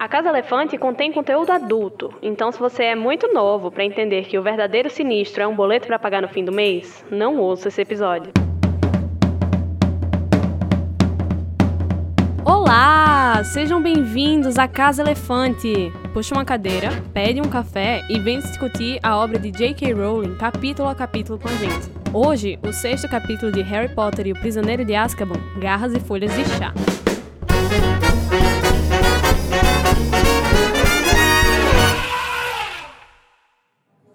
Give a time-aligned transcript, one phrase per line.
[0.00, 4.38] A Casa Elefante contém conteúdo adulto, então se você é muito novo para entender que
[4.38, 7.82] o verdadeiro sinistro é um boleto para pagar no fim do mês, não ouça esse
[7.82, 8.32] episódio.
[12.44, 13.42] Olá!
[13.42, 15.92] Sejam bem-vindos à Casa Elefante!
[16.14, 19.94] Puxa uma cadeira, pede um café e vem discutir a obra de J.K.
[19.94, 21.90] Rowling capítulo a capítulo com a gente.
[22.14, 26.32] Hoje, o sexto capítulo de Harry Potter e o Prisioneiro de Azkaban, Garras e Folhas
[26.36, 26.72] de Chá.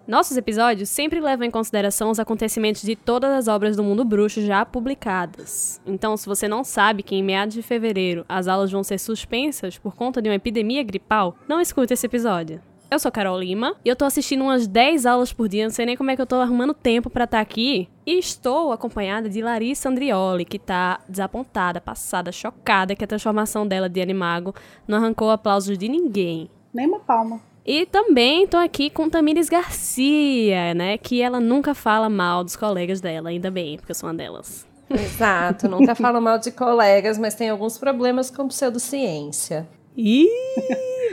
[0.05, 4.41] Nossos episódios sempre levam em consideração os acontecimentos de todas as obras do mundo bruxo
[4.41, 5.79] já publicadas.
[5.85, 9.77] Então, se você não sabe que em meados de fevereiro as aulas vão ser suspensas
[9.77, 12.61] por conta de uma epidemia gripal, não escute esse episódio.
[12.91, 15.85] Eu sou Carol Lima e eu tô assistindo umas 10 aulas por dia, não sei
[15.85, 17.87] nem como é que eu tô arrumando tempo para estar tá aqui.
[18.05, 23.87] E estou acompanhada de Larissa Andrioli, que tá desapontada, passada, chocada que a transformação dela
[23.87, 24.53] de animago
[24.85, 26.51] não arrancou aplausos de ninguém.
[26.73, 27.52] Nem uma palma.
[27.65, 30.97] E também tô aqui com Tamires Garcia, né?
[30.97, 34.67] Que ela nunca fala mal dos colegas dela, ainda bem, porque eu sou uma delas.
[34.89, 39.65] Exato, nunca falo mal de colegas, mas tem alguns problemas com pseudociência.
[39.95, 40.27] Ih,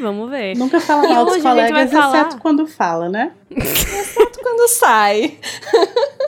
[0.00, 0.56] vamos ver.
[0.56, 2.20] Nunca fala mal dos colegas, falar...
[2.20, 3.32] exceto quando fala, né?
[3.50, 5.38] exceto quando sai.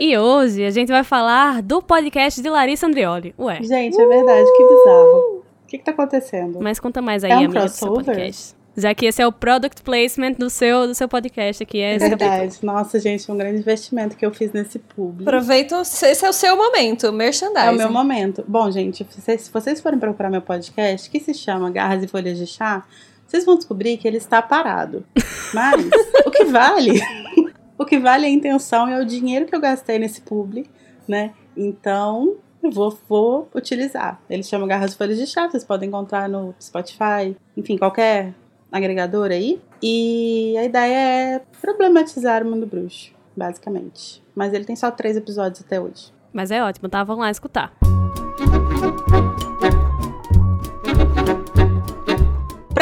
[0.00, 3.34] e hoje a gente vai falar do podcast de Larissa Andrioli.
[3.36, 3.60] Ué.
[3.60, 5.42] Gente, é verdade, que bizarro.
[5.64, 6.60] O que, que tá acontecendo?
[6.60, 7.98] Mas conta mais aí, é um amiga, crossover?
[7.98, 8.61] do seu podcast.
[8.76, 11.78] Já que esse é o product placement do seu, do seu podcast aqui.
[11.78, 12.58] É, verdade.
[12.62, 15.28] Nossa, gente, um grande investimento que eu fiz nesse público.
[15.28, 17.66] Aproveita, esse é o seu momento, merchandising.
[17.66, 18.44] É o meu momento.
[18.48, 22.46] Bom, gente, se vocês forem procurar meu podcast, que se chama Garras e Folhas de
[22.46, 22.84] Chá,
[23.26, 25.04] vocês vão descobrir que ele está parado.
[25.52, 25.86] Mas
[26.24, 27.00] o que vale,
[27.78, 30.66] o que vale é a intenção e é o dinheiro que eu gastei nesse publi,
[31.06, 31.32] né?
[31.54, 34.18] Então, eu vou, vou utilizar.
[34.30, 38.32] Ele chama Garras e Folhas de Chá, vocês podem encontrar no Spotify, enfim, qualquer
[38.72, 39.60] agregador aí.
[39.82, 44.22] E a ideia é problematizar o mundo bruxo, basicamente.
[44.34, 46.12] Mas ele tem só três episódios até hoje.
[46.32, 47.04] Mas é ótimo, tá?
[47.04, 47.72] Vamos lá escutar.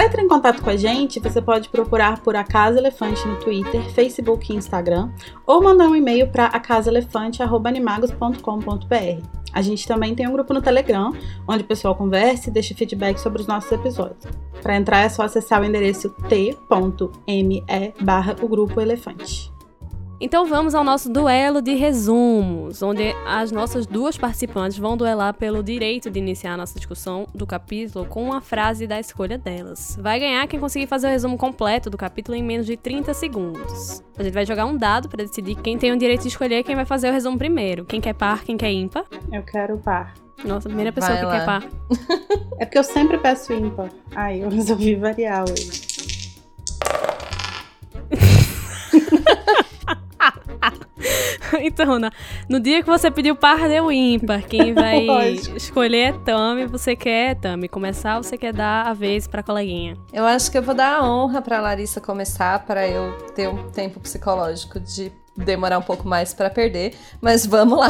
[0.01, 3.37] Para entrar em contato com a gente, você pode procurar por A Casa Elefante no
[3.37, 5.13] Twitter, Facebook e Instagram,
[5.47, 9.23] ou mandar um e-mail para acasaelefante.animagos.com.br.
[9.53, 11.13] A gente também tem um grupo no Telegram,
[11.47, 14.25] onde o pessoal conversa e deixa feedback sobre os nossos episódios.
[14.63, 17.63] Para entrar é só acessar o endereço t.me
[18.01, 19.50] barra o grupo elefante.
[20.23, 25.63] Então vamos ao nosso duelo de resumos, onde as nossas duas participantes vão duelar pelo
[25.63, 29.97] direito de iniciar a nossa discussão do capítulo com uma frase da escolha delas.
[29.99, 34.03] Vai ganhar quem conseguir fazer o resumo completo do capítulo em menos de 30 segundos.
[34.19, 36.77] A gente vai jogar um dado para decidir quem tem o direito de escolher quem
[36.77, 37.87] vai fazer o resumo primeiro.
[37.87, 39.07] Quem quer par, quem quer ímpar.
[39.33, 40.13] Eu quero par.
[40.45, 41.39] Nossa, a primeira pessoa vai que lá.
[41.39, 41.69] quer par.
[42.61, 43.89] é porque eu sempre peço ímpar.
[44.15, 45.89] Ai, eu resolvi variar hoje.
[51.63, 51.99] então,
[52.49, 54.43] no dia que você pediu par, deu ímpar.
[54.43, 55.07] Quem vai
[55.57, 56.67] escolher é Tami.
[56.67, 59.97] Você quer, Tami, começar ou você quer dar a vez pra coleguinha?
[60.13, 63.71] Eu acho que eu vou dar a honra pra Larissa começar, para eu ter um
[63.71, 66.95] tempo psicológico de demorar um pouco mais para perder.
[67.21, 67.89] Mas vamos lá.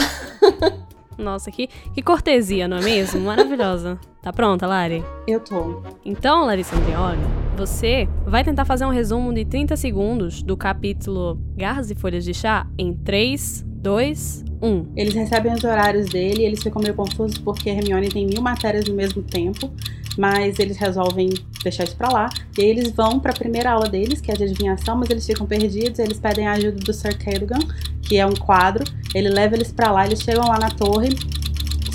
[1.19, 3.21] Nossa, que, que cortesia, não é mesmo?
[3.21, 3.98] Maravilhosa.
[4.22, 5.03] Tá pronta, Lari?
[5.26, 5.82] Eu tô.
[6.04, 7.19] Então, Larissa Andreoli,
[7.56, 12.34] você vai tentar fazer um resumo de 30 segundos do capítulo Garras e Folhas de
[12.34, 14.92] Chá em 3, 2, 1.
[14.94, 18.42] Eles recebem os horários dele e eles ficam meio confusos porque a Hermione tem mil
[18.42, 19.70] matérias no mesmo tempo,
[20.19, 21.30] mas eles resolvem
[21.62, 22.28] deixar isso pra lá.
[22.59, 25.47] E aí eles vão pra primeira aula deles, que é de adivinhação, mas eles ficam
[25.47, 27.59] perdidos, eles pedem a ajuda do Sir Cadogan,
[28.03, 28.84] que é um quadro.
[29.14, 31.09] Ele leva eles pra lá, eles chegam lá na torre,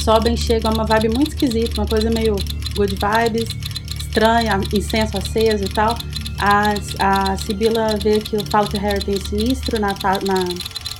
[0.06, 2.36] sobem, chegam, é uma vibe muito esquisita, uma coisa meio
[2.76, 3.50] good vibes,
[3.98, 5.98] estranha, incenso aceso e tal.
[6.40, 10.46] A, a Sibila vê que eu falo que o Harry tem sinistro na, na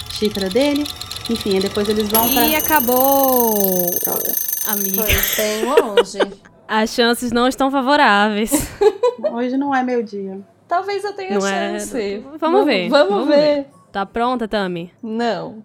[0.10, 0.86] xícara dele.
[1.30, 2.48] Enfim, depois eles vão pra...
[2.48, 3.90] E acabou!
[4.04, 4.34] Droga.
[4.68, 5.04] Amiga.
[5.04, 6.20] Foi bem longe.
[6.68, 8.52] As chances não estão favoráveis.
[9.32, 10.40] Hoje não é meu dia.
[10.68, 11.80] Talvez eu tenha não é?
[11.80, 12.02] chance.
[12.02, 12.20] É...
[12.20, 12.90] Vamos, vamos, ver.
[12.90, 13.36] Vamos, vamos ver.
[13.36, 13.68] ver.
[13.92, 14.92] Tá pronta, Tami?
[15.04, 15.64] Não.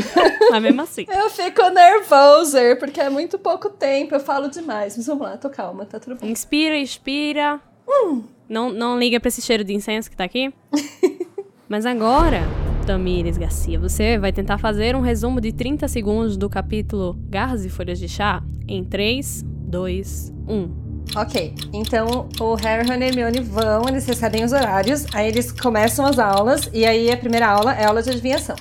[0.50, 1.06] Mas mesmo assim.
[1.08, 4.96] Eu fico nervosa, porque é muito pouco tempo, eu falo demais.
[4.96, 6.30] Mas vamos lá, tô calma, tá tudo bem.
[6.30, 7.60] Inspira, expira.
[7.88, 8.22] Hum.
[8.48, 10.52] Não, não liga pra esse cheiro de incenso que tá aqui.
[11.68, 12.42] Mas agora,
[12.86, 17.68] Tamires Garcia, você vai tentar fazer um resumo de 30 segundos do capítulo Garras e
[17.68, 20.86] Folhas de Chá em 3, 2, 1.
[21.14, 26.04] Ok, então o Harry e a Hermione vão, eles recebem os horários, aí eles começam
[26.04, 28.56] as aulas, e aí a primeira aula é aula de adivinhação.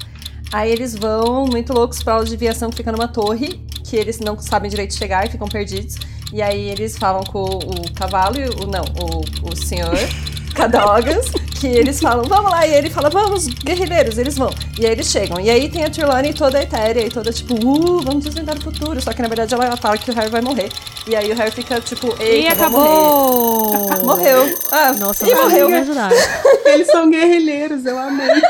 [0.56, 4.22] Aí eles vão muito loucos pra aula de aviação que fica numa torre, que eles
[4.22, 5.98] não sabem direito chegar e ficam perdidos.
[6.32, 8.66] E aí eles falam com o cavalo e o.
[8.66, 9.94] Não, o, o senhor
[10.56, 11.30] Cadogas,
[11.60, 14.50] que eles falam, vamos lá, e ele fala, vamos, guerrilheiros, eles vão.
[14.80, 15.42] E aí eles chegam.
[15.42, 19.02] E aí tem a Trelawney toda etérea e toda tipo, uh, vamos desvendar o futuro.
[19.02, 20.70] Só que na verdade ela fala que o Harry vai morrer.
[21.06, 23.90] E aí o Harry fica tipo, ei, E acabou!
[24.06, 24.58] Morreu.
[24.72, 25.68] Ah, Nossa, e não morreu.
[25.68, 26.10] me ajudar.
[26.66, 28.42] Eles são guerrilheiros, eu amei.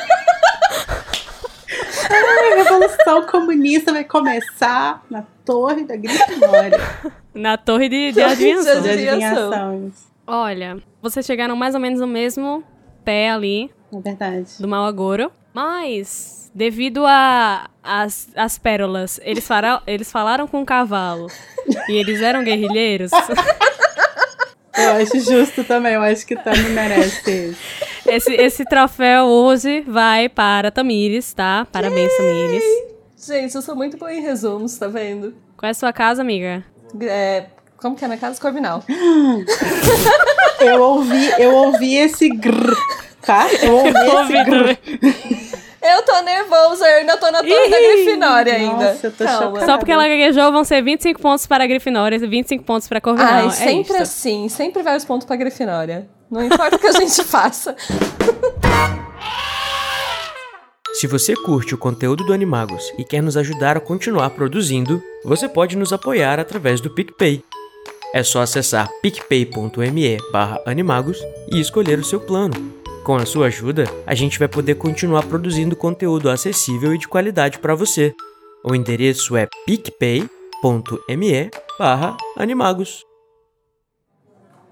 [2.56, 6.80] A Revolução Comunista vai começar na Torre da Grifinória
[7.34, 8.82] Na torre de, de Torre adivinhação.
[8.82, 9.92] de Adivinhação.
[10.26, 12.64] Olha, vocês chegaram mais ou menos no mesmo
[13.04, 14.52] pé ali É verdade.
[14.60, 15.32] do mau agouro.
[15.54, 21.28] Mas, devido a as, as pérolas, eles, fara, eles falaram com o cavalo
[21.90, 23.12] e eles eram guerrilheiros.
[24.78, 27.56] Eu acho justo também, eu acho que Tami merece.
[28.06, 31.66] Esse, esse troféu hoje vai para Tamires, tá?
[31.72, 32.64] Parabéns, Tamires.
[33.18, 35.34] Gente, eu sou muito boa em resumos, tá vendo?
[35.58, 36.64] Qual é a sua casa, amiga?
[37.02, 37.46] É,
[37.78, 38.40] como que é na casa?
[38.40, 38.84] Corvinal.
[40.60, 42.76] Eu ouvi, eu ouvi esse grrr,
[43.22, 43.48] tá?
[43.62, 44.78] Eu ouvi esse grrr.
[45.88, 48.94] Eu tô nervosa, eu ainda tô na torre da Grifinória ainda.
[48.94, 49.46] nossa, eu tô Calma.
[49.46, 49.66] chocada.
[49.66, 52.98] Só porque ela gaguejou, vão ser 25 pontos para a Grifinória e 25 pontos para
[52.98, 53.34] a Corvinal.
[53.34, 54.02] Ai, é sempre isso.
[54.02, 56.10] assim, sempre vai os pontos pra Grifinória.
[56.32, 57.76] Não importa o que a gente faça.
[60.94, 65.48] Se você curte o conteúdo do Animagos e quer nos ajudar a continuar produzindo, você
[65.48, 67.44] pode nos apoiar através do PicPay.
[68.14, 71.18] É só acessar picpay.me barra animagos
[71.52, 72.74] e escolher o seu plano.
[73.06, 77.60] Com a sua ajuda, a gente vai poder continuar produzindo conteúdo acessível e de qualidade
[77.60, 78.12] para você.
[78.64, 80.28] O endereço é picpay.me
[82.36, 83.04] animagos.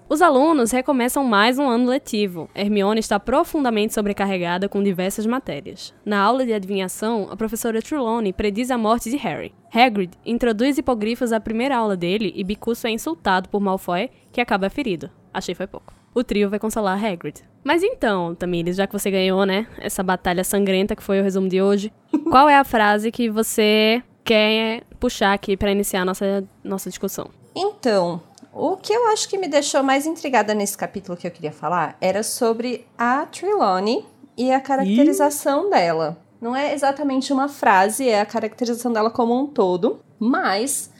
[0.08, 2.50] Os alunos recomeçam mais um ano letivo.
[2.56, 5.94] Hermione está profundamente sobrecarregada com diversas matérias.
[6.04, 9.54] Na aula de adivinhação, a professora Trelawney prediz a morte de Harry.
[9.72, 14.68] Hagrid introduz hipogrifos à primeira aula dele e Bicurso é insultado por Malfoy, que acaba
[14.68, 15.08] ferido.
[15.32, 16.03] Achei foi pouco.
[16.14, 17.42] O trio vai consolar Hagrid.
[17.64, 21.48] Mas então, Tamires, já que você ganhou, né, essa batalha sangrenta que foi o resumo
[21.48, 21.92] de hoje,
[22.30, 27.30] qual é a frase que você quer puxar aqui para iniciar a nossa, nossa discussão?
[27.54, 28.22] Então,
[28.52, 31.96] o que eu acho que me deixou mais intrigada nesse capítulo que eu queria falar
[32.00, 34.04] era sobre a Trelawney
[34.36, 36.16] e a caracterização dela.
[36.40, 40.90] Não é exatamente uma frase, é a caracterização dela como um todo, mas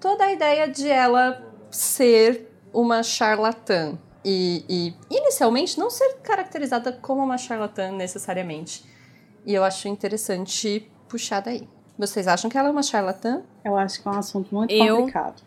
[0.00, 3.96] toda a ideia de ela ser uma charlatã
[4.28, 8.84] e, e inicialmente não ser caracterizada como uma charlatã necessariamente.
[9.46, 11.66] E eu acho interessante puxar daí.
[11.98, 13.42] Vocês acham que ela é uma charlatã?
[13.64, 15.42] Eu acho que é um assunto muito Eu- complicado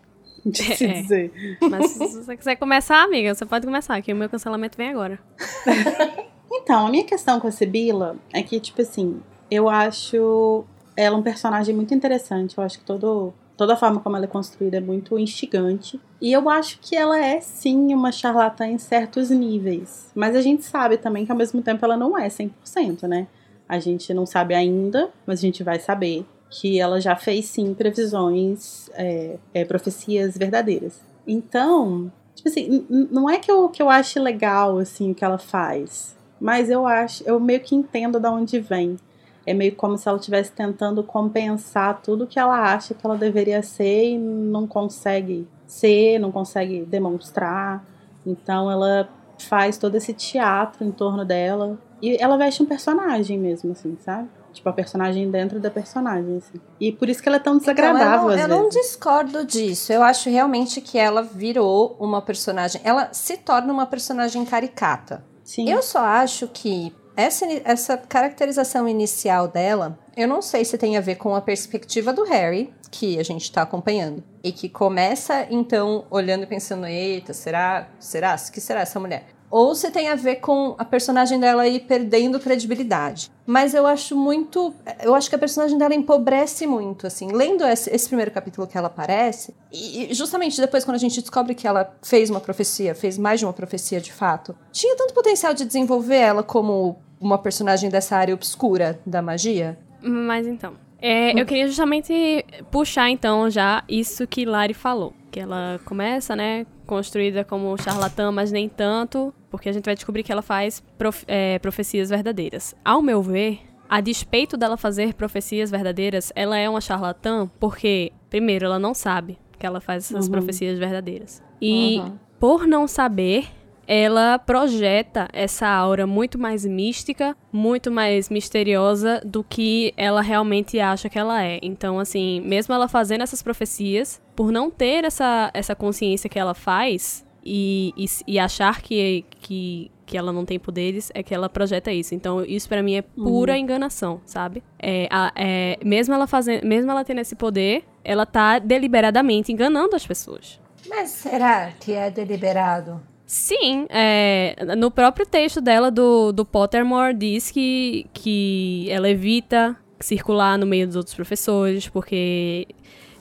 [0.45, 1.01] de se É.
[1.01, 1.57] dizer.
[1.69, 5.19] Mas se você quiser começar, amiga, você pode começar, que o meu cancelamento vem agora.
[6.53, 10.65] Então, a minha questão com a Sibila é que, tipo assim, eu acho
[10.97, 12.57] ela um personagem muito interessante.
[12.57, 16.01] Eu acho que todo, toda a forma como ela é construída é muito instigante.
[16.19, 20.09] E eu acho que ela é, sim, uma charlatã em certos níveis.
[20.15, 23.27] Mas a gente sabe também que, ao mesmo tempo, ela não é 100%, né?
[23.69, 27.75] A gente não sabe ainda, mas a gente vai saber que ela já fez, sim,
[27.75, 30.99] previsões, é, é, profecias verdadeiras.
[31.27, 35.37] Então, tipo assim, não é que eu, que eu ache legal, assim, o que ela
[35.37, 36.17] faz.
[36.39, 38.97] Mas eu acho, eu meio que entendo de onde vem.
[39.45, 43.63] É meio como se ela estivesse tentando compensar tudo que ela acha que ela deveria
[43.63, 47.83] ser e não consegue ser, não consegue demonstrar.
[48.25, 49.09] Então ela
[49.39, 51.77] faz todo esse teatro em torno dela.
[52.01, 54.27] E ela veste um personagem mesmo, assim, sabe?
[54.53, 56.59] Tipo, a personagem dentro da personagem, assim.
[56.79, 59.93] E por isso que ela é tão desagradável, Então, eu não, eu não discordo disso.
[59.93, 62.81] Eu acho realmente que ela virou uma personagem.
[62.83, 65.23] Ela se torna uma personagem caricata.
[65.43, 65.69] Sim.
[65.69, 71.01] Eu só acho que essa, essa caracterização inicial dela, eu não sei se tem a
[71.01, 74.23] ver com a perspectiva do Harry, que a gente tá acompanhando.
[74.43, 77.87] E que começa, então, olhando e pensando, eita, será?
[77.99, 78.35] Será?
[78.35, 79.25] O que será essa mulher?
[79.51, 83.29] Ou se tem a ver com a personagem dela ir perdendo credibilidade.
[83.45, 84.73] Mas eu acho muito.
[85.01, 87.29] Eu acho que a personagem dela empobrece muito, assim.
[87.33, 91.19] Lendo esse, esse primeiro capítulo que ela aparece, e e justamente depois, quando a gente
[91.19, 95.13] descobre que ela fez uma profecia, fez mais de uma profecia de fato, tinha tanto
[95.13, 99.77] potencial de desenvolver ela como uma personagem dessa área obscura da magia.
[100.01, 100.73] Mas então.
[100.99, 105.13] é, eu queria justamente puxar então já isso que Lari falou.
[105.31, 110.23] Que ela começa, né, construída como charlatã, mas nem tanto, porque a gente vai descobrir
[110.23, 112.75] que ela faz prof- é, profecias verdadeiras.
[112.83, 118.65] Ao meu ver, a despeito dela fazer profecias verdadeiras, ela é uma charlatã porque, primeiro,
[118.65, 120.31] ela não sabe que ela faz essas Uhum.
[120.31, 121.41] profecias verdadeiras.
[121.61, 122.17] E Uhum.
[122.39, 123.45] por não saber,
[123.93, 131.09] ela projeta essa aura muito mais mística, muito mais misteriosa do que ela realmente acha
[131.09, 131.59] que ela é.
[131.61, 136.53] Então, assim, mesmo ela fazendo essas profecias, por não ter essa, essa consciência que ela
[136.53, 141.49] faz e, e, e achar que, que, que ela não tem poderes, é que ela
[141.49, 142.15] projeta isso.
[142.15, 143.59] Então, isso para mim é pura uhum.
[143.59, 144.63] enganação, sabe?
[144.79, 149.97] É, a, é, mesmo ela fazendo, mesmo ela tendo esse poder, ela tá deliberadamente enganando
[149.97, 150.61] as pessoas.
[150.87, 153.10] Mas será que é deliberado?
[153.31, 160.57] Sim, é, no próprio texto dela do, do Pottermore diz que, que ela evita circular
[160.57, 162.67] no meio dos outros professores, porque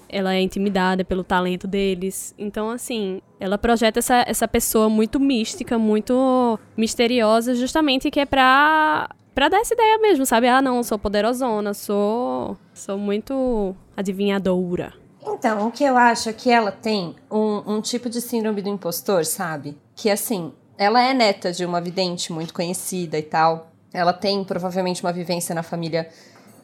[0.09, 2.35] ela é intimidada pelo talento deles.
[2.37, 9.09] Então, assim, ela projeta essa, essa pessoa muito mística, muito misteriosa, justamente que é pra,
[9.33, 10.49] pra dar essa ideia mesmo, sabe?
[10.49, 15.00] Ah, não, sou poderosona, sou, sou muito adivinhadora.
[15.27, 18.69] Então, o que eu acho é que ela tem um, um tipo de síndrome do
[18.69, 19.79] impostor, sabe?
[19.95, 23.71] Que assim, ela é neta de uma vidente muito conhecida e tal.
[23.93, 26.09] Ela tem provavelmente uma vivência na família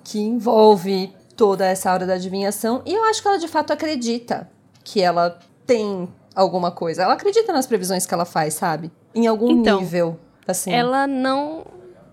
[0.04, 2.80] que envolve toda essa hora da adivinhação.
[2.86, 4.48] E eu acho que ela de fato acredita
[4.82, 7.02] que ela tem alguma coisa.
[7.02, 8.90] Ela acredita nas previsões que ela faz, sabe?
[9.14, 10.18] Em algum então, nível.
[10.46, 10.72] Assim.
[10.72, 11.64] Ela não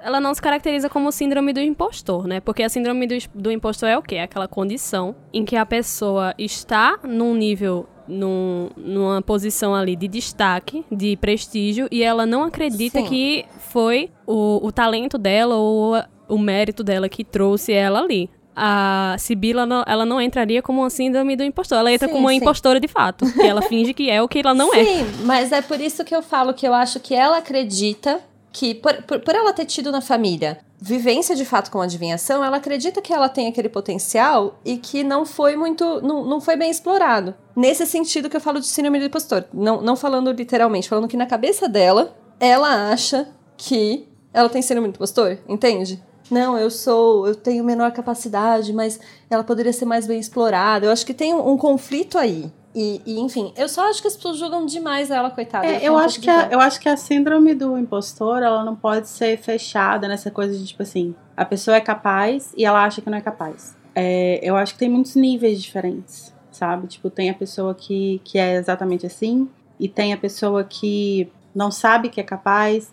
[0.03, 2.39] ela não se caracteriza como síndrome do impostor, né?
[2.39, 4.15] Porque a síndrome do, do impostor é o quê?
[4.15, 10.07] É aquela condição em que a pessoa está num nível num, numa posição ali de
[10.07, 13.05] destaque, de prestígio, e ela não acredita Sim.
[13.05, 15.95] que foi o, o talento dela ou
[16.27, 18.29] o mérito dela que trouxe ela ali.
[18.55, 21.79] A Sibila, ela não entraria como uma síndrome do impostor.
[21.79, 22.37] Ela entra sim, como uma sim.
[22.37, 23.25] impostora de fato.
[23.33, 24.85] Que ela finge que é o que ela não é.
[24.85, 28.21] Sim, mas é por isso que eu falo que eu acho que ela acredita
[28.53, 32.57] que, por, por, por, ela ter tido na família vivência de fato com adivinhação, ela
[32.57, 36.01] acredita que ela tem aquele potencial e que não foi muito.
[36.01, 37.33] não, não foi bem explorado.
[37.55, 39.45] Nesse sentido que eu falo de síndrome do impostor.
[39.51, 44.89] Não, não falando literalmente, falando que na cabeça dela, ela acha que ela tem síndrome
[44.89, 46.03] do impostor, entende?
[46.29, 50.85] Não, eu sou, eu tenho menor capacidade, mas ela poderia ser mais bem explorada.
[50.85, 52.51] Eu acho que tem um, um conflito aí.
[52.75, 55.65] E, e, enfim, eu só acho que as pessoas julgam demais ela, coitada.
[55.65, 59.07] É, eu, acho que a, eu acho que a síndrome do impostor, ela não pode
[59.07, 63.09] ser fechada nessa coisa de, tipo assim, a pessoa é capaz e ela acha que
[63.09, 63.77] não é capaz.
[63.93, 66.87] É, eu acho que tem muitos níveis diferentes, sabe?
[66.87, 69.47] Tipo, tem a pessoa que, que é exatamente assim,
[69.79, 72.91] e tem a pessoa que não sabe que é capaz,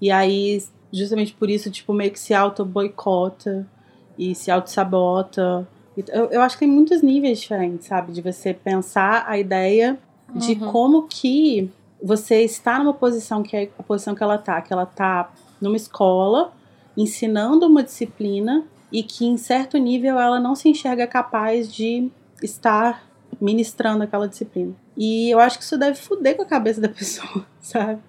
[0.00, 3.66] e aí, justamente por isso, tipo, meio que se auto-boicota
[4.16, 5.68] e se auto-sabota
[6.08, 8.12] eu, eu acho que tem muitos níveis diferentes, sabe?
[8.12, 9.98] De você pensar a ideia
[10.34, 10.70] de uhum.
[10.70, 11.70] como que
[12.02, 15.76] você está numa posição que é a posição que ela tá, que ela tá numa
[15.76, 16.52] escola
[16.96, 22.10] ensinando uma disciplina e que em certo nível ela não se enxerga capaz de
[22.42, 23.04] estar
[23.40, 24.74] ministrando aquela disciplina.
[24.96, 28.00] E eu acho que isso deve foder com a cabeça da pessoa, sabe?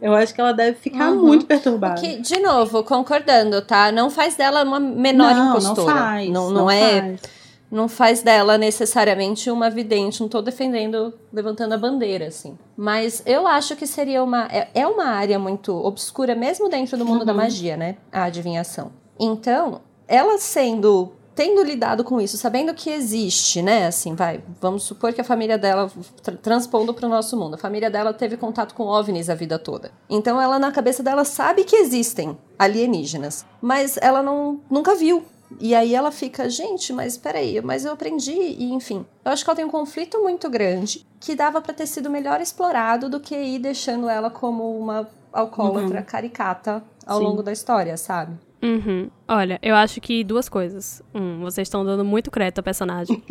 [0.00, 1.26] Eu acho que ela deve ficar uhum.
[1.26, 2.00] muito perturbada.
[2.00, 3.90] Que, de novo, concordando, tá?
[3.90, 5.76] Não faz dela uma menor não, impostora.
[5.76, 6.30] Não faz.
[6.30, 7.00] Não, não, não é.
[7.00, 7.35] Faz
[7.70, 12.56] não faz dela necessariamente uma vidente, não tô defendendo, levantando a bandeira, assim.
[12.76, 14.46] Mas eu acho que seria uma.
[14.50, 17.26] É, é uma área muito obscura, mesmo dentro do mundo uhum.
[17.26, 17.96] da magia, né?
[18.12, 18.92] A adivinhação.
[19.18, 21.12] Então, ela sendo.
[21.34, 23.86] Tendo lidado com isso, sabendo que existe, né?
[23.86, 24.42] Assim, vai.
[24.58, 25.92] Vamos supor que a família dela,
[26.22, 29.58] tra transpondo para o nosso mundo, a família dela teve contato com OVNIs a vida
[29.58, 29.90] toda.
[30.08, 35.26] Então, ela, na cabeça dela, sabe que existem alienígenas, mas ela não, nunca viu
[35.60, 39.04] e aí ela fica, gente, mas peraí, mas eu aprendi, e enfim.
[39.24, 42.40] Eu acho que ela tem um conflito muito grande que dava para ter sido melhor
[42.40, 46.04] explorado do que ir deixando ela como uma alcoólatra uhum.
[46.04, 47.24] caricata ao Sim.
[47.24, 48.36] longo da história, sabe?
[48.62, 49.10] Uhum.
[49.28, 51.02] Olha, eu acho que duas coisas.
[51.14, 53.22] Um, vocês estão dando muito crédito ao personagem.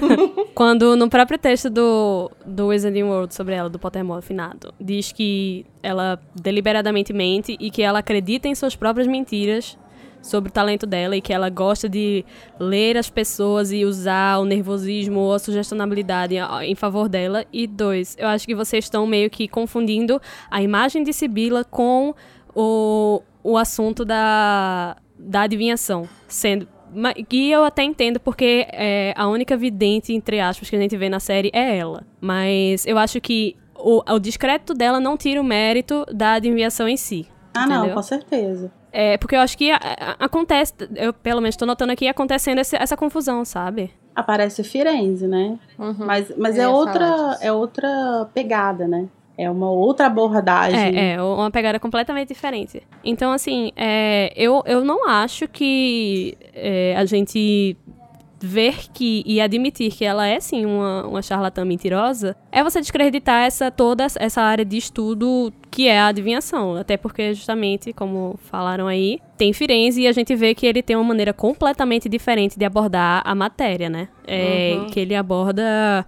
[0.54, 5.64] Quando no próprio texto do, do Wizarding World sobre ela, do Pottermore afinado, diz que
[5.82, 9.78] ela deliberadamente mente e que ela acredita em suas próprias mentiras
[10.22, 12.24] sobre o talento dela e que ela gosta de
[12.58, 17.44] ler as pessoas e usar o nervosismo ou a sugestionabilidade em favor dela.
[17.52, 22.14] E dois, eu acho que vocês estão meio que confundindo a imagem de Sibila com
[22.54, 26.68] o, o assunto da, da adivinhação, sendo
[27.28, 31.08] que eu até entendo porque é, a única vidente, entre aspas, que a gente vê
[31.08, 32.04] na série é ela.
[32.20, 36.96] Mas eu acho que o, o discreto dela não tira o mérito da adivinhação em
[36.96, 37.26] si.
[37.54, 37.86] Ah, entendeu?
[37.86, 38.72] não, com certeza.
[38.92, 42.58] É, porque eu acho que a, a, acontece, eu pelo menos estou notando aqui, acontecendo
[42.58, 43.90] esse, essa confusão, sabe?
[44.14, 45.58] Aparece Firenze, né?
[45.78, 45.94] Uhum.
[45.98, 49.08] Mas, mas é outra, é outra pegada, né?
[49.36, 50.78] É uma outra abordagem.
[50.78, 52.82] É, é, uma pegada completamente diferente.
[53.02, 57.76] Então, assim, é, eu, eu não acho que é, a gente
[58.42, 63.44] ver que e admitir que ela é sim uma, uma charlatã mentirosa, é você descreditar
[63.44, 66.76] essa toda essa área de estudo que é a adivinhação.
[66.76, 70.96] Até porque, justamente, como falaram aí, tem Firenze e a gente vê que ele tem
[70.96, 74.08] uma maneira completamente diferente de abordar a matéria, né?
[74.26, 74.86] É, uhum.
[74.86, 76.06] Que ele aborda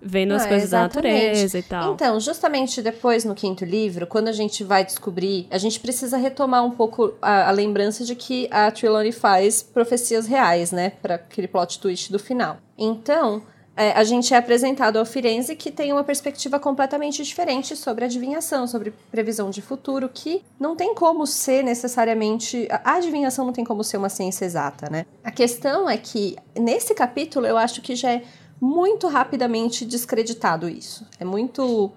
[0.00, 1.02] vendo as ah, coisas exatamente.
[1.02, 1.94] da natureza e tal.
[1.94, 6.64] Então, justamente depois no quinto livro, quando a gente vai descobrir, a gente precisa retomar
[6.64, 11.48] um pouco a, a lembrança de que a Trelawney faz profecias reais, né, para aquele
[11.48, 12.58] plot twist do final.
[12.76, 13.42] Então,
[13.78, 18.66] é, a gente é apresentado ao Firenze que tem uma perspectiva completamente diferente sobre adivinhação,
[18.66, 22.66] sobre previsão de futuro, que não tem como ser necessariamente.
[22.70, 25.06] A adivinhação não tem como ser uma ciência exata, né?
[25.22, 28.22] A questão é que, nesse capítulo, eu acho que já é
[28.60, 31.06] muito rapidamente descreditado isso.
[31.18, 31.92] É muito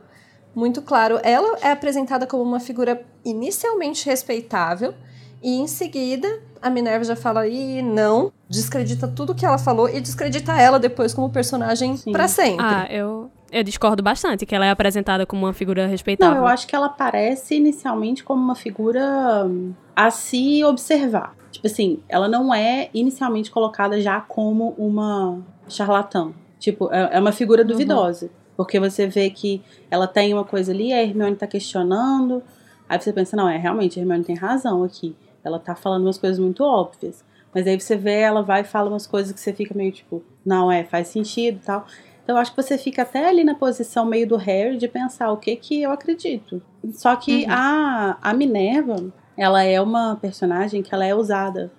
[0.54, 1.20] muito claro.
[1.24, 4.94] Ela é apresentada como uma figura inicialmente respeitável
[5.42, 10.00] e em seguida a Minerva já fala e não, descredita tudo que ela falou e
[10.00, 12.66] descredita ela depois como personagem para sempre.
[12.66, 16.36] Ah, eu eu discordo bastante que ela é apresentada como uma figura respeitável.
[16.36, 21.36] Não, eu acho que ela aparece inicialmente como uma figura hum, a se observar.
[21.52, 26.32] Tipo assim, ela não é inicialmente colocada já como uma charlatã.
[26.62, 27.68] Tipo, é, é uma figura uhum.
[27.68, 28.28] duvidosa.
[28.28, 28.32] Uhum.
[28.56, 32.44] Porque você vê que ela tem uma coisa ali, a Hermione tá questionando.
[32.88, 35.16] Aí você pensa, não, é realmente, a Hermione tem razão aqui.
[35.44, 37.26] Ela tá falando umas coisas muito óbvias.
[37.52, 40.24] Mas aí você vê, ela vai e fala umas coisas que você fica meio tipo,
[40.46, 41.86] não, é, faz sentido e tal.
[42.24, 45.32] Então eu acho que você fica até ali na posição meio do Harry de pensar
[45.32, 46.62] o que que eu acredito.
[46.94, 47.52] Só que uhum.
[47.52, 51.72] a, a Minerva, ela é uma personagem que ela é usada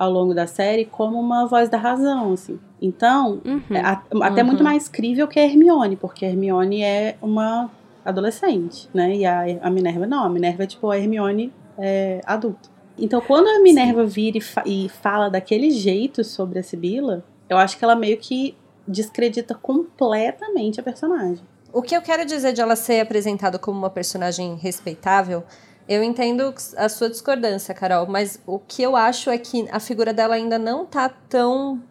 [0.00, 2.58] ao longo da série como uma voz da razão, assim.
[2.80, 3.76] Então, uhum.
[3.76, 3.80] é,
[4.22, 4.46] até uhum.
[4.46, 7.70] muito mais crível que a Hermione, porque a Hermione é uma
[8.02, 9.14] adolescente, né?
[9.14, 12.70] E a, a Minerva não, a Minerva é tipo a Hermione é, adulta.
[12.96, 14.08] Então, quando a Minerva Sim.
[14.08, 18.16] vira e, fa e fala daquele jeito sobre a Sibila, eu acho que ela meio
[18.16, 18.56] que
[18.88, 21.44] descredita completamente a personagem.
[21.74, 25.44] O que eu quero dizer de ela ser apresentada como uma personagem respeitável
[25.90, 30.14] eu entendo a sua discordância, Carol, mas o que eu acho é que a figura
[30.14, 31.82] dela ainda não tá tão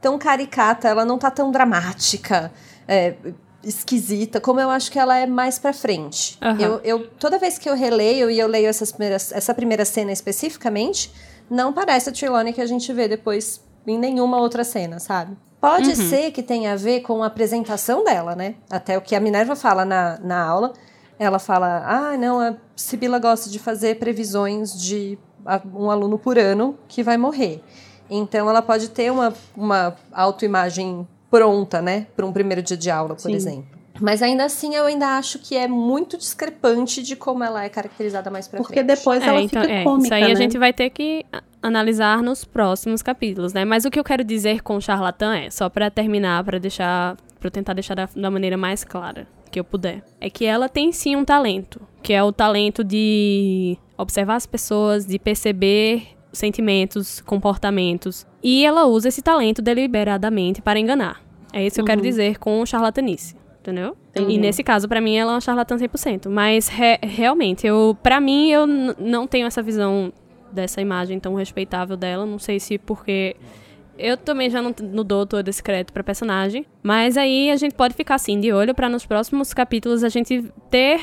[0.00, 2.52] tão caricata, ela não tá tão dramática,
[2.86, 3.14] é,
[3.62, 6.36] esquisita, como eu acho que ela é mais pra frente.
[6.42, 6.56] Uhum.
[6.58, 10.10] Eu, eu, toda vez que eu releio e eu leio essas primeiras, essa primeira cena
[10.10, 11.12] especificamente,
[11.48, 15.36] não parece a Trelawney que a gente vê depois em nenhuma outra cena, sabe?
[15.60, 16.08] Pode uhum.
[16.08, 18.56] ser que tenha a ver com a apresentação dela, né?
[18.68, 20.72] Até o que a Minerva fala na, na aula,
[21.18, 25.18] ela fala: ah, não, a Sibila gosta de fazer previsões de
[25.74, 27.62] um aluno por ano que vai morrer.
[28.10, 33.14] Então, ela pode ter uma, uma autoimagem pronta, né, para um primeiro dia de aula,
[33.14, 33.34] por Sim.
[33.34, 33.78] exemplo.
[34.00, 38.30] Mas ainda assim, eu ainda acho que é muito discrepante de como ela é caracterizada
[38.30, 38.86] mais pra Porque frente.
[38.86, 40.30] depois ela é, então, fica é, cômica, Isso aí né?
[40.30, 41.26] a gente vai ter que
[41.60, 43.64] analisar nos próximos capítulos, né?
[43.64, 47.50] Mas o que eu quero dizer com charlatã é, só para terminar, para deixar, para
[47.50, 51.16] tentar deixar da, da maneira mais clara que eu puder, é que ela tem sim
[51.16, 58.64] um talento, que é o talento de observar as pessoas, de perceber sentimentos, comportamentos, e
[58.64, 61.22] ela usa esse talento deliberadamente para enganar.
[61.52, 61.84] É isso que uhum.
[61.84, 62.06] eu quero uhum.
[62.06, 63.96] dizer com charlatanice, entendeu?
[64.10, 64.34] Entendi.
[64.34, 66.28] E nesse caso, para mim, ela é uma charlatã 100%.
[66.28, 70.12] Mas, re realmente, eu, para mim, eu não tenho essa visão
[70.52, 72.26] dessa imagem tão respeitável dela.
[72.26, 73.36] Não sei se porque
[73.98, 76.64] eu também já não, não dou todo esse crédito pra personagem.
[76.82, 80.44] Mas aí a gente pode ficar assim de olho para nos próximos capítulos a gente
[80.70, 81.00] ter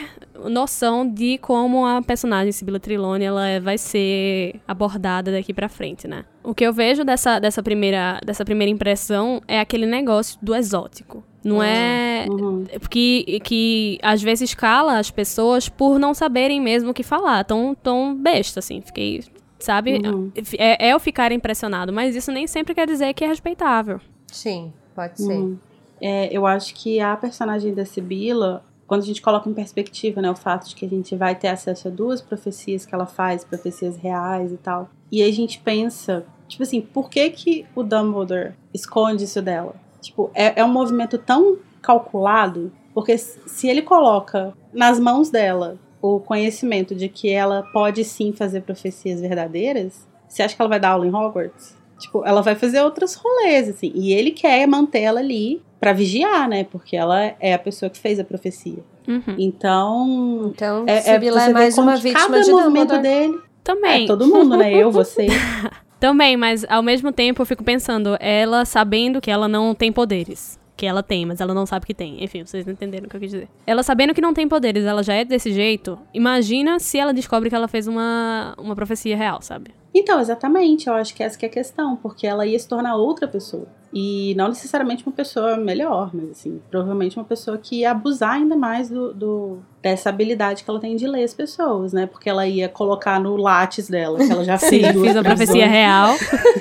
[0.49, 6.07] noção de como a personagem Sibila Trilone ela é, vai ser abordada daqui para frente,
[6.07, 6.25] né?
[6.43, 11.23] O que eu vejo dessa, dessa, primeira, dessa primeira impressão é aquele negócio do exótico.
[11.43, 12.25] Não é.
[12.27, 12.65] Uhum.
[12.89, 17.43] Que, que às vezes cala as pessoas por não saberem mesmo o que falar.
[17.43, 18.81] Tão, tão besta, assim.
[18.81, 19.23] Fiquei
[19.65, 20.01] sabe?
[20.05, 20.31] Uhum.
[20.57, 23.99] É, é eu ficar impressionado, mas isso nem sempre quer dizer que é respeitável.
[24.31, 25.33] Sim, pode ser.
[25.33, 25.57] Uhum.
[26.01, 30.29] É, eu acho que a personagem da Sibila, quando a gente coloca em perspectiva, né,
[30.29, 33.43] o fato de que a gente vai ter acesso a duas profecias que ela faz,
[33.43, 37.81] profecias reais e tal, e aí a gente pensa, tipo assim, por que que o
[37.81, 39.75] Dumbledore esconde isso dela?
[40.01, 46.19] Tipo, é, é um movimento tão calculado, porque se ele coloca nas mãos dela o
[46.19, 50.89] conhecimento de que ela pode sim fazer profecias verdadeiras, você acha que ela vai dar
[50.89, 51.75] aula em Hogwarts?
[51.97, 53.91] Tipo, ela vai fazer outros rolês, assim.
[53.95, 56.65] E ele quer manter ela ali para vigiar, né?
[56.65, 58.83] Porque ela é a pessoa que fez a profecia.
[59.07, 59.35] Uhum.
[59.37, 60.51] Então.
[60.53, 63.01] Então, é, é, é mais uma vítima cada de movimento Dumbledore.
[63.01, 63.39] dele.
[63.63, 64.03] Também.
[64.03, 64.73] É, todo mundo, né?
[64.73, 65.27] Eu, você.
[65.99, 70.59] Também, mas ao mesmo tempo eu fico pensando, ela sabendo que ela não tem poderes
[70.75, 72.23] que ela tem, mas ela não sabe que tem.
[72.23, 73.47] Enfim, vocês entenderam o que eu quis dizer.
[73.65, 75.97] Ela sabendo que não tem poderes, ela já é desse jeito.
[76.13, 79.71] Imagina se ela descobre que ela fez uma, uma profecia real, sabe?
[79.97, 82.97] Então, exatamente, eu acho que essa que é a questão, porque ela ia se tornar
[82.97, 83.65] outra pessoa.
[83.93, 88.57] E não necessariamente uma pessoa melhor, mas assim, provavelmente uma pessoa que ia abusar ainda
[88.57, 92.05] mais do, do dessa habilidade que ela tem de ler as pessoas, né?
[92.07, 95.23] Porque ela ia colocar no látis dela, que ela já Sim, fez duas fiz a
[95.23, 96.15] profecia real.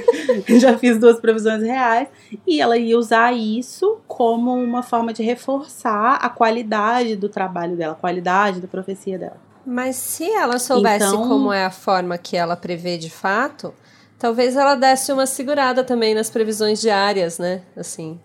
[0.60, 2.06] já fiz duas previsões reais
[2.46, 7.94] e ela ia usar isso como uma forma de reforçar a qualidade do trabalho dela,
[7.94, 9.43] a qualidade da profecia dela.
[9.66, 13.72] Mas se ela soubesse Então- como é a forma que ela prevê de fato,
[14.18, 17.62] talvez ela desse uma segurada também nas previsões diárias, né?
[17.76, 18.20] Assim,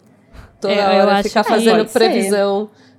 [0.60, 1.99] toda É, hora ficar que fazendo pode ser.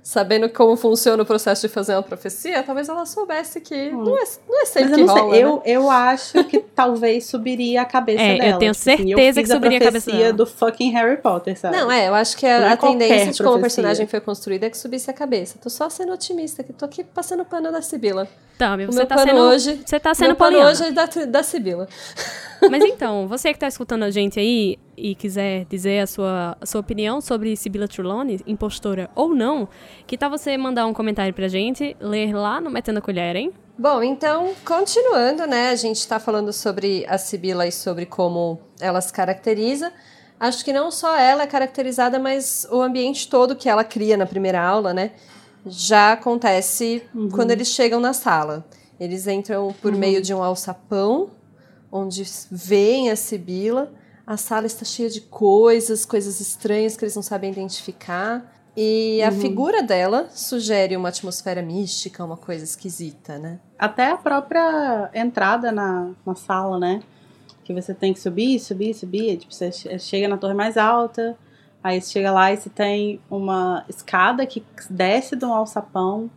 [0.03, 4.23] Sabendo como funciona o processo de fazer uma profecia, talvez ela soubesse que não, é,
[4.49, 5.39] não é sempre Mas eu não sei, rola, né?
[5.43, 8.59] eu, eu acho que talvez subiria a cabeça É, eu dela.
[8.59, 10.33] tenho Tipo assim, eu certeza que subiria a cabeça profecia dela.
[10.37, 11.77] do fucking Harry Potter, sabe?
[11.77, 13.61] Não, é, eu acho que a, é a tendência de como a profecia.
[13.83, 15.59] personagem foi construída é que subisse a cabeça.
[15.61, 18.27] Tô só sendo otimista, que tô aqui passando pano da Sibila.
[18.57, 19.41] Tami, O você meu tá pano sendo.
[19.41, 20.71] hoje- Você tá sendo Meu pano poliana.
[20.71, 21.87] hoje é da, da Sibila.
[22.69, 26.65] Mas então, você que tá escutando a gente aí e quiser dizer a sua, a
[26.65, 29.67] sua opinião sobre Sibila Trelawney, impostora ou não,
[30.05, 33.51] que tal você mandar um comentário pra gente, ler lá no Metendo a Colher, hein?
[33.77, 35.69] Bom, então, continuando, né?
[35.69, 39.91] A gente tá falando sobre a Sibila e sobre como ela se caracteriza.
[40.39, 44.25] Acho que não só ela é caracterizada, mas o ambiente todo que ela cria na
[44.25, 45.11] primeira aula, né?
[45.65, 48.65] Já acontece quando eles chegam na sala.
[48.99, 51.31] Eles entram por meio de um alçapão,
[51.91, 53.91] onde veem a Sibila.
[54.31, 58.49] A sala está cheia de coisas, coisas estranhas que eles não sabem identificar.
[58.77, 63.59] E a figura dela sugere uma atmosfera mística, uma coisa esquisita, né?
[63.77, 67.03] Até a própria entrada na, na sala, né?
[67.65, 69.35] Que você tem que subir, subir, subir.
[69.35, 71.37] Tipo, você che- chega na torre mais alta,
[71.83, 76.31] aí você chega lá e você tem uma escada que desce de um alçapão.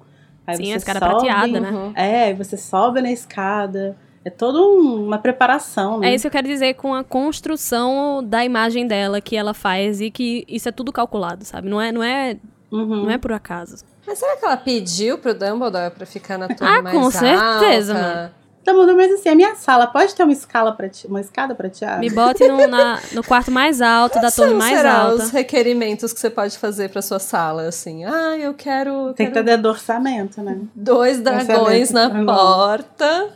[0.44, 1.70] Aí Sim, você a escada sobe, prateada, né?
[1.70, 1.92] Uhum.
[1.94, 3.96] É, aí você sobe na escada.
[4.24, 6.08] É toda um- uma preparação, né?
[6.10, 10.00] É isso que eu quero dizer com a construção da imagem dela que ela faz
[10.00, 11.68] e que isso é tudo calculado, sabe?
[11.68, 12.36] Não é, não é,
[12.72, 13.04] Uhum.
[13.04, 13.84] não é por acaso.
[14.06, 17.18] Mas será que ela pediu pro Dumbledore pra ficar na torre Ah, mais com alta?
[17.18, 18.30] certeza, mano.
[18.64, 21.06] Tá bom, mas assim, a minha sala pode ter uma escala prate...
[21.06, 21.98] uma escada prateada?
[21.98, 25.24] Me bote no, na- no quarto mais alto, da torre mais será, alta.
[25.24, 28.04] os requerimentos que você pode fazer pra sua sala, assim?
[28.04, 30.58] Ah, eu quero, Tem que quero ter orçamento, né?
[30.74, 33.28] dois dragões na porta.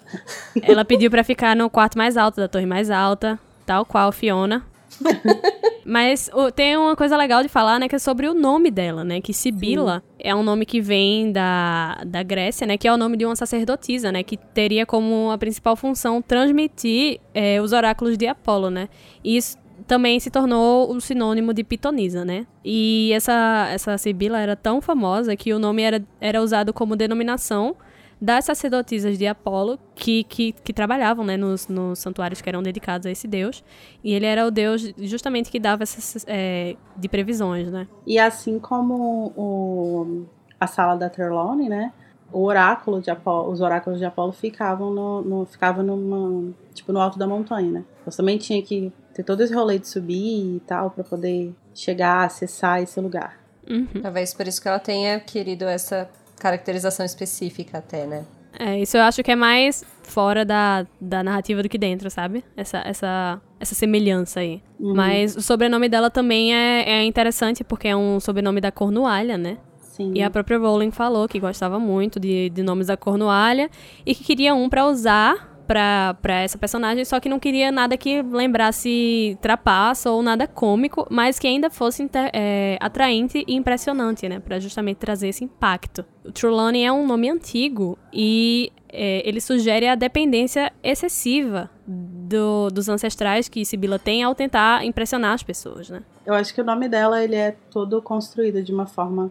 [0.62, 4.64] Ela pediu pra ficar no quarto mais alto, da torre mais alta, tal qual Fiona.
[5.84, 9.04] Mas o- tem uma coisa legal de falar, né, que é sobre o nome dela,
[9.04, 12.96] né, que Sibila é um nome que vem da, da Grécia, né, que é o
[12.96, 18.18] nome de uma sacerdotisa, né, que teria como a principal função transmitir é, os oráculos
[18.18, 18.88] de Apolo, né,
[19.24, 19.56] e isso
[19.86, 25.34] também se tornou o sinônimo de pitonisa, né, e essa, essa Sibila era tão famosa
[25.36, 27.74] que o nome era, era usado como denominação
[28.20, 33.06] das sacerdotisas de Apolo que, que, que trabalhavam né, nos, nos santuários que eram dedicados
[33.06, 33.62] a esse deus.
[34.02, 37.86] E ele era o deus justamente que dava essas é, de previsões, né?
[38.06, 40.26] E assim como o,
[40.58, 41.92] a sala da Trelawney, né?
[42.32, 47.00] O oráculo de Apolo, os oráculos de Apolo ficavam no, no ficavam numa, tipo no
[47.00, 47.84] alto da montanha, né?
[48.04, 52.24] Você também tinha que ter todo esse rolê de subir e tal para poder chegar,
[52.24, 53.38] acessar esse lugar.
[53.68, 54.02] Uhum.
[54.02, 58.24] Talvez por isso que ela tenha querido essa caracterização específica até, né?
[58.58, 62.44] É, isso eu acho que é mais fora da, da narrativa do que dentro, sabe?
[62.56, 64.62] Essa, essa, essa semelhança aí.
[64.80, 69.58] Mas o sobrenome dela também é, é interessante porque é um sobrenome da Cornualha, né?
[69.98, 70.12] Sim.
[70.14, 73.68] E a própria Rowling falou que gostava muito de, de nomes da Cornualha
[74.06, 77.96] e que queria um pra usar pra, pra essa personagem, só que não queria nada
[77.96, 84.40] que lembrasse trapaça ou nada cômico, mas que ainda fosse é, atraente e impressionante, né?
[84.40, 86.04] Pra justamente trazer esse impacto.
[86.24, 92.88] O Trelawney é um nome antigo e é, ele sugere a dependência excessiva do- dos
[92.88, 96.02] ancestrais que Sibila tem ao tentar impressionar as pessoas, né?
[96.26, 99.30] Eu acho que o nome dela ele é todo construído de uma forma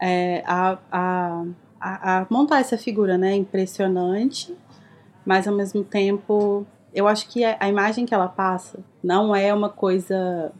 [0.00, 1.44] é, a, a,
[1.80, 3.34] a, a montar essa figura, né?
[3.36, 4.54] Impressionante,
[5.24, 9.68] mas ao mesmo tempo eu acho que a, imagem que ela passa não é uma
[9.68, 10.52] coisa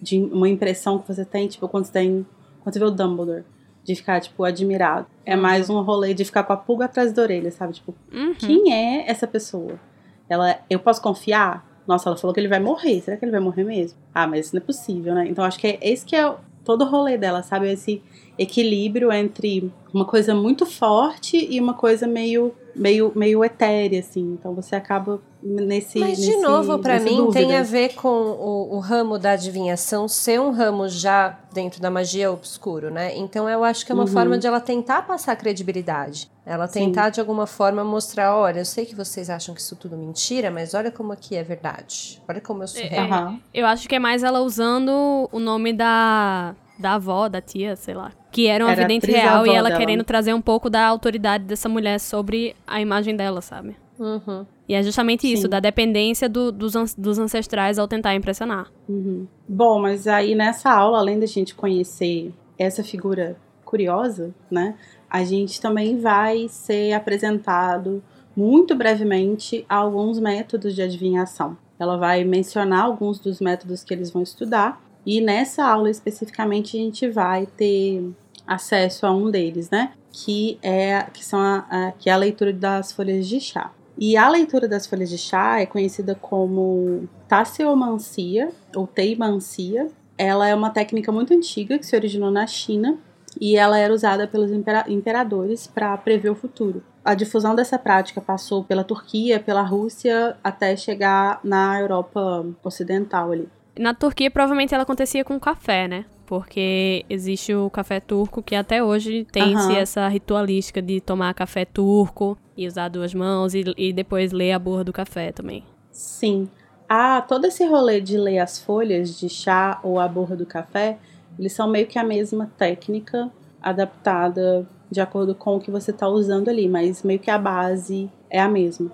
[0.00, 2.26] de uma impressão que você tem, tipo, quando você tem.
[2.60, 3.44] Quando você vê o Dumbledore.
[3.84, 5.06] De ficar, tipo, admirado.
[5.26, 7.72] É mais um rolê de ficar com a pulga atrás da orelha, sabe?
[7.72, 8.34] Tipo, Uhum.
[8.34, 9.80] quem é essa pessoa?
[10.28, 11.66] Ela, eu posso confiar?
[11.84, 13.00] Nossa, ela falou que ele vai morrer.
[13.00, 13.98] Será que ele vai morrer mesmo?
[14.14, 15.26] Ah, mas isso não é possível, né?
[15.26, 16.32] Então acho que é esse que é
[16.64, 17.72] todo o rolê dela, sabe?
[17.72, 18.00] Esse
[18.38, 24.36] equilíbrio entre uma coisa muito forte e uma coisa meio meio meio etérea assim.
[24.38, 27.32] Então você acaba nesse Mas de nesse, novo, para mim dúvida.
[27.32, 31.90] tem a ver com o, o ramo da adivinhação ser um ramo já dentro da
[31.90, 33.16] magia obscuro, né?
[33.16, 34.08] Então eu acho que é uma Uhum.
[34.08, 36.30] forma de ela tentar passar credibilidade.
[36.46, 36.86] Ela Sim.
[36.86, 40.50] tentar de alguma forma mostrar, olha, eu sei que vocês acham que isso tudo mentira,
[40.50, 42.20] mas olha como aqui é verdade.
[42.28, 43.06] Olha como eu sou É, real.
[43.06, 43.40] Aham.
[43.54, 47.94] Eu acho que é mais ela usando o nome da, da avó, da tia, sei
[47.94, 48.12] lá.
[48.30, 49.78] Que era uma Era a vidente real e ela dela.
[49.80, 53.76] querendo trazer um pouco da autoridade dessa mulher sobre a imagem dela, sabe?
[53.98, 54.44] Uhum.
[54.68, 55.48] E é justamente isso, Sim.
[55.48, 58.68] da dependência do- dos, dos ancestrais ao tentar impressionar.
[58.88, 59.26] Uhum.
[59.48, 64.74] Bom, mas aí nessa aula, além da gente conhecer essa figura curiosa, né,
[65.10, 68.02] a gente também vai ser apresentado
[68.34, 71.56] muito brevemente alguns métodos de adivinhação.
[71.78, 76.80] Ela vai mencionar alguns dos métodos que eles vão estudar e nessa aula especificamente a
[76.80, 78.10] gente vai ter
[78.46, 82.52] acesso a um deles, né, que é que são a, a- que é a leitura
[82.52, 83.70] das folhas de chá.
[83.98, 89.88] E a leitura das folhas de chá é conhecida como tasseomancia ou teimancia.
[90.16, 92.98] Ela é uma técnica muito antiga que se originou na China
[93.40, 96.82] e ela era usada pelos impera- imperadores para prever o futuro.
[97.04, 103.48] A difusão dessa prática passou pela Turquia, pela Rússia, até chegar na Europa ocidental ali.
[103.78, 106.04] Na Turquia, provavelmente ela acontecia com café, né?
[106.26, 109.76] Porque existe o café turco que até hoje tem-se Aham.
[109.76, 114.58] essa ritualística de tomar café turco e usar duas mãos e, e depois ler a
[114.58, 115.64] borra do café também.
[115.90, 116.48] Sim.
[116.88, 120.98] Ah, todo esse rolê de ler as folhas de chá ou a borra do café,
[121.38, 123.30] eles são meio que a mesma técnica
[123.60, 128.10] adaptada de acordo com o que você está usando ali, mas meio que a base
[128.28, 128.90] é a mesma.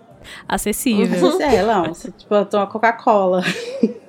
[0.46, 1.40] Acessível.
[1.40, 3.42] É, não, tipo, eu tomo Coca-Cola.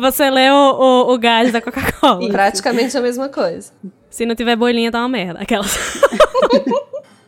[0.00, 2.28] Você lê o, o, o gás da Coca-Cola.
[2.30, 3.72] Praticamente a mesma coisa.
[4.10, 5.40] Se não tiver bolinha, tá uma merda.
[5.40, 5.76] Aquelas.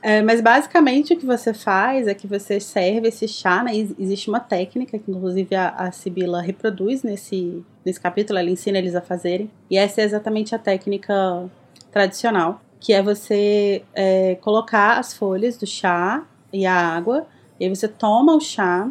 [0.02, 3.74] É, mas basicamente o que você faz é que você serve esse chá, né?
[3.74, 8.78] Ex- Existe uma técnica que inclusive a, a Sibila reproduz nesse, nesse capítulo, ela ensina
[8.78, 9.50] eles a fazerem.
[9.68, 11.50] E essa é exatamente a técnica
[11.90, 16.22] tradicional, que é você é, colocar as folhas do chá
[16.52, 17.26] e a água,
[17.58, 18.88] e aí você toma o chá,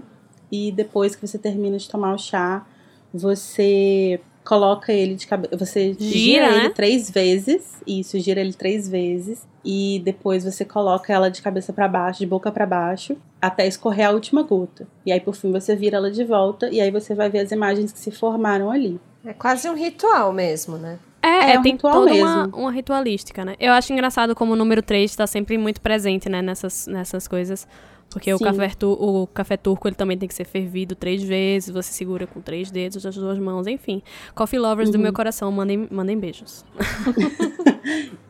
[0.51, 2.65] e depois que você termina de tomar o chá,
[3.13, 5.57] você coloca ele de cabeça.
[5.57, 6.69] Você gira, Gira, ele né?
[6.69, 7.81] três vezes.
[7.87, 9.47] Isso, gira ele três vezes.
[9.63, 14.07] E depois você coloca ela de cabeça pra baixo, de boca pra baixo, até escorrer
[14.07, 14.87] a última gota.
[15.05, 16.69] E aí, por fim, você vira ela de volta.
[16.69, 18.99] E aí você vai ver as imagens que se formaram ali.
[19.25, 20.99] É quase um ritual mesmo, né?
[21.23, 22.57] É, É um tem ritual toda uma, mesmo.
[22.59, 23.55] uma ritualística, né?
[23.59, 27.67] Eu acho engraçado como o número 3 está sempre muito presente, né, nessas, nessas coisas.
[28.15, 31.91] Porque o café, o café turco ele também tem que ser fervido três vezes, você
[31.91, 34.01] segura com três dedos das duas mãos, enfim.
[34.33, 35.01] Coffee lovers do Uhum.
[35.03, 36.63] meu coração, mandem, mandem beijos.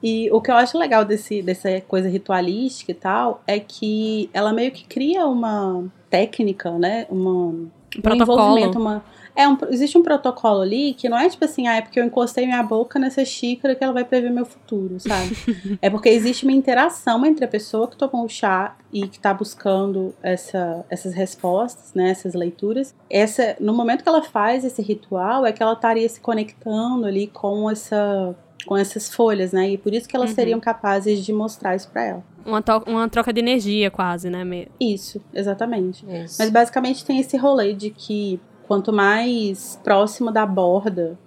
[0.04, 4.52] E o que eu acho legal desse, dessa coisa ritualística e tal é que ela
[4.54, 7.08] meio que cria uma técnica, né?
[7.10, 7.70] Uma, um
[8.02, 8.42] protocolo.
[8.42, 9.04] envolvimento, uma.
[9.36, 12.06] É um, existe um protocolo ali que não é tipo assim, ah, é porque eu
[12.06, 15.36] encostei minha boca nessa xícara que ela vai prever meu futuro, sabe?
[15.82, 19.34] é porque existe uma interação entre a pessoa que tomou o chá e que tá
[19.34, 22.12] buscando essa, essas respostas, né?
[22.12, 22.96] Essas leituras.
[23.10, 27.28] Essa, no momento que ela faz esse ritual, é que ela estaria se conectando ali
[27.28, 29.70] com essa com essas folhas, né?
[29.70, 30.36] E por isso que elas Uhum.
[30.36, 32.24] seriam capazes de mostrar isso pra ela.
[32.44, 34.44] Uma, to- uma troca de energia, quase, né?
[34.80, 36.04] Isso, exatamente.
[36.24, 36.38] Isso.
[36.40, 41.18] Mas basicamente tem esse rolê de que quanto mais próximo da borda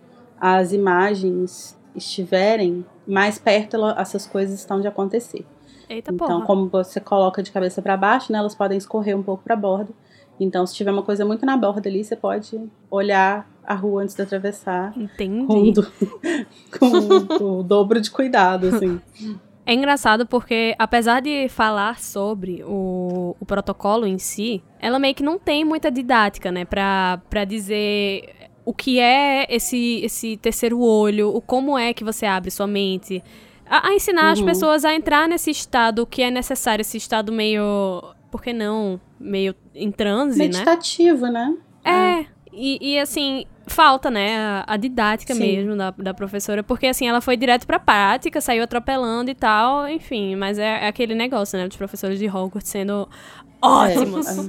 [0.41, 5.45] as imagens estiverem, mais perto essas coisas estão de acontecer.
[5.89, 6.47] Eita então, porra.
[6.47, 9.91] como você coloca de cabeça pra baixo, né, elas podem escorrer um pouco pra borda.
[10.39, 14.15] Então, se tiver uma coisa muito na borda ali, você pode olhar a rua antes
[14.15, 15.73] de atravessar com, Entendi.
[15.73, 15.87] do-
[17.39, 19.01] com o dobro de cuidado, assim.
[19.69, 25.23] É engraçado porque, apesar de falar sobre o, o protocolo em si, ela meio que
[25.23, 26.65] não tem muita didática, né?
[26.65, 32.25] Pra, pra dizer o que é esse, esse terceiro olho, o como é que você
[32.25, 33.23] abre sua mente.
[33.69, 34.47] A, a ensinar as Uhum.
[34.47, 38.03] pessoas a entrar nesse estado que é necessário, esse estado meio.
[38.31, 38.99] Por que não?
[39.21, 40.47] Meio em transe, né?
[40.47, 41.55] Meditativo, né?
[41.85, 42.25] É,
[42.59, 45.41] e, e, assim, falta, né, a, a didática Sim.
[45.41, 49.89] mesmo da, da professora, porque assim, ela foi direto pra prática, saiu atropelando e tal,
[49.89, 53.09] enfim, mas é, é aquele negócio, né, dos professores de Hogwarts sendo
[53.63, 54.27] ótimos.
[54.27, 54.49] É,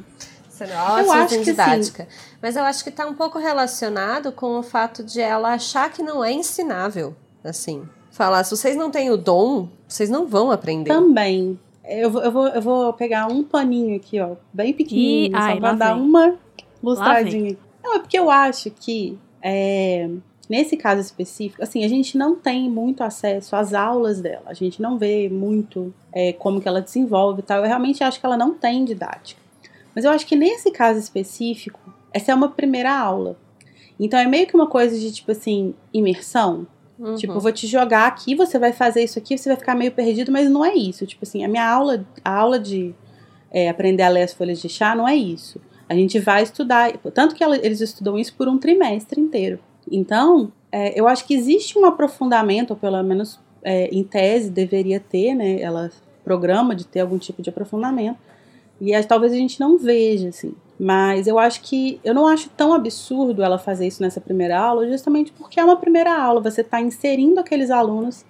[0.49, 2.07] Sendo ótimo acho em que didática.
[2.41, 6.03] Mas eu acho que tá um pouco relacionado com o fato de ela achar que
[6.03, 7.15] não é ensinável.
[7.41, 7.83] Assim.
[8.11, 10.89] Falar, se vocês não têm o dom, vocês não vão aprender.
[10.89, 11.57] Também.
[11.85, 15.37] Eu vou, eu, vou, eu vou pegar um paninho aqui, ó, bem pequenininho, Ih, só
[15.37, 16.03] ai, pra dar vem.
[16.03, 16.35] uma
[16.83, 17.57] lustradinha.
[17.89, 20.07] Não, é porque eu acho que é,
[20.47, 24.79] nesse caso específico, assim, a gente não tem muito acesso às aulas dela, a gente
[24.79, 27.57] não vê muito é, como que ela desenvolve e tal.
[27.57, 29.41] Eu realmente acho que ela não tem didática.
[29.95, 31.79] Mas eu acho que nesse caso específico,
[32.13, 33.35] essa é uma primeira aula.
[33.99, 36.67] Então é meio que uma coisa de tipo assim, imersão.
[36.99, 37.15] Uhum.
[37.15, 39.91] Tipo, eu vou te jogar aqui, você vai fazer isso aqui, você vai ficar meio
[39.91, 41.07] perdido, mas não é isso.
[41.07, 42.93] Tipo assim, a minha aula, a aula de
[43.49, 45.59] é, aprender a ler as folhas de chá não é isso.
[45.89, 49.59] A gente vai estudar, tanto que eles estudam isso por um trimestre inteiro.
[49.91, 54.99] Então, é, eu acho que existe um aprofundamento, ou pelo menos é, em tese deveria
[54.99, 55.59] ter, né?
[55.59, 55.91] Ela
[56.23, 58.19] programa de ter algum tipo de aprofundamento.
[58.79, 60.53] E talvez a gente não veja, assim.
[60.79, 61.99] Mas eu acho que.
[62.03, 65.75] Eu não acho tão absurdo ela fazer isso nessa primeira aula, justamente porque é uma
[65.75, 66.39] primeira aula.
[66.41, 68.23] Você está inserindo aqueles alunos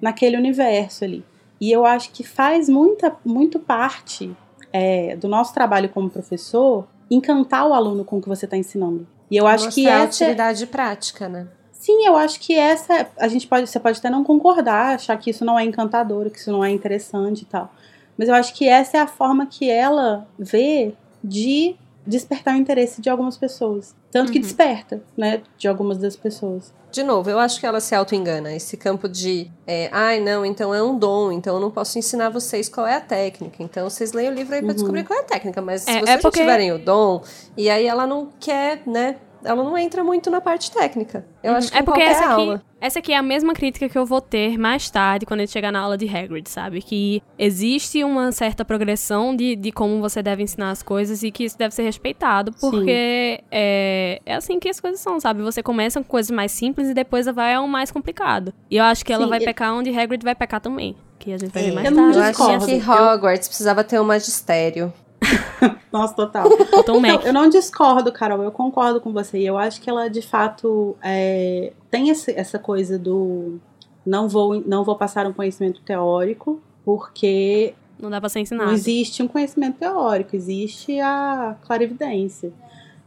[0.00, 1.24] naquele universo ali.
[1.60, 4.30] E eu acho que faz muita, muito parte
[4.72, 9.06] é, do nosso trabalho como professor encantar o aluno com o que você está ensinando.
[9.30, 10.24] E eu acho Mostrar que a essa.
[10.24, 11.46] utilidade prática, né?
[11.72, 13.08] Sim, eu acho que essa.
[13.18, 13.66] A gente pode.
[13.66, 16.70] Você pode até não concordar, achar que isso não é encantador, que isso não é
[16.70, 17.72] interessante e tal.
[18.16, 23.00] Mas eu acho que essa é a forma que ela vê de despertar o interesse
[23.00, 23.94] de algumas pessoas.
[24.10, 25.42] Tanto que desperta, né?
[25.58, 26.72] De algumas das pessoas.
[26.90, 28.54] De novo, eu acho que ela se auto-engana.
[28.54, 32.30] Esse campo de, é, ai, não, então é um dom, então eu não posso ensinar
[32.30, 33.56] vocês qual é a técnica.
[33.62, 35.60] Então vocês leem o livro aí pra descobrir qual é a técnica.
[35.60, 37.22] Mas se É, vocês é não porque- tiverem o dom,
[37.56, 39.16] e aí ela não quer, né?
[39.46, 41.24] Ela não entra muito na parte técnica.
[41.42, 42.62] Eu acho que É porque essa aqui, aula.
[42.80, 45.70] essa aqui é a mesma crítica que eu vou ter mais tarde, quando ele chegar
[45.72, 46.82] na aula de Hagrid, sabe?
[46.82, 51.44] Que existe uma certa progressão de, de como você deve ensinar as coisas e que
[51.44, 55.42] isso deve ser respeitado, porque é, é assim que as coisas são, sabe?
[55.42, 58.52] Você começa com coisas mais simples e depois vai ao mais complicado.
[58.70, 60.96] E eu acho que ela Sim, vai e- pecar onde Hagrid vai pecar também.
[61.18, 62.18] Que a gente vai ver É, mais eu não tarde.
[62.18, 64.92] Eu acho que Hogwarts precisava ter um magistério.
[65.92, 66.46] Nossa, total.
[66.86, 67.24] Não, Mac.
[67.24, 69.38] eu não discordo, Carol, eu concordo com você.
[69.38, 73.58] E eu acho que ela, de fato, é, tem esse- essa coisa do
[74.04, 78.72] não vou, não vou passar um conhecimento teórico, porque Não dá pra ser não ensinado.
[78.72, 82.52] existe um conhecimento teórico, existe a clarividência,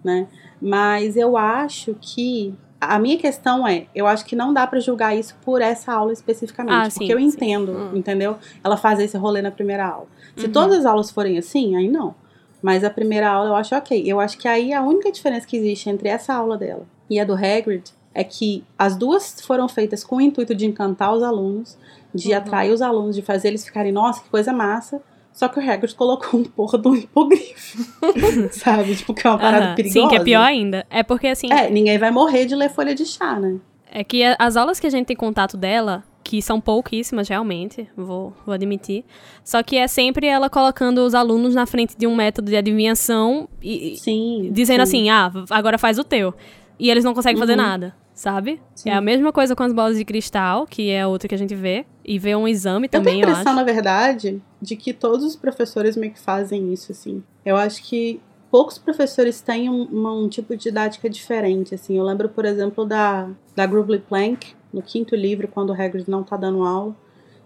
[0.04, 0.28] né?
[0.62, 5.16] Mas eu acho que a minha questão é, eu acho que não dá pra julgar
[5.18, 7.26] isso por essa aula especificamente, Ah, porque sim, eu sim.
[7.26, 7.92] entendo, Hum.
[7.98, 8.38] entendeu?
[8.64, 10.08] Ela fazer esse rolê na primeira aula.
[10.36, 10.52] Se Uhum.
[10.52, 12.16] todas as aulas forem assim, aí não.
[12.62, 14.04] Mas a primeira aula eu acho ok.
[14.06, 17.24] Eu acho que aí a única diferença que existe entre essa aula dela e a
[17.24, 21.78] do Hagrid é que as duas foram feitas com o intuito de encantar os alunos,
[22.14, 22.38] de Uhum.
[22.38, 25.02] atrair os alunos, de fazer eles ficarem, nossa, que coisa massa.
[25.40, 27.78] Só que o Hagrid colocou um porra de um hipogrifo.
[28.52, 28.94] sabe?
[28.94, 30.02] Tipo, que é uma parada perigosa.
[30.02, 30.86] Sim, que é pior ainda.
[30.90, 31.50] É porque assim.
[31.50, 33.56] É, ninguém vai morrer de ler folha de chá, né?
[33.90, 38.34] É que as aulas que a gente tem contato dela, que são pouquíssimas realmente, vou,
[38.46, 39.06] vou admitir,
[39.42, 43.48] só que é sempre ela colocando os alunos na frente de um método de adivinhação
[43.64, 44.50] e, Sim.
[44.52, 45.08] dizendo sim.
[45.08, 46.34] assim, ah, agora faz o teu.
[46.78, 47.64] E eles não conseguem fazer Uhum.
[47.64, 48.62] nada, sabe?
[48.76, 48.90] Sim.
[48.90, 51.56] É a mesma coisa com as bolas de cristal, que é outra que a gente
[51.56, 54.92] vê, e vê um exame Eu tenho também, a eu, impressão, na verdade, de que
[54.92, 57.24] todos os professores meio que fazem isso, assim.
[57.46, 58.20] Eu acho que
[58.52, 59.88] poucos professores têm um,
[60.24, 61.98] um tipo de didática diferente, assim.
[61.98, 66.22] Eu lembro, por exemplo, da, da Grubly Plank, no quinto livro, quando o Hagrid não
[66.22, 66.94] tá dando aula.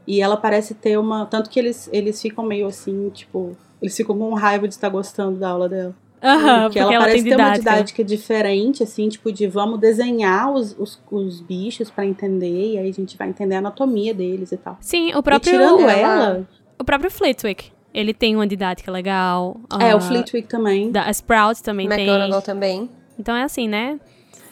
[0.07, 1.27] E ela parece ter uma...
[1.27, 3.55] Tanto que eles, eles ficam meio assim, tipo...
[3.79, 5.95] Eles ficam com raiva de estar gostando da aula dela.
[6.23, 8.03] Aham, porque ela tem parece ter uma didática.
[8.03, 12.93] diferente, assim, tipo, de vamos desenhar os, os, os bichos pra entender, e aí a
[12.93, 14.77] gente vai entender a anatomia deles e tal.
[14.79, 16.47] Sim, o E próprio, tirando ela- ela,
[16.79, 19.57] o próprio Flitwick, ele tem uma didática legal.
[19.79, 20.91] é, ah, o Fleetwick também.
[20.91, 22.07] Da, a Sprout também tem.
[22.07, 22.89] McGonagall também.
[23.19, 23.99] Então é assim, né?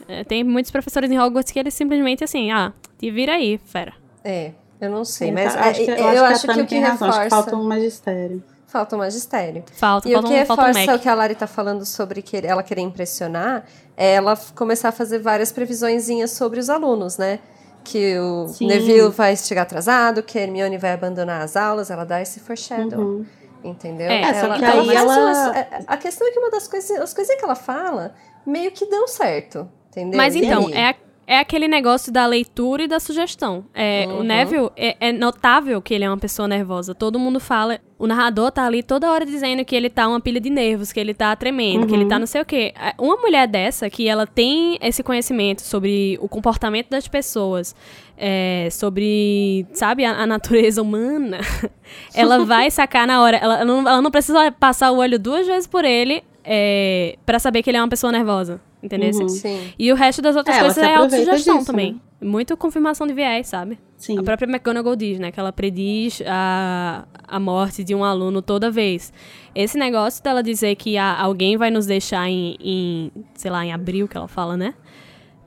[0.07, 3.93] É, Tem muitos professores em Hogwarts que eles simplesmente assim, ah, te vira aí, fera.
[4.25, 6.63] É, eu não sei, Eu mas acho que, é, eu eu acho que, que o
[6.63, 7.43] que tem razão, acho que reforça...
[7.51, 8.43] falta um magistério.
[8.71, 9.63] Falta o magistério.
[9.73, 10.95] Falta, E o falta, que um, falta reforça Mac.
[10.99, 13.65] o que a Lari tá falando sobre que ela querer impressionar
[13.97, 17.39] é ela começar a fazer várias previsõezinhas sobre os alunos, né?
[17.83, 18.67] Que o Sim.
[18.67, 22.99] Neville vai chegar atrasado, que a Hermione vai abandonar as aulas, ela dá esse foreshadow.
[22.99, 23.25] Uhum.
[23.63, 24.09] Entendeu?
[24.09, 26.49] É, só ela, que ela aí faz ela- umas- é, a questão é que uma
[26.49, 28.13] das coisas, as coisinhas que ela fala,
[28.45, 30.17] meio que dão certo, entendeu?
[30.17, 30.95] Mas então, é, a-
[31.27, 33.63] é aquele negócio da leitura e da sugestão.
[33.73, 34.23] É, O Uhum.
[34.23, 36.93] Neville, é, é notável que ele é uma pessoa nervosa.
[36.93, 37.79] Todo mundo fala.
[37.97, 40.99] O narrador tá ali toda hora dizendo que ele tá uma pilha de nervos, que
[40.99, 42.73] ele tá tremendo, que ele tá não sei o quê.
[42.75, 47.75] É, Uma mulher dessa, que ela tem esse conhecimento sobre o comportamento das pessoas,
[48.17, 51.37] é, sobre, sabe, a, a natureza humana,
[52.15, 53.37] ela vai sacar na hora.
[53.37, 57.37] Ela, ela não, ela não precisa passar o olho duas vezes por ele é, para
[57.39, 58.59] saber que ele é uma pessoa nervosa.
[58.83, 59.11] Entendeu?
[59.11, 59.29] Uhum.
[59.29, 59.71] Sim.
[59.77, 61.93] E o resto das outras É, coisas é autossugestão disso, também.
[61.93, 61.99] né?
[62.27, 63.77] Muito confirmação de viés, sabe?
[63.97, 64.17] Sim.
[64.17, 65.31] A própria McGonagall diz, né?
[65.31, 69.11] Que ela prediz a, a morte de um aluno toda vez.
[69.53, 73.71] Esse negócio dela dizer que a- alguém vai nos deixar em, em, sei lá, em
[73.71, 74.73] abril, que ela fala, né?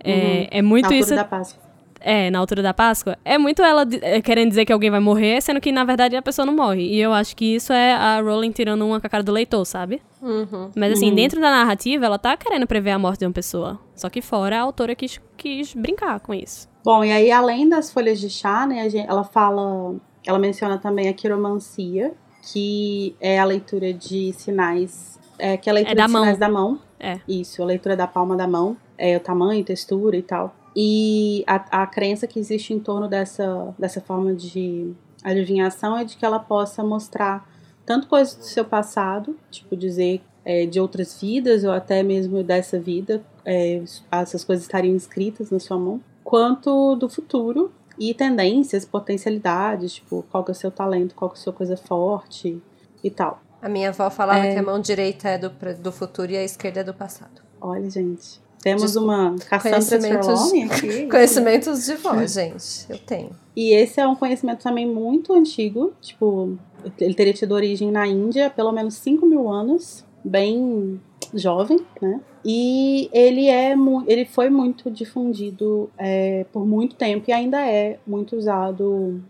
[0.02, 1.14] É, é muito isso.
[1.14, 1.63] da Páscoa.
[2.06, 3.16] É, na altura da Páscoa.
[3.24, 6.20] É muito ela é, querendo dizer que alguém vai morrer, sendo que na verdade a
[6.20, 6.82] pessoa não morre.
[6.82, 9.64] E eu acho que isso é a Rowling tirando uma com a cara do leitor,
[9.64, 10.02] sabe?
[10.20, 10.70] Uhum.
[10.76, 13.80] Mas assim, dentro da narrativa, ela tá querendo prever a morte de uma pessoa.
[13.96, 16.68] Só que fora, a autora quis, quis brincar com isso.
[16.84, 19.94] Bom, e aí além das folhas de chá, né, a gen- ela fala,
[20.26, 22.12] ela menciona também a quiromancia,
[22.52, 26.22] que é a leitura de sinais, é, que é a leitura É da de mão.
[26.22, 26.78] sinais da mão.
[27.00, 27.18] É.
[27.26, 30.54] Isso, a leitura da palma da mão, é o tamanho, textura e tal.
[30.76, 36.16] E a, a crença que existe em torno dessa, dessa forma de adivinhação é de
[36.16, 37.48] que ela possa mostrar
[37.86, 42.78] tanto coisas do seu passado, tipo dizer é, de outras vidas ou até mesmo dessa
[42.78, 49.94] vida, é, essas coisas estariam escritas na sua mão, quanto do futuro e tendências, potencialidades,
[49.94, 52.60] tipo qual que é o seu talento, qual que é a sua coisa forte
[53.02, 53.40] e tal.
[53.62, 54.52] A minha avó falava É.
[54.52, 55.50] que a mão direita é do,
[55.80, 57.42] do futuro e a esquerda é do passado.
[57.60, 59.12] Olha, gente, temos Desculpa.
[59.12, 61.06] uma Cassandra Trelawney aqui.
[61.12, 62.86] Conhecimentos de vó, gente.
[62.88, 63.30] Eu tenho.
[63.54, 66.56] E esse é um conhecimento também muito antigo, tipo,
[66.98, 70.98] ele teria tido origem na Índia há pelo menos 5 mil anos, bem
[71.34, 72.20] jovem, né?
[72.44, 73.74] E ele é
[74.06, 79.20] ele foi muito difundido é, por muito tempo e ainda é muito usado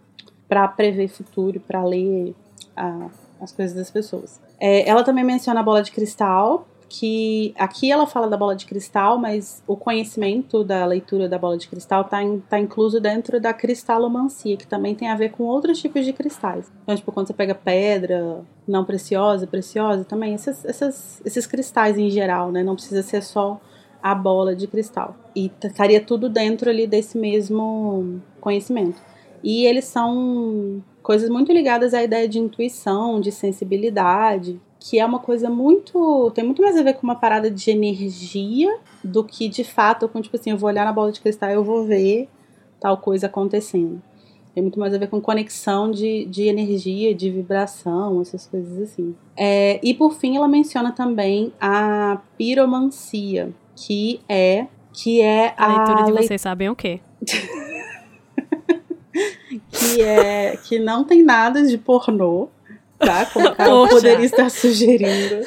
[0.49, 2.35] para prever futuro, para ler
[2.76, 3.09] a-
[3.41, 4.41] as coisas das pessoas.
[4.61, 8.66] É, ela também menciona a bola de cristal, que aqui ela fala da bola de
[8.66, 13.53] cristal, mas o conhecimento da leitura da bola de cristal está tá incluso dentro da
[13.53, 16.70] cristalomancia, que também tem a ver com outros tipos de cristais.
[16.82, 22.11] Então, tipo, quando você pega pedra não preciosa, preciosa, também esses, essas- esses cristais em
[22.11, 22.62] geral, né?
[22.62, 23.61] Não precisa ser só
[24.03, 25.16] a bola de cristal.
[25.35, 29.01] E estaria tudo dentro ali desse mesmo conhecimento.
[29.43, 35.18] E eles são coisas muito ligadas à ideia de intuição, de sensibilidade, que é uma
[35.18, 36.30] coisa muito.
[36.35, 40.20] tem muito mais a ver com uma parada de energia do que de fato com,
[40.20, 42.28] tipo assim, eu vou olhar na bola de cristal e eu vou ver
[42.78, 44.03] tal coisa acontecendo.
[44.55, 49.16] Tem muito mais a ver com conexão de, de energia, de vibração, essas coisas assim.
[49.35, 56.05] É, e por fim, ela menciona também a piromancia, que é que é A leitura
[56.05, 57.01] de vocês sabem o quê?
[59.72, 62.49] que é que não tem nada de pornô,
[62.99, 63.27] tá?
[63.27, 63.95] Como Poxa.
[63.95, 65.47] poderia estar sugerindo.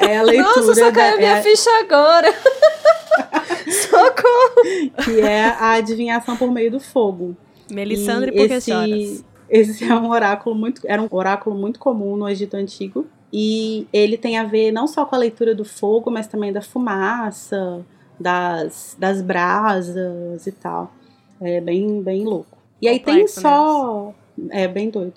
[0.00, 2.32] É a leitura Nossa, só da, caiu a minha é- ficha agora.
[3.70, 5.04] Socorro!
[5.04, 7.36] que é a adivinhação por meio do fogo.
[7.70, 9.24] Melissandre, E esse, choras?
[9.50, 14.16] esse é um oráculo muito, era um oráculo muito comum no Egito antigo e ele
[14.16, 17.84] tem a ver não só com a leitura do fogo, mas também da fumaça,
[18.20, 20.92] das, das brasas e tal.
[21.40, 22.56] É bem bem louco.
[22.80, 24.14] E aí tem Complexo, só
[24.50, 25.14] é bem doido.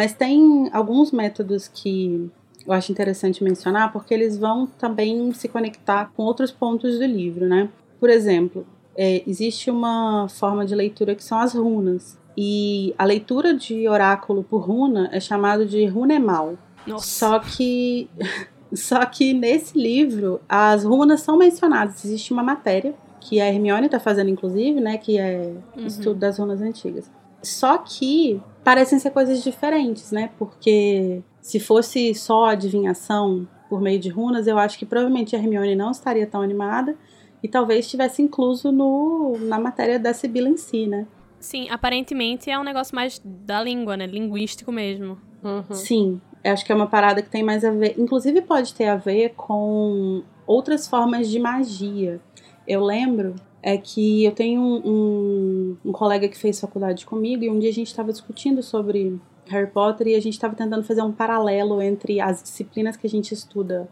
[0.00, 2.30] Mas tem alguns métodos que
[2.66, 7.46] eu acho interessante mencionar porque eles vão também se conectar com outros pontos do livro,
[7.46, 7.68] né?
[7.98, 12.18] Por exemplo, é, existe uma forma de leitura que são as runas.
[12.34, 16.54] E a leitura de oráculo por runa é chamado de runemal.
[16.86, 17.06] Nossa.
[17.06, 18.08] Só que
[18.72, 22.02] só que nesse livro as runas são mencionadas.
[22.06, 25.86] Existe uma matéria que a Hermione está fazendo inclusive, né, que é Uhum.
[25.86, 27.10] estudo das runas antigas.
[27.42, 28.40] Só que
[28.70, 30.30] parecem ser coisas diferentes, né?
[30.38, 35.74] Porque se fosse só adivinhação por meio de runas, eu acho que provavelmente a Hermione
[35.74, 36.96] não estaria tão animada
[37.42, 41.04] e talvez estivesse incluso no, na matéria da Sibila em si, né?
[41.40, 44.06] Sim, aparentemente é um negócio mais da língua, né?
[44.06, 45.18] Linguístico mesmo.
[45.42, 45.74] Uhum.
[45.74, 47.96] Sim, eu acho que é uma parada que tem mais a ver.
[47.98, 52.20] Inclusive, pode ter a ver com outras formas de magia.
[52.68, 57.50] Eu lembro é que eu tenho um, um, um colega que fez faculdade comigo e
[57.50, 61.02] um dia a gente estava discutindo sobre Harry Potter e a gente estava tentando fazer
[61.02, 63.88] um paralelo entre as disciplinas que a gente estuda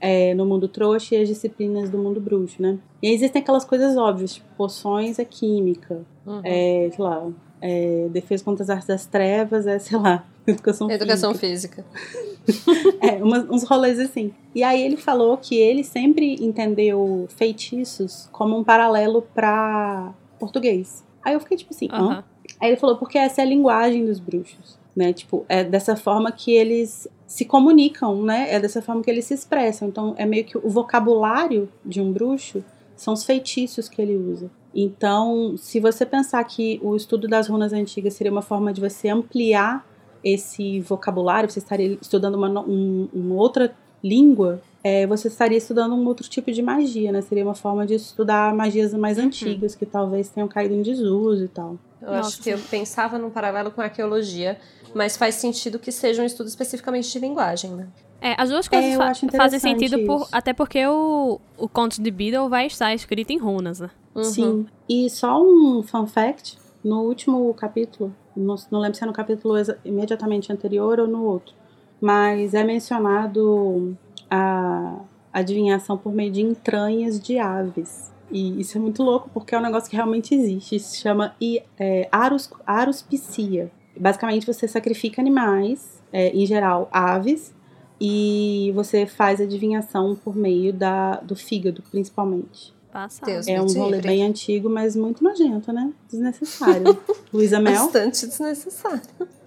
[0.00, 2.78] é, no mundo trouxa e as disciplinas do mundo bruxo, né?
[3.02, 6.40] E aí existem aquelas coisas óbvias, tipo, poções é química, Uhum.
[6.44, 7.28] é, sei lá,
[7.60, 11.84] é, defesa contra as artes das trevas é, sei lá, educação, Educação física.
[11.84, 12.20] física.
[13.00, 14.32] É, umas- uns rolês assim.
[14.54, 21.04] E aí ele falou que ele sempre entendeu feitiços como um paralelo pra português.
[21.22, 21.96] Aí eu fiquei tipo assim, hã?
[21.96, 22.24] Aham.
[22.60, 25.12] Aí ele falou, porque essa é a linguagem dos bruxos, né?
[25.12, 28.52] Tipo, é dessa forma que eles se comunicam, né?
[28.52, 29.88] É dessa forma que eles se expressam.
[29.88, 32.64] Então, é meio que o vocabulário de um bruxo
[32.96, 34.50] são os feitiços que ele usa.
[34.74, 39.08] Então, se você pensar que o estudo das runas antigas seria uma forma de você
[39.08, 39.86] ampliar
[40.24, 46.06] esse vocabulário, você estaria estudando uma, um- uma outra língua, é, você estaria estudando um
[46.06, 47.20] outro tipo de magia, né?
[47.20, 51.48] Seria uma forma de estudar magias mais antigas, que talvez tenham caído em desuso e
[51.48, 51.76] tal.
[52.00, 54.58] Eu Nossa, acho que eu pensava num paralelo com a arqueologia,
[54.94, 57.86] mas faz sentido que seja um estudo especificamente de linguagem, né?
[58.22, 62.10] É, as duas coisas É, fa- fazem sentido, por, até porque o, o conto de
[62.10, 63.90] Beedle vai estar escrito em runas, né?
[64.14, 64.24] Uhum.
[64.24, 64.66] Sim.
[64.88, 69.54] E só um fun fact: no último capítulo, não, não lembro se é no capítulo
[69.84, 71.54] imediatamente anterior ou no outro,
[72.00, 73.96] mas é mencionado
[74.30, 75.00] a
[75.32, 78.10] adivinhação por meio de entranhas de aves.
[78.30, 80.76] E isso é muito louco porque é um negócio que realmente existe.
[80.76, 81.34] Isso se chama
[81.78, 83.70] é, arus, aruspicia.
[83.98, 87.52] Basicamente, você sacrifica animais, é, em geral aves,
[88.00, 92.72] e você faz adivinhação por meio da, do fígado, principalmente.
[92.92, 93.26] Passado.
[93.26, 94.08] Deus É um rolê livre.
[94.08, 95.92] bem antigo, mas muito nojento, né?
[96.10, 96.98] Desnecessário.
[97.32, 97.84] Luísa Mel?
[97.84, 99.00] Bastante desnecessário.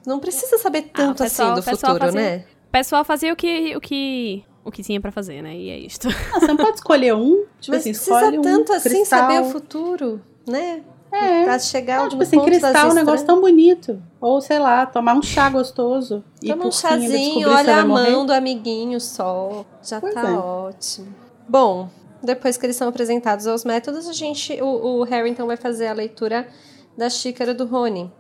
[0.06, 2.46] Não precisa saber tanto o pessoal- assim do futuro, fazia- né?
[2.68, 5.56] O pessoal fazia o que, o que, o que tinha pra fazer, né?
[5.56, 6.08] E é isto.
[6.34, 7.44] Ah, você não pode escolher um?
[7.60, 9.20] Tipo Mas assim, precisa escolhe um tanto assim cristal.
[9.20, 10.82] saber o futuro, né?
[11.12, 11.44] É.
[11.44, 14.02] Pra chegar Não, tipo assim, cristal é um negócio tão bonito.
[14.20, 16.24] Ou, sei lá, tomar um chá gostoso.
[16.42, 18.10] e Toma um chazinho, olha a morrer.
[18.12, 19.64] mão do amiguinho só.
[19.84, 20.32] Já Pois tá é.
[20.34, 21.14] ótimo.
[21.48, 21.88] Bom,
[22.24, 24.60] depois que eles são apresentados aos métodos, a gente.
[24.62, 26.48] O, o Harry então vai fazer a leitura
[26.98, 28.12] da xícara do Rony.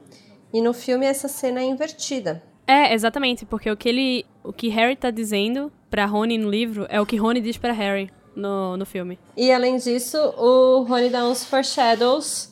[0.54, 2.44] E no filme essa cena é invertida.
[2.68, 4.26] É, exatamente, porque o que ele.
[4.44, 7.72] O que Harry tá dizendo pra Rony no livro é o que Rony diz pra
[7.72, 9.18] Harry no, no filme.
[9.38, 12.52] E além disso, o Rony dá uns foreshadows.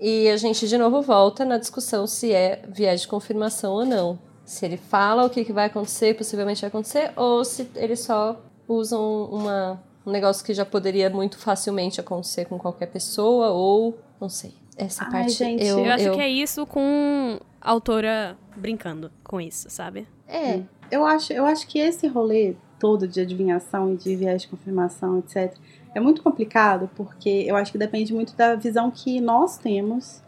[0.00, 4.18] E a gente de novo volta na discussão se é viés de confirmação ou não.
[4.44, 8.40] Se ele fala o que, que vai acontecer, possivelmente vai acontecer, ou se eles só
[8.66, 14.28] usam uma, um negócio que já poderia muito facilmente acontecer com qualquer pessoa, ou não
[14.28, 14.54] sei.
[14.76, 19.10] Essa Ai, parte gente, eu, Eu, acho eu- que é isso com a autora brincando
[19.24, 20.06] com isso, sabe?
[20.26, 20.60] é.
[20.90, 25.18] Eu acho, eu acho que esse rolê todo de adivinhação e de viés de confirmação,
[25.18, 25.52] etc.,
[25.94, 30.22] é muito complicado, porque eu acho que depende muito da visão que nós temos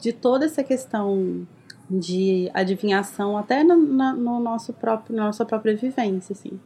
[0.00, 1.46] de toda essa questão
[1.90, 6.58] de adivinhação, até no, na- no nosso próprio, na nossa própria vivência, assim.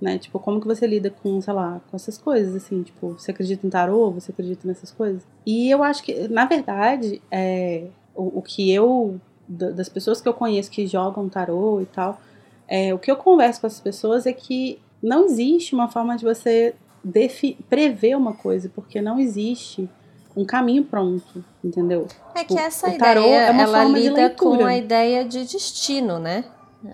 [0.00, 0.18] Né?
[0.18, 3.66] Tipo, como que você lida com, sei lá, com essas coisas, assim, tipo, você acredita
[3.66, 5.22] em tarô, você acredita nessas coisas?
[5.46, 7.84] E eu acho que, na verdade, é,
[8.14, 9.18] o, o que eu,
[9.48, 12.20] da- das pessoas que eu conheço que jogam tarô e tal,
[12.68, 16.24] é, o que eu converso com essas pessoas é que não existe uma forma de
[16.24, 16.74] você
[17.68, 19.88] prever uma coisa, porque não existe
[20.36, 22.06] um caminho pronto, entendeu?
[22.34, 24.66] É que Tipo, essa o tarô ideia, é uma ela forma de lida com leitura.
[24.66, 26.44] a ideia de destino, né?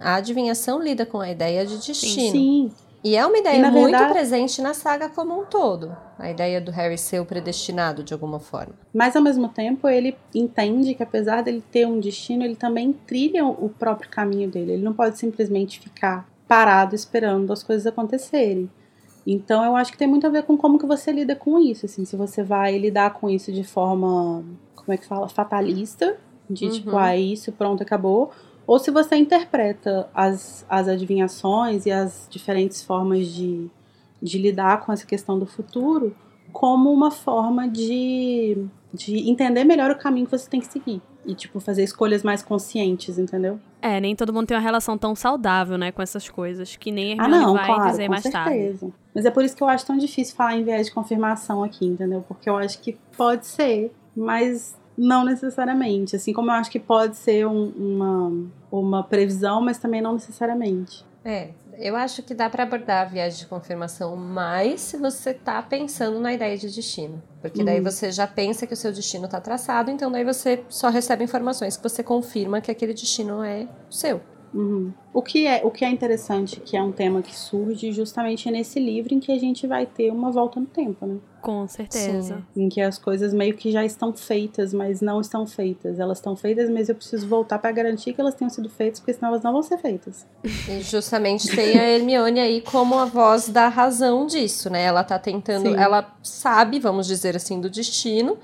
[0.01, 2.15] A adivinhação lida com a ideia de destino.
[2.39, 2.73] Sim,
[3.03, 5.97] E é uma ideia muito verdade- presente na saga como um todo.
[6.19, 8.75] A ideia do Harry ser o predestinado de alguma forma.
[8.93, 13.45] mas ao mesmo tempo ele entende que apesar dele ter um destino, ele também trilha
[13.47, 14.73] o próprio caminho dele.
[14.73, 18.69] Ele não pode simplesmente ficar parado esperando as coisas acontecerem.
[19.27, 21.87] Então eu acho que tem muito a ver com como que você lida com isso,
[21.87, 24.43] assim, se você vai lidar com isso de forma,
[24.75, 26.17] como é que fala, fatalista,
[26.49, 26.71] de Uhum.
[26.73, 28.33] tipo, ah, é isso, pronto, acabou,
[28.71, 33.68] ou se você interpreta as, as adivinhações e as diferentes formas de,
[34.23, 36.14] de lidar com essa questão do futuro
[36.53, 38.64] como uma forma de,
[38.95, 41.03] de entender melhor o caminho que você tem que seguir.
[41.27, 43.59] E, tipo, fazer escolhas mais conscientes, entendeu?
[43.83, 47.18] É, nem todo mundo tem uma relação tão saudável, né, com essas coisas, que nem
[47.18, 48.51] a Ah, Hermione não, vai claro, dizer com mais tarde.
[48.51, 48.93] certeza.
[49.12, 51.87] Mas é por isso que eu acho tão difícil falar em viés de confirmação aqui,
[51.87, 52.25] entendeu?
[52.29, 56.15] Porque eu acho que pode ser, mas não necessariamente.
[56.17, 58.33] Assim como eu acho que pode ser um- uma,
[58.71, 61.05] uma previsão, mas também não necessariamente.
[61.25, 65.61] É, eu acho que dá pra abordar a viagem de confirmação mais se você tá
[65.63, 67.23] pensando na ideia de destino.
[67.43, 67.85] Porque daí Uhum.
[67.85, 71.77] você já pensa que o seu destino tá traçado, então daí você só recebe informações
[71.77, 74.21] que você confirma que aquele destino é seu.
[74.53, 74.93] Uhum.
[75.13, 78.81] O, que é, o que é interessante, que é um tema que surge justamente nesse
[78.81, 81.17] livro em que a gente vai ter uma volta no tempo, né?
[81.41, 82.45] Com certeza.
[82.55, 82.65] Sim.
[82.65, 85.99] Em que as coisas meio que já estão feitas, mas não estão feitas.
[85.99, 89.15] Elas estão feitas, mas eu preciso voltar para garantir que elas tenham sido feitas, porque
[89.15, 90.27] senão elas não vão ser feitas.
[90.69, 94.83] E justamente tem a Hermione aí como a voz da razão disso, né?
[94.83, 95.77] Ela tá tentando, Sim.
[95.77, 98.37] ela sabe, vamos dizer assim, do destino,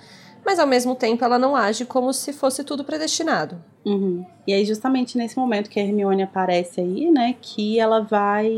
[0.47, 3.61] mas ao mesmo tempo ela não age como se fosse tudo predestinado.
[3.85, 4.25] Uhum.
[4.47, 8.49] E aí, justamente nesse momento que a Hermione aparece aí, né, que ela vai.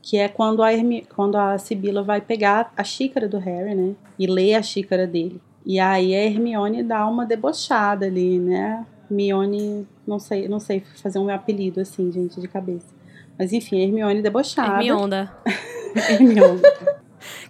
[0.00, 1.06] Que é quando a, Hermi...
[1.14, 5.42] quando a Sibila vai pegar a xícara do Harry, né, e ler a xícara dele.
[5.66, 8.86] E aí a Hermione dá uma debochada ali, né?
[9.10, 12.94] Hermione, não sei, não sei fazer um apelido assim, gente, de cabeça.
[13.38, 14.72] Mas enfim, a Hermione debochada.
[14.72, 15.30] Hermionda.
[16.08, 16.62] Hermione.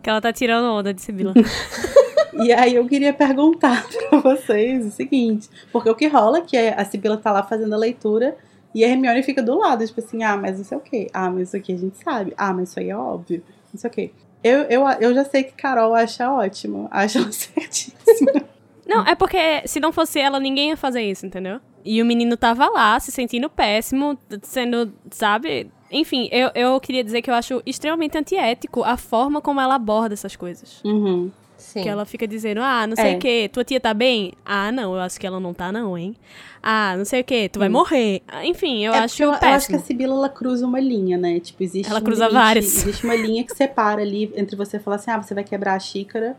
[0.02, 1.34] Que ela tá tirando onda de Sibila.
[2.34, 6.56] E aí eu queria perguntar pra vocês o seguinte, porque o que rola é que
[6.56, 8.36] a Sibila tá lá fazendo a leitura
[8.74, 11.30] e a Hermione fica do lado, tipo assim, ah, mas não sei o quê, ah,
[11.30, 13.92] mas isso aqui a gente sabe, ah, mas isso aí é óbvio, não sei o
[13.92, 14.10] quê.
[14.42, 18.44] Eu, eu, eu já sei que Carol acha ótimo, acha ela certíssima.
[18.86, 21.60] Não, é porque se não fosse ela, ninguém ia fazer isso, entendeu?
[21.84, 27.22] E o menino tava lá, se sentindo péssimo, sendo, sabe, Enfim, eu, eu queria dizer
[27.22, 30.80] que eu acho extremamente antiético a forma como ela aborda essas coisas.
[30.84, 31.30] Uhum.
[31.60, 31.82] Sim.
[31.82, 33.16] Que ela fica dizendo, ah, não sei É.
[33.16, 34.32] o que, tua tia tá bem?
[34.44, 36.16] Ah, não, eu acho que ela não tá não, hein?
[36.62, 38.22] Ah, não sei o que, tu vai morrer.
[38.26, 41.16] Ah, Enfim, eu É acho eu, eu acho que a Sibila ela cruza uma linha,
[41.16, 41.38] né?
[41.40, 42.64] Tipo, existe Ela um cruza limite, várias.
[42.76, 45.78] Existe uma linha que separa ali entre você falar assim, ah, você vai quebrar a
[45.78, 46.36] xícara.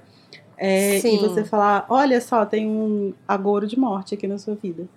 [0.57, 4.87] é, e você falar, olha só, tem um agouro de morte aqui na sua vida.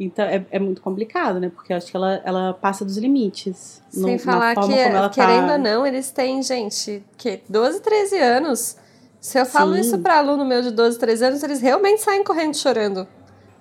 [0.00, 1.50] Então é, é muito complicado, né?
[1.52, 3.82] Porque eu acho que ela, ela passa dos limites.
[3.92, 5.52] no- Sem na falar forma que, como ela querendo tá...
[5.54, 8.76] ou não, eles têm, gente, que 12, 13 anos.
[9.20, 9.80] Se eu falo Sim.
[9.80, 13.06] isso pra aluno meu de 12, 13 anos, eles realmente saem correndo chorando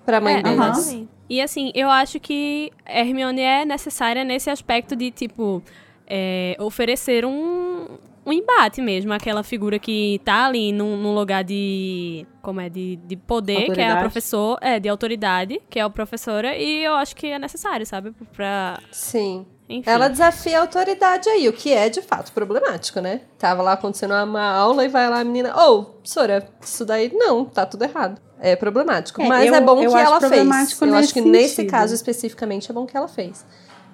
[0.05, 0.57] pra mãe É, deles.
[0.59, 1.09] exatamente.
[1.29, 5.61] E assim, eu acho que Hermione é necessária nesse aspecto de, tipo,
[6.07, 9.11] é, oferecer um, um embate mesmo.
[9.11, 12.25] Aquela figura que tá ali num, num lugar de.
[12.41, 12.69] Como é?
[12.69, 13.99] De, de poder, que é a Autoridade.
[13.99, 14.57] professor.
[14.61, 16.55] É, de autoridade, que é a professora.
[16.55, 18.13] E eu acho que é necessário, sabe?
[18.31, 18.79] Pra.
[18.89, 19.45] Sim.
[19.69, 19.89] Enfim.
[19.89, 23.21] Ela desafia a autoridade aí, o que é de fato problemático, né?
[23.37, 27.43] Tava lá acontecendo uma aula e vai lá a menina, ô, professora, isso daí não,
[27.43, 28.21] tá tudo errado.
[28.39, 29.21] É problemático.
[29.21, 30.33] É, Mas eu- é bom que ela fez.
[30.47, 31.71] Eu acho nesse que nesse sentido.
[31.71, 33.45] caso especificamente é bom que ela fez.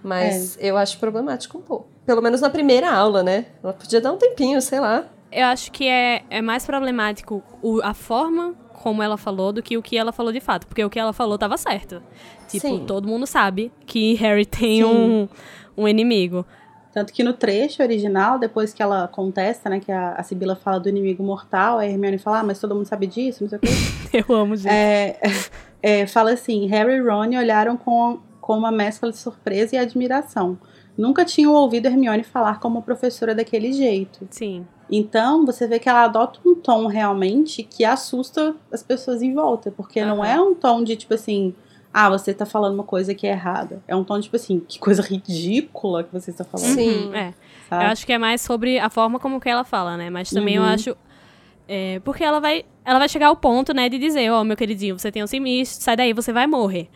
[0.03, 0.69] Mas É.
[0.69, 1.87] eu acho problemático um pouco.
[2.05, 3.45] Pelo menos na primeira aula, né?
[3.63, 5.05] Ela podia dar um tempinho, sei lá.
[5.31, 8.53] Eu acho que é, é mais problemático o- a forma
[8.83, 10.67] como ela falou do que o que ela falou de fato.
[10.67, 12.03] Porque o que ela falou tava certo.
[12.49, 12.83] Tipo, Sim.
[12.85, 14.83] todo mundo sabe que Harry tem Sim.
[14.83, 15.29] um,
[15.77, 16.45] um inimigo.
[16.91, 20.81] Tanto que no trecho original, depois que ela contesta, né, que a, a Sibila fala
[20.81, 23.61] do inimigo mortal, a Hermione fala, ah, mas todo mundo sabe disso, não sei o
[23.61, 23.69] quê.
[24.29, 24.69] Eu amo, gente.
[24.69, 25.17] É,
[25.81, 30.59] é, fala assim: Harry e Ron olharam com, com uma mescla de surpresa e admiração.
[30.97, 34.27] Nunca tinham ouvido Hermione falar como professora daquele jeito.
[34.29, 34.67] Sim.
[34.91, 39.71] Então, você vê que ela adota um tom realmente que assusta as pessoas em volta.
[39.71, 40.27] Porque não Aham.
[40.31, 41.53] é um tom de tipo assim,
[41.93, 43.81] ah, você tá falando uma coisa que é errada.
[43.87, 46.67] É um tom de tipo assim, que coisa ridícula que você está falando.
[46.75, 47.07] Sim.
[47.07, 47.33] Uhum, é.
[47.69, 47.85] sabe?
[47.85, 50.09] Eu acho que é mais sobre a forma como que ela fala, né?
[50.09, 50.67] Mas também eu Uhum.
[50.69, 50.95] acho.
[51.67, 54.99] é, porque ela vai, ela vai chegar ao ponto, né, de dizer, ó, meu queridinho,
[54.99, 56.89] você tem um sinistro, sai daí, você vai morrer.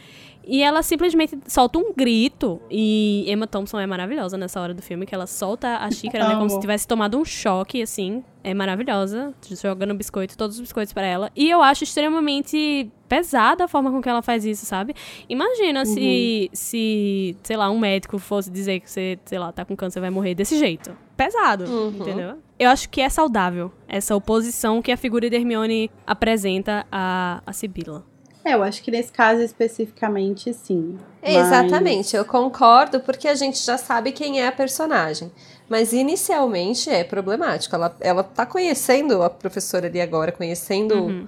[0.47, 2.61] E ela simplesmente solta um grito.
[2.71, 6.35] E Emma Thompson é maravilhosa nessa hora do filme, que ela solta a xícara, né?
[6.35, 8.23] Como se tivesse tomado um choque, assim.
[8.43, 9.33] É maravilhosa.
[9.61, 11.29] Jogando biscoito, todos os biscoitos pra ela.
[11.35, 14.93] E eu acho extremamente pesada a forma com que ela faz isso, sabe?
[15.27, 19.75] Imagina se, se, sei lá, um médico fosse dizer que você, sei lá, tá com
[19.75, 20.95] câncer e vai morrer desse jeito.
[21.17, 21.89] Pesado, Uhum.
[21.99, 22.37] entendeu?
[22.59, 27.51] Eu acho que é saudável essa oposição que a figura de Hermione apresenta a, a
[27.53, 28.05] Sibila.
[28.47, 30.97] É, eu acho que nesse caso especificamente, sim.
[31.21, 35.31] Mas- Exatamente, eu concordo, porque a gente já sabe quem é a personagem.
[35.69, 37.75] Mas inicialmente é problemático.
[37.75, 41.27] Ela, ela tá conhecendo a professora ali agora, conhecendo Uhum.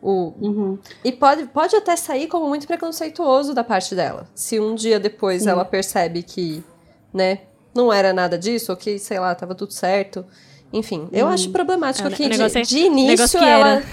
[0.00, 0.32] o.
[0.40, 0.78] Uhum.
[1.04, 4.26] E pode, pode até sair como muito preconceituoso da parte dela.
[4.34, 5.50] Se um dia depois Sim.
[5.50, 6.64] ela percebe que,
[7.12, 7.40] né,
[7.74, 10.24] não era nada disso, ou que, sei lá, tava tudo certo.
[10.72, 13.68] Enfim, eu acho problemático É, o que de, é- de início que ela.
[13.68, 13.84] era.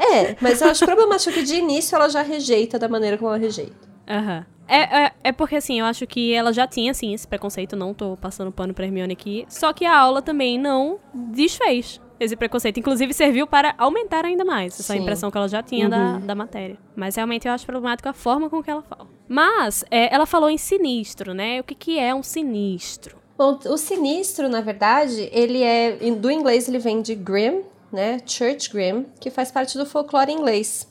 [0.00, 3.38] É, mas eu acho problemático que de início ela já rejeita da maneira como ela
[3.38, 3.88] rejeita.
[4.08, 4.46] Aham.
[4.66, 7.74] É, é, é porque, assim, eu acho que ela já tinha, assim, esse preconceito.
[7.74, 9.44] Não tô passando pano pra Hermione aqui.
[9.48, 12.78] Só que a aula também não desfez esse preconceito.
[12.78, 15.00] Inclusive, serviu para aumentar ainda mais essa Sim.
[15.00, 16.20] impressão que ela já tinha da, Uhum.
[16.20, 16.78] da matéria.
[16.94, 19.08] Mas, realmente, eu acho problemático a forma com que ela fala.
[19.28, 21.58] Mas, é, ela falou em sinistro, né?
[21.60, 23.16] O que, que é um sinistro?
[23.36, 25.96] Bom, o sinistro, na verdade, ele é.
[26.12, 27.62] Do inglês ele vem de Grimm,
[27.92, 28.20] né?
[28.26, 30.88] Church Grimm, que faz parte do folclore inglês.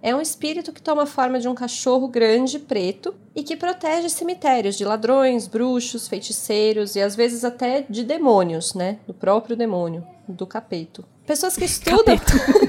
[0.00, 4.08] É um espírito que toma a forma de um cachorro grande preto e que protege
[4.08, 8.98] cemitérios de ladrões, bruxos, feiticeiros e às vezes até de demônios, né?
[9.06, 11.04] Do próprio demônio, do capeto.
[11.26, 12.16] Pessoas que estudam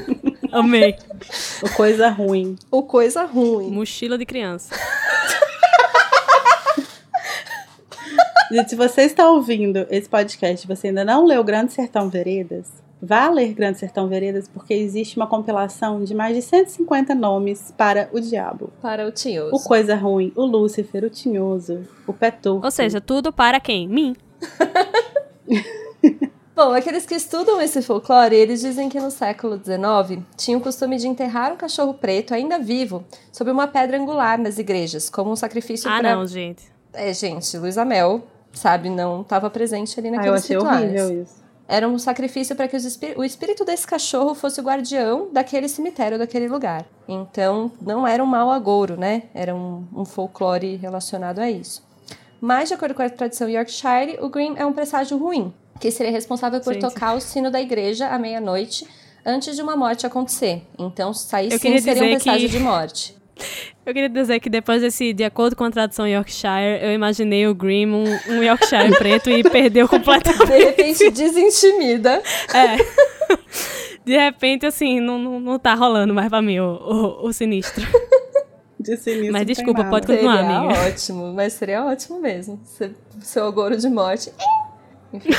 [0.51, 0.95] Amei.
[1.61, 2.57] O coisa ruim.
[2.71, 3.69] o coisa ruim.
[3.69, 4.75] Mochila de criança.
[8.51, 12.67] Gente, se você está ouvindo esse podcast e você ainda não leu Grande Sertão Veredas,
[13.01, 18.09] vá ler Grande Sertão Veredas, porque existe uma compilação de mais de 150 nomes para
[18.11, 18.71] o diabo.
[18.81, 19.55] Para o tinhoso.
[19.55, 22.65] O Coisa Ruim, o Lúcifer, o Tinhoso, o Peturco.
[22.65, 23.87] Ou seja, tudo para quem?
[23.87, 24.15] Mim.
[26.55, 30.97] Bom, aqueles que estudam esse folclore, eles dizem que no século XIX tinha o costume
[30.97, 35.37] de enterrar um cachorro preto ainda vivo sob uma pedra angular nas igrejas, como um
[35.37, 36.15] sacrifício Ah, para.
[36.15, 36.63] não, gente.
[36.91, 40.83] É, gente, Luísa Mel, sabe, não estava presente ali Ah, eu naqueles achei rituais.
[40.83, 41.35] horrível isso.
[41.71, 46.17] Era um sacrifício para que espí- o espírito desse cachorro fosse o guardião daquele cemitério,
[46.17, 46.83] daquele lugar.
[47.07, 49.23] Então, não era um mau agouro, né?
[49.35, 51.87] Era um, um folclore relacionado a isso.
[52.41, 56.11] Mas, de acordo com a tradição Yorkshire, o Grimm é um presságio ruim, que seria
[56.11, 58.87] responsável por tocar o sino da igreja à meia-noite
[59.23, 60.63] antes de uma morte acontecer.
[60.77, 63.18] Então, sair Eu sim seria um presságio que- de morte.
[63.85, 67.55] Eu queria dizer que depois desse, de acordo com a tradução Yorkshire, eu imaginei o
[67.55, 70.45] Grimm um, um Yorkshire preto e perdeu completamente.
[70.47, 72.21] De repente desintimida.
[72.53, 72.77] É.
[74.05, 76.65] De repente, assim, não, não, não tá rolando mais pra mim o,
[77.23, 77.85] o, o sinistro.
[78.79, 80.79] De sinistro Mas desculpa, pode continuar, seria amiga.
[80.87, 82.59] ótimo, mas seria ótimo mesmo.
[82.63, 84.31] Se- Seu agouro de morte.
[85.13, 85.29] Enfim.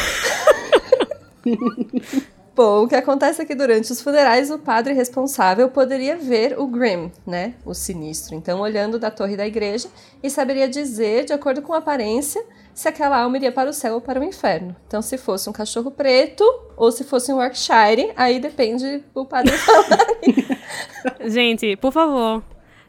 [2.63, 6.67] Bom, o que acontece é que durante os funerais o padre responsável poderia ver o
[6.67, 8.35] Grim, né, o sinistro.
[8.35, 9.89] Então, olhando da torre da igreja
[10.23, 12.45] e saberia dizer, de acordo com a aparência,
[12.75, 14.77] se aquela alma iria para o céu ou para o inferno.
[14.87, 16.45] Então, se fosse um cachorro preto
[16.77, 20.07] ou se fosse um Yorkshire, aí depende do padre falar.
[21.25, 22.43] Gente, por favor,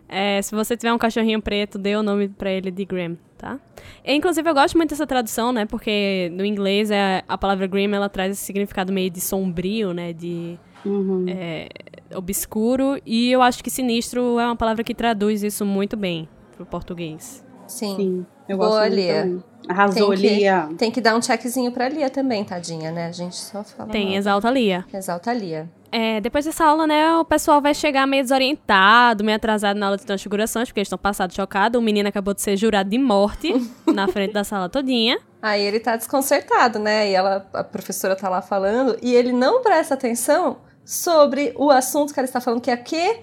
[0.09, 3.59] é, se você tiver um cachorrinho preto, dê o nome pra ele de Grimm, tá?
[4.05, 5.65] E, inclusive, eu gosto muito dessa tradução, né?
[5.65, 10.13] Porque no inglês é, a palavra Grimm, ela traz esse significado meio de sombrio, né?
[10.13, 11.25] De Uhum.
[11.27, 11.67] é,
[12.15, 12.99] obscuro.
[13.05, 17.43] E eu acho que sinistro é uma palavra que traduz isso muito bem pro português.
[17.67, 17.95] Sim.
[17.95, 19.37] Sim, eu Boa, gosto Lia.
[19.69, 20.69] Arrasou, Tem que- Lia.
[20.77, 23.07] Tem que dar um checkzinho pra Lia também, tadinha, né?
[23.07, 23.89] A gente só fala.
[23.89, 24.15] Tem, mal.
[24.15, 24.85] exalta a Lia.
[24.93, 25.69] Exalta a Lia.
[25.91, 29.97] É, depois dessa aula, né, o pessoal vai chegar meio desorientado, meio atrasado na aula
[29.97, 31.77] de transfigurações, porque eles estão passados chocados.
[31.79, 33.53] O menino acabou de ser jurado de morte
[33.93, 35.19] na frente da sala todinha.
[35.41, 37.09] Aí ele tá desconcertado, né?
[37.09, 42.13] E ela, a professora tá lá falando, e ele não presta atenção sobre o assunto
[42.13, 43.19] que ela está falando, que é que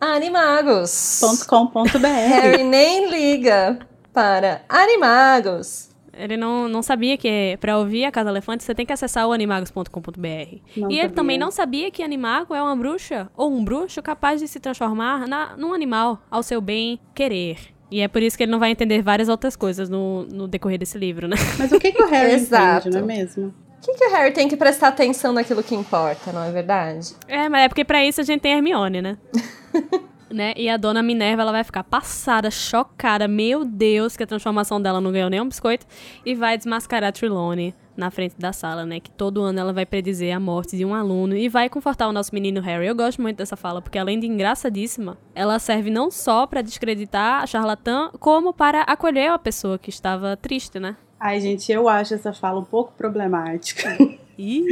[0.00, 1.20] Animagos.
[1.48, 2.06] .com.br.
[2.06, 3.78] Harry nem liga
[4.18, 5.90] para Animagos.
[6.12, 9.32] Ele não, não sabia que pra ouvir a Casa Elefante você tem que acessar o
[9.32, 10.26] animagos.com.br.
[10.26, 11.08] E ele sabia.
[11.10, 15.28] também não sabia que Animago é uma bruxa ou um bruxo capaz de se transformar
[15.28, 17.58] na, num animal ao seu bem querer.
[17.92, 20.80] E é por isso que ele não vai entender várias outras coisas no, no decorrer
[20.80, 21.36] desse livro, né?
[21.56, 22.88] Mas o que, que o Harry Exato.
[22.88, 23.54] entende, não é mesmo?
[23.76, 27.14] O que, que o Harry tem que prestar atenção naquilo que importa, não é verdade?
[27.28, 29.16] É, mas é porque pra isso a gente tem Hermione, né?
[30.30, 30.52] né?
[30.56, 33.26] E a dona Minerva, ela vai ficar passada, chocada.
[33.28, 35.86] Meu Deus, que a transformação dela não ganhou nenhum biscoito.
[36.24, 39.00] E vai desmascarar Trelawney na frente da sala, né?
[39.00, 42.12] Que todo ano ela vai predizer a morte de um aluno e vai confortar o
[42.12, 42.86] nosso menino Harry.
[42.86, 47.42] Eu gosto muito dessa fala, porque além de engraçadíssima, ela serve não só pra descreditar
[47.42, 50.96] a charlatã, como para acolher a pessoa que estava triste, né?
[51.18, 53.98] Ai, gente, eu acho essa fala um pouco problemática.
[54.38, 54.64] Ih,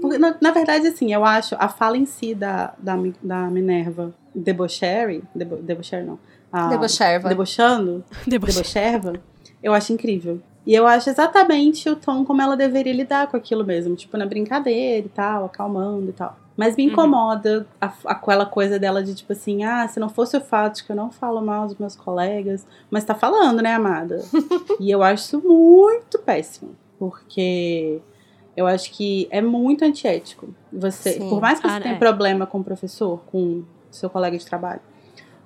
[0.00, 4.12] Porque, na, na verdade, assim, eu acho a fala em si da, da, da Minerva
[4.36, 6.18] debochary, debo, debochary não,
[6.52, 7.28] a, Debocherva.
[7.28, 8.52] debochando, deboche.
[8.54, 9.14] debocherva,
[9.62, 10.40] eu acho incrível.
[10.66, 14.26] E eu acho exatamente o tom como ela deveria lidar com aquilo mesmo, tipo, na
[14.26, 16.36] brincadeira e tal, acalmando e tal.
[16.56, 20.40] Mas me incomoda a- aquela coisa dela de tipo assim, ah, se não fosse o
[20.40, 24.24] fato de que eu não falo mal dos meus colegas, mas tá falando, né, amada?
[24.80, 28.00] e eu acho isso muito péssimo, porque
[28.56, 30.48] eu acho que é muito antiético.
[30.72, 31.28] Você, Sim.
[31.28, 31.98] por mais que você Ah, tenha é.
[31.98, 33.62] problema com o professor, com
[33.96, 34.80] seu colega de trabalho,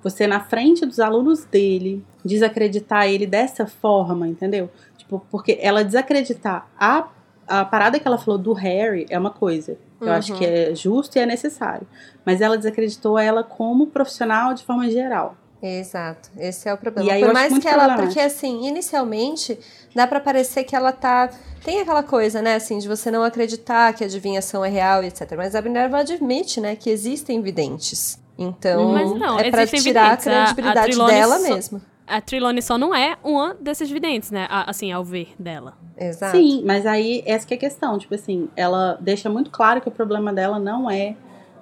[0.03, 4.69] você na frente dos alunos dele desacreditar ele dessa forma, entendeu?
[4.97, 7.07] Tipo, porque ela desacreditar a,
[7.47, 9.77] a parada que ela falou do Harry é uma coisa.
[9.99, 10.13] Eu Uhum.
[10.13, 11.85] acho que é justo e é necessário.
[12.25, 15.35] Mas ela desacreditou ela como profissional de forma geral.
[15.61, 17.07] Exato, esse é o problema.
[17.07, 19.59] E aí Por mais que ela, porque assim, inicialmente
[19.93, 21.29] dá pra parecer que ela tá
[21.63, 25.31] tem aquela coisa, né, assim, de você não acreditar que a adivinhação é real, etc.
[25.37, 28.19] Mas a Minerva admite, né, que existem videntes.
[28.41, 30.03] Então, Mas não, é pra tirar.
[30.05, 31.81] A- a a credibilidade Trelawney dela só- mesma.
[32.07, 34.45] A Trelawney só não é uma desses videntes, né?
[34.49, 35.73] A- Assim, ao ver dela.
[35.97, 36.35] Exato.
[36.35, 37.97] Sim, mas aí essa que é a questão.
[37.97, 41.15] Tipo assim, ela deixa muito claro que o problema dela não é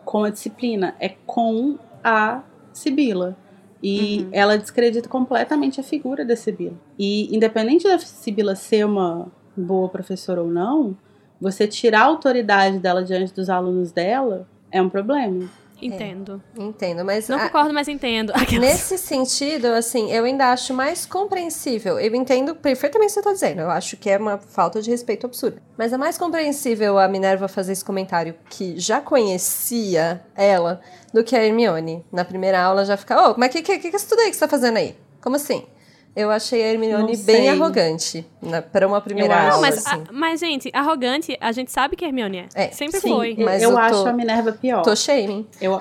[0.05, 2.41] com a disciplina, é com a
[2.73, 3.35] Sibila.
[3.83, 4.29] E Uhum.
[4.31, 6.73] ela descredita completamente a figura da Sibila.
[6.97, 10.97] E independente da Sibila ser uma boa professora ou não,
[11.39, 15.47] você tirar a autoridade dela diante dos alunos dela é um problema.
[15.81, 16.41] Entendo.
[16.57, 18.31] Entendo, mas Não a- concordo, mas entendo.
[18.35, 21.99] Aquelas- Nesse sentido, assim, eu ainda acho mais compreensível.
[21.99, 23.61] Eu entendo perfeitamente o que você está dizendo.
[23.61, 25.61] Eu acho que é uma falta de respeito absurda.
[25.77, 30.81] Mas é mais compreensível a Minerva fazer esse comentário que já conhecia ela
[31.13, 32.05] do que a Hermione.
[32.11, 34.35] Na primeira aula já fica, ô, mas que, que, que, que isso tudo aí que
[34.35, 34.95] você tá fazendo aí?
[35.21, 35.65] Como assim?
[36.15, 37.49] Eu achei a Hermione Não bem sei.
[37.49, 39.51] arrogante na, para uma primeira Eu aula.
[39.53, 39.95] Não, mas, assim.
[40.09, 42.65] a- mas, gente, arrogante, a gente sabe que a Hermione é.
[42.65, 43.09] É, Sempre sim.
[43.09, 43.35] foi.
[43.37, 44.81] Mas eu eu acho tô- a Minerva pior.
[44.81, 45.47] Tô shaming.
[45.61, 45.79] Eu,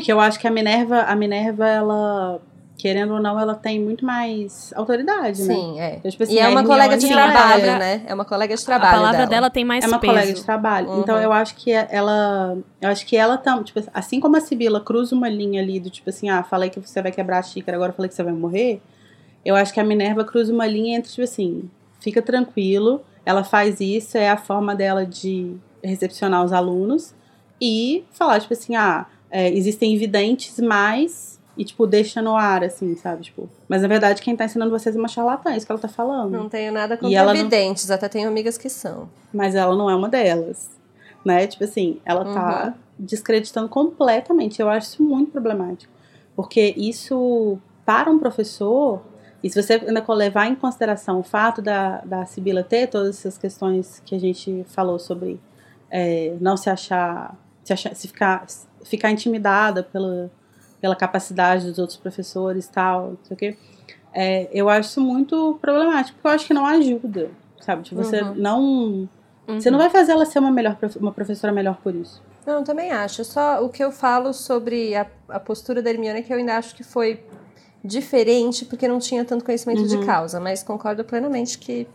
[0.00, 2.40] que eu acho que a Minerva, a Minerva, ela,
[2.78, 5.54] querendo ou não, ela tem muito mais autoridade, né?
[5.54, 5.96] Sim, é.
[5.96, 8.02] Então, tipo assim, e é a uma Hermione, colega de Sim, a trabalho, palavra- né?
[8.06, 9.30] É uma colega de A trabalho palavra dela.
[9.30, 10.12] dela tem mais é uma peso.
[10.12, 10.88] colega de trabalho.
[10.88, 11.00] Uhum.
[11.00, 12.56] Então eu acho que ela.
[12.80, 15.90] Eu acho que ela tam, tipo, assim como a Sibila cruza uma linha ali do
[15.90, 18.22] tipo assim, ah, falei que você vai quebrar a xícara, agora eu falei que você
[18.22, 18.80] vai morrer.
[19.46, 21.70] Eu acho que a Minerva cruza uma linha entre, tipo assim,
[22.00, 27.14] fica tranquilo, ela faz isso, é a forma dela de recepcionar os alunos
[27.60, 32.94] e falar, tipo assim, ah, é, existem videntes, mas e, tipo, deixa no ar, assim,
[32.96, 33.22] sabe?
[33.22, 35.80] Tipo, mas na verdade quem tá ensinando vocês é uma charlatã, é isso que ela
[35.80, 36.30] tá falando.
[36.32, 39.08] Não tenho nada contra ela não- videntes, até tenho amigas que são.
[39.32, 40.68] Mas ela não é uma delas,
[41.24, 41.46] né?
[41.46, 44.60] Tipo assim, ela tá descreditando completamente.
[44.60, 45.90] Eu acho isso muito problemático.
[46.34, 49.00] Porque isso, para um professor,
[49.46, 53.38] e se você ainda levar em consideração o fato da, da Sibila ter todas essas
[53.38, 55.40] questões que a gente falou sobre
[55.90, 58.44] é, não se achar, se, achar, se ficar,
[58.84, 60.30] ficar intimidada pela,
[60.80, 63.56] pela capacidade dos outros professores e tal, não sei o quê,
[64.12, 67.30] é, eu acho isso muito problemático, porque eu acho que não ajuda,
[67.60, 67.82] sabe?
[67.82, 68.34] Tipo, você Uhum.
[68.34, 69.08] não.
[69.46, 72.20] Você não vai fazer ela ser uma, melhor, uma professora melhor por isso.
[72.44, 73.24] Não, também acho.
[73.24, 76.56] Só o que eu falo sobre a, a postura da Hermione é que eu ainda
[76.56, 77.22] acho que foi
[77.86, 79.86] diferente porque não tinha tanto conhecimento Uhum.
[79.86, 81.86] de causa, mas concordo plenamente que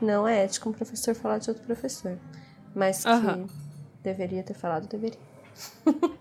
[0.00, 2.18] não é ético um professor falar de outro professor.
[2.74, 3.46] Mas que Aham.
[4.02, 5.18] deveria ter falado, deveria.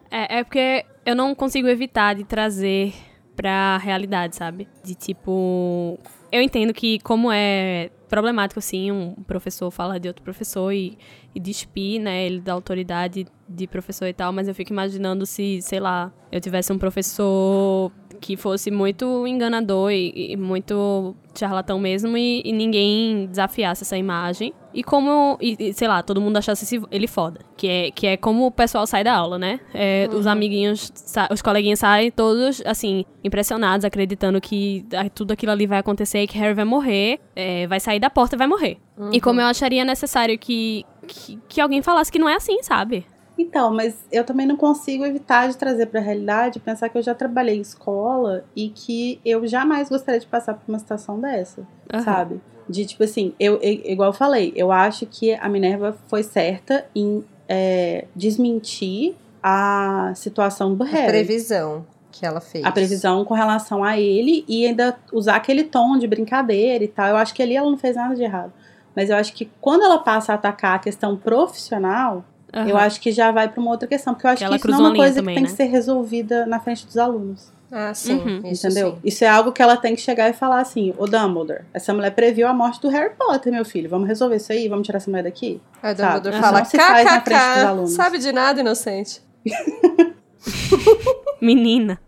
[0.09, 2.93] É, é porque eu não consigo evitar de trazer
[3.35, 4.67] pra realidade, sabe?
[4.83, 5.99] De tipo.
[6.31, 10.97] Eu entendo que, como é problemático, assim, um professor falar de outro professor e,
[11.33, 15.61] e despir, né, ele da autoridade de professor e tal, mas eu fico imaginando se,
[15.61, 22.17] sei lá, eu tivesse um professor que fosse muito enganador e, e muito charlatão mesmo
[22.17, 24.53] e, e ninguém desafiasse essa imagem.
[24.73, 27.39] E como, e, sei lá, todo mundo achasse ele foda.
[27.55, 29.59] Que é, que é como o pessoal sai da aula, né?
[29.73, 30.91] É, Os amiguinhos,
[31.31, 36.37] os coleguinhas saem todos, assim, impressionados, acreditando que tudo aquilo ali vai acontecer e que
[36.37, 38.77] Harry vai morrer, é, vai sair da porta e vai morrer.
[39.11, 43.05] E como eu acharia necessário que, que, que alguém falasse que não é assim, sabe?
[43.37, 47.13] Então, mas eu também não consigo evitar de trazer pra realidade pensar que eu já
[47.13, 52.03] trabalhei em escola e que eu jamais gostaria de passar por uma situação dessa, Aham.
[52.03, 52.41] sabe?
[52.67, 56.85] De tipo assim, eu, eu- igual eu falei, eu acho que a Minerva foi certa
[56.95, 61.07] em é, desmentir a situação do A Harry.
[61.07, 62.63] previsão que ela fez.
[62.65, 67.07] a previsão com relação a ele e ainda usar aquele tom de brincadeira e tal.
[67.09, 68.53] Eu acho que ali ela não fez nada de errado.
[68.95, 72.23] Mas eu acho que quando ela passa a atacar a questão profissional,
[72.55, 72.69] Aham.
[72.69, 74.13] eu acho que já vai para uma outra questão.
[74.13, 75.49] Porque eu acho Que que, ela isso não é uma coisa também, que tem né?
[75.49, 77.53] que ser resolvida na frente dos alunos.
[77.71, 78.13] Ah, sim.
[78.13, 78.41] Uhum.
[78.51, 78.91] Isso entendeu?
[78.91, 78.97] sim.
[79.03, 82.11] Isso é algo que ela tem que chegar e falar assim: Ô Dumbledore, essa mulher
[82.11, 83.89] previu a morte do Harry Potter, meu filho.
[83.89, 84.69] Vamos resolver isso aí?
[84.69, 85.59] Vamos tirar essa mulher daqui?
[85.83, 86.07] Aí o Sabe?
[86.13, 87.91] Dumbledore Isso fala, não se faz na frente dos kkk, alunos.
[87.91, 89.21] sabe de nada, inocente.
[91.41, 91.99] Menina,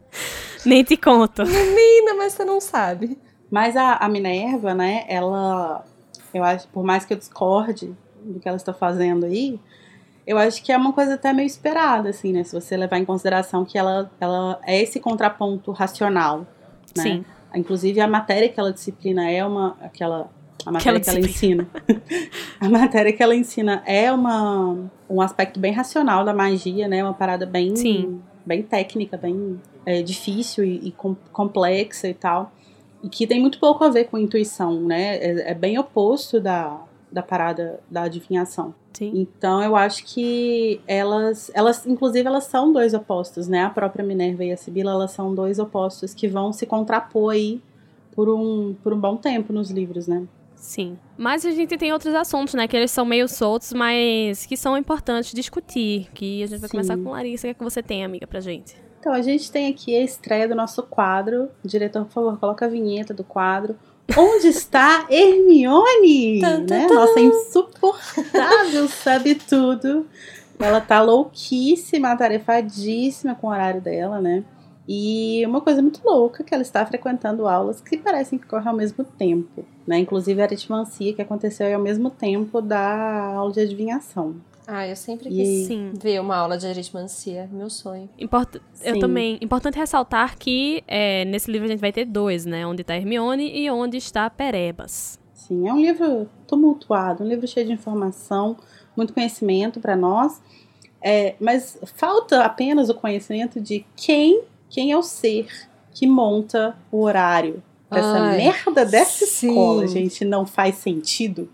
[0.66, 1.44] nem te conto.
[1.46, 3.18] Menina, mas você não sabe.
[3.50, 5.84] Mas a, a Minerva, né, ela.
[6.34, 9.60] Eu acho, por mais que eu discorde do que ela está fazendo aí,
[10.28, 12.44] eu acho que é uma coisa até meio esperada, assim, né?
[12.44, 16.40] Se você levar em consideração que ela, ela é esse contraponto racional.
[16.96, 17.02] Né?
[17.02, 17.26] Sim.
[17.56, 19.78] Inclusive, a matéria que ela disciplina é uma.
[19.82, 20.30] Aquela.
[20.66, 21.66] A matéria que ela ensina.
[22.60, 27.02] a matéria que ela ensina é uma, um aspecto bem racional da magia, né?
[27.02, 28.20] Uma parada bem, Sim.
[28.46, 32.52] bem técnica, bem é, difícil e, e com- complexa e tal.
[33.02, 35.16] E que tem muito pouco a ver com intuição, né?
[35.16, 38.76] É, é bem oposto da, da parada da adivinhação.
[38.98, 39.12] Sim.
[39.14, 43.62] Então eu acho que elas, elas, inclusive, elas são dois opostos, né?
[43.62, 47.62] A própria Minerva e a Sibila, elas são dois opostos que vão se contrapor aí
[48.16, 50.26] por um, por um bom tempo nos livros, né?
[50.56, 50.98] Sim.
[51.16, 52.68] Mas a gente tem outros assuntos, né?
[52.68, 56.10] Que eles são meio soltos, mas que são importantes discutir.
[56.16, 56.72] Que a gente vai Sim.
[56.72, 57.46] começar com Larissa.
[57.46, 58.76] O que, é que você tem, amiga, pra gente?
[59.00, 61.50] Então a gente tem aqui a estreia do nosso quadro.
[61.64, 63.78] Diretor, por favor, coloca a vinheta do quadro.
[64.16, 66.40] Onde está Hermione?
[66.40, 66.88] Né?
[66.88, 70.06] Nossa insuportável sabe tudo.
[70.60, 74.44] Ela tá louquíssima, atarefadíssima com o horário dela, né?
[74.88, 78.76] E uma coisa muito louca que ela está frequentando aulas que parecem que ocorrem ao
[78.76, 80.00] mesmo tempo, né?
[80.00, 84.36] Inclusive a aritmancia que aconteceu ao mesmo tempo da aula de adivinhação.
[84.70, 85.94] Ah, eu sempre E- quis Sim.
[85.98, 88.10] ver uma aula de aritmancia, meu sonho.
[88.20, 88.58] Import...
[88.84, 89.38] Eu também.
[89.42, 92.68] Importante ressaltar que é, nesse livro a gente vai ter dois, né?
[92.68, 95.18] Onde tá Hermione e onde está Perebas.
[95.34, 98.58] Sim, é um livro tumultuado, um livro cheio de informação,
[98.96, 100.42] muito conhecimento para nós.
[101.02, 105.48] É, mas falta apenas o conhecimento de quem, quem é o ser
[105.94, 109.48] que monta o horário dessa Ai, merda dessa sim.
[109.48, 110.26] escola, gente.
[110.26, 111.50] Não faz sentido.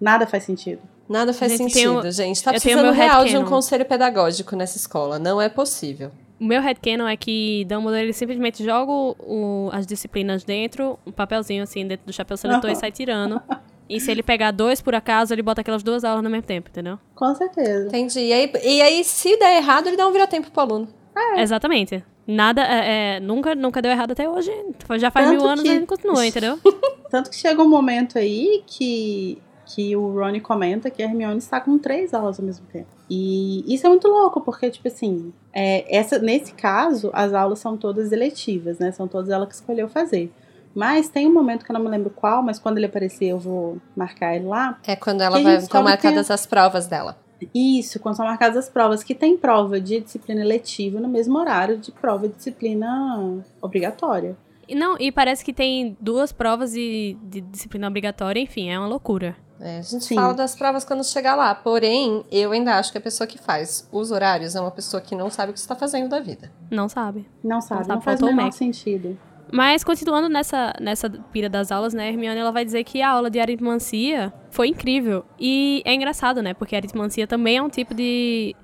[0.00, 0.82] Nada faz sentido.
[1.08, 2.42] Nada faz Gente, sentido, um- gente.
[2.42, 5.18] Tá tenho precisando meu real de um conselho pedagógico nessa escola.
[5.18, 6.10] Não é possível.
[6.40, 11.62] O meu headcanon é que Dumbledore ele simplesmente joga o- as disciplinas dentro, um papelzinho
[11.62, 13.40] assim dentro do chapéu seletor e sai tirando.
[13.88, 16.70] E se ele pegar dois por acaso, ele bota aquelas duas aulas no mesmo tempo,
[16.70, 16.98] entendeu?
[17.14, 17.86] Com certeza.
[17.86, 18.20] Entendi.
[18.20, 20.88] E aí, e aí se der errado, ele dá um vira-tempo pro aluno.
[21.36, 22.02] Exatamente.
[22.26, 24.50] Nada, é, é, nunca, nunca deu errado até hoje.
[24.98, 26.58] Já faz Tanto mil anos que- e ele continua, entendeu?
[27.10, 31.60] Tanto que chega um momento aí que que o Ronnie comenta que a Hermione está
[31.60, 32.88] com três aulas ao mesmo tempo.
[33.08, 37.76] E isso é muito louco, porque, tipo assim, é, essa, nesse caso, as aulas são
[37.76, 38.92] todas eletivas, né?
[38.92, 40.32] São todas ela que escolheu fazer.
[40.74, 43.38] Mas tem um momento que eu não me lembro qual, mas quando ele aparecer eu
[43.38, 44.78] vou marcar ele lá.
[44.86, 47.16] É quando ela vai estão marcadas as provas dela.
[47.54, 51.78] Isso, quando são marcadas as provas, que tem prova de disciplina eletiva no mesmo horário
[51.78, 54.36] de prova de disciplina obrigatória.
[54.72, 59.36] Não, e parece que tem duas provas de, de disciplina obrigatória, enfim, é uma loucura.
[59.60, 60.14] É, a gente Sim.
[60.16, 61.54] fala das provas quando chegar lá.
[61.54, 65.14] Porém, eu ainda acho que a pessoa que faz os horários é uma pessoa que
[65.14, 66.50] não sabe o que está fazendo da vida.
[66.70, 67.26] Não sabe.
[67.42, 69.16] Não sabe, não, sabe, não faz o menor sentido.
[69.52, 73.30] Mas continuando nessa, nessa pira das aulas, né, Hermione ela vai dizer que a aula
[73.30, 75.24] de aritmancia foi incrível.
[75.38, 78.56] E é engraçado, né, porque a aritmancia também é um tipo de,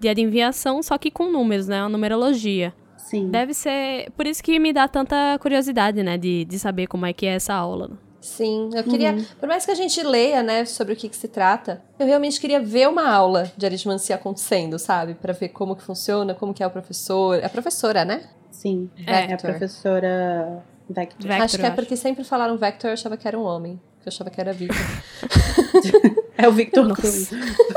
[0.00, 2.72] de adivinhação, só que com números, né, uma numerologia.
[2.96, 3.30] Sim.
[3.30, 4.10] Deve ser.
[4.12, 7.34] Por isso que me dá tanta curiosidade, né, de, de saber como é que é
[7.34, 7.90] essa aula.
[8.20, 9.12] Sim, eu queria.
[9.12, 9.24] Uhum.
[9.38, 12.40] Por mais que a gente leia, né, sobre o que, que, se trata, eu realmente
[12.40, 15.14] queria ver uma aula de aritmancia acontecendo, sabe?
[15.14, 17.38] para ver como que funciona, como que é o professor.
[17.38, 18.28] É a professora, né?
[18.50, 21.28] Sim, é, é a professora Vector.
[21.28, 23.80] Vector acho que é porque sempre falaram Vector, eu achava que era um homem.
[24.04, 24.78] Eu achava que era Victor.
[26.36, 27.30] é o Victor Cruz.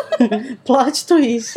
[0.66, 1.56] Plot twist.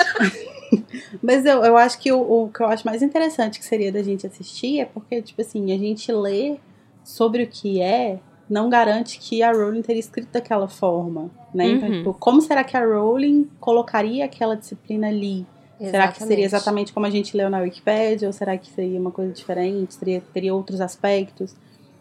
[1.22, 4.02] Mas eu, eu acho que o, o que eu acho mais interessante que seria da
[4.02, 6.56] gente assistir é porque, tipo assim, a gente lê
[7.04, 8.18] sobre o que é
[8.48, 11.68] não garante que a Rowling teria escrito daquela forma, né?
[11.68, 11.94] Então, uhum.
[11.98, 15.46] tipo, como será que a Rowling colocaria aquela disciplina ali?
[15.80, 15.90] Exatamente.
[15.90, 18.28] Será que seria exatamente como a gente leu na Wikipedia?
[18.28, 19.98] Ou será que seria uma coisa diferente?
[19.98, 21.54] Teria, teria outros aspectos?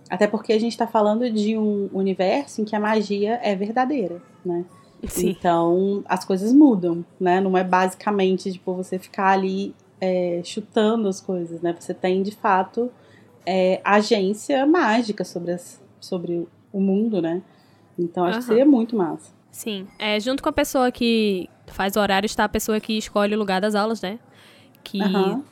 [0.09, 4.21] Até porque a gente está falando de um universo em que a magia é verdadeira,
[4.45, 4.63] né?
[5.07, 5.29] Sim.
[5.29, 7.41] Então, as coisas mudam, né?
[7.41, 11.75] Não é basicamente, tipo, você ficar ali é, chutando as coisas, né?
[11.77, 12.91] Você tem, de fato,
[13.45, 17.41] é, agência mágica sobre, as, sobre o mundo, né?
[17.97, 18.41] Então, acho uhum.
[18.41, 19.31] que seria muito massa.
[19.51, 19.87] Sim.
[19.99, 23.37] É, junto com a pessoa que faz o horário está a pessoa que escolhe o
[23.37, 24.19] lugar das aulas, né?
[24.83, 25.43] Que uhum.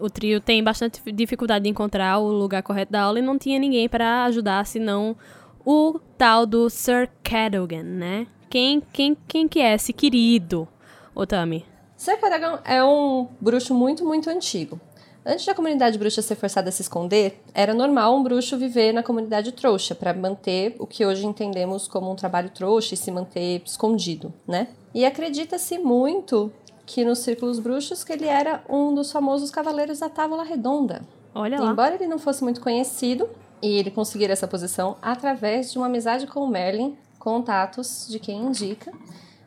[0.00, 3.58] o trio tem bastante dificuldade de encontrar o lugar correto da aula e não tinha
[3.58, 5.16] ninguém para ajudar, senão
[5.64, 8.26] o tal do Sir Cadogan, né?
[8.48, 10.66] Quem, quem, quem que é esse querido,
[11.14, 11.64] Otami?
[11.96, 14.80] Sir Cadogan é um bruxo muito, muito antigo.
[15.24, 19.02] Antes da comunidade bruxa ser forçada a se esconder, era normal um bruxo viver na
[19.02, 23.62] comunidade trouxa para manter o que hoje entendemos como um trabalho trouxa e se manter
[23.64, 24.68] escondido, né?
[24.94, 26.50] E acredita-se muito
[26.86, 31.02] que nos círculos bruxos que ele era um dos famosos cavaleiros da Távola Redonda.
[31.34, 31.70] Olha lá.
[31.70, 33.28] Embora ele não fosse muito conhecido,
[33.62, 38.42] e ele conseguir essa posição através de uma amizade com o Merlin contatos de quem
[38.46, 38.92] indica.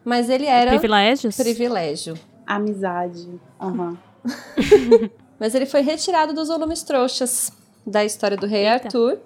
[0.05, 0.71] Mas ele era.
[0.71, 1.35] Privilégios?
[1.35, 2.17] Privilégio.
[2.45, 3.27] Amizade.
[3.59, 3.97] Uhum.
[5.43, 7.51] Mas ele foi retirado dos volumes trouxas
[7.85, 8.85] da história do rei Eita.
[8.87, 9.19] Arthur.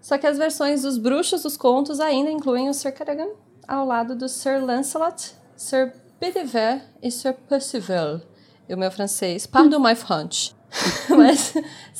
[0.00, 3.26] Só que as versões dos bruxos dos contos ainda incluem o Sir Cadogan
[3.66, 8.20] ao lado do Sir Lancelot, Sir Bedivere e Sir Percival.
[8.68, 10.54] E o meu francês, pardon my French.
[11.10, 11.56] Mas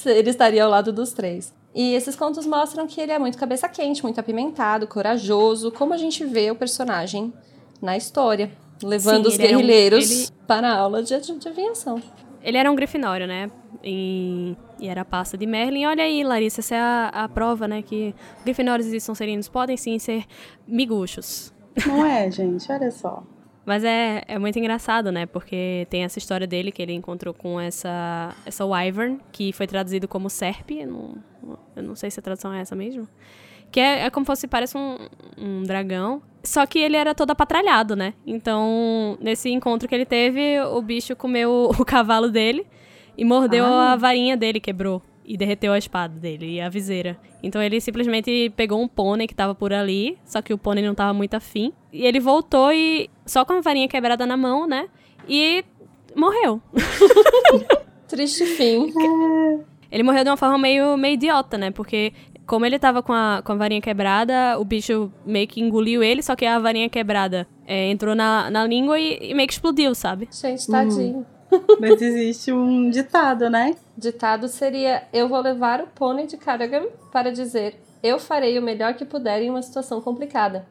[0.06, 1.52] ele estaria ao lado dos três.
[1.74, 5.96] E esses contos mostram que ele é muito cabeça quente, muito apimentado, corajoso, como a
[5.96, 7.34] gente vê o personagem
[7.80, 10.28] na história, levando Sim, os guerrilheiros um, ele...
[10.46, 12.00] para a aula de, aviação.
[12.42, 13.50] Ele era um grifinório, né?
[13.82, 15.86] E, e era a pasta de Merlin.
[15.86, 17.82] Olha aí, Larissa, essa é a, a prova, né?
[17.82, 18.14] Que
[18.44, 20.24] grifinórios e Sonserinos podem sim ser
[20.66, 21.52] miguxos.
[21.86, 22.70] Não é, gente?
[22.70, 23.22] Olha só.
[23.64, 25.24] Mas é, é muito engraçado, né?
[25.24, 30.08] Porque tem essa história dele que ele encontrou com essa, essa Wyvern, que foi traduzido
[30.08, 30.70] como Serp.
[30.72, 31.14] Eu não,
[31.76, 33.06] eu não sei se a tradução é essa mesmo.
[33.72, 34.96] Que é, é como se parece um,
[35.36, 36.22] um dragão.
[36.44, 38.14] Só que ele era todo apatralhado, né?
[38.26, 42.66] Então, nesse encontro que ele teve, o bicho comeu o cavalo dele
[43.16, 45.02] e mordeu a varinha dele, quebrou.
[45.24, 47.16] E derreteu a espada dele e a viseira.
[47.42, 50.94] Então ele simplesmente pegou um pônei que tava por ali, só que o pônei não
[50.94, 51.72] tava muito afim.
[51.92, 53.08] E ele voltou e.
[53.24, 54.88] só com a varinha quebrada na mão, né?
[55.28, 55.64] E
[56.16, 56.60] morreu.
[58.08, 58.92] Triste fim.
[59.90, 61.70] Ele morreu de uma forma meio, meio idiota, né?
[61.70, 62.12] Porque
[62.46, 66.22] como ele tava com a, com a varinha quebrada, o bicho meio que engoliu ele,
[66.22, 69.94] só que a varinha quebrada é, entrou na, na língua e, e, meio que explodiu,
[69.94, 70.28] sabe?
[70.30, 71.26] Gente, tadinho.
[71.50, 71.58] Hum.
[71.78, 73.76] Mas existe um ditado, né?
[73.96, 78.94] Ditado seria: Eu vou levar o pônei de Caragam para dizer eu farei o melhor
[78.94, 80.66] que puder em uma situação complicada.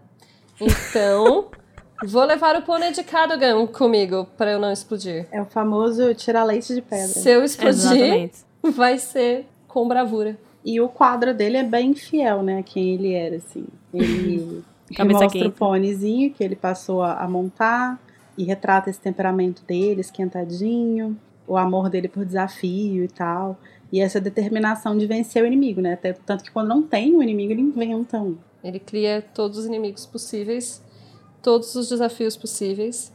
[0.60, 1.48] Então,
[2.04, 5.28] vou levar o pônei de Cadogan comigo para eu não explodir.
[5.32, 7.08] É o famoso tirar leite de pedra.
[7.08, 8.40] Se eu explodir, Exatamente.
[8.64, 10.38] vai ser com bravura.
[10.64, 12.59] E o quadro dele é bem fiel, né?
[12.59, 13.66] A quem ele era, assim.
[13.93, 14.64] Ele
[15.12, 17.99] mostra o pôneizinho que ele passou a, a montar
[18.38, 23.57] e retrata esse temperamento dele, esquentadinho, o amor dele por desafio e tal.
[23.91, 25.97] E essa determinação de vencer o inimigo, né?
[26.26, 28.38] Tanto que quando não tem o inimigo, ele inventa um.
[28.64, 30.82] Ele cria todos os inimigos possíveis
[31.41, 33.12] todos os desafios possíveis.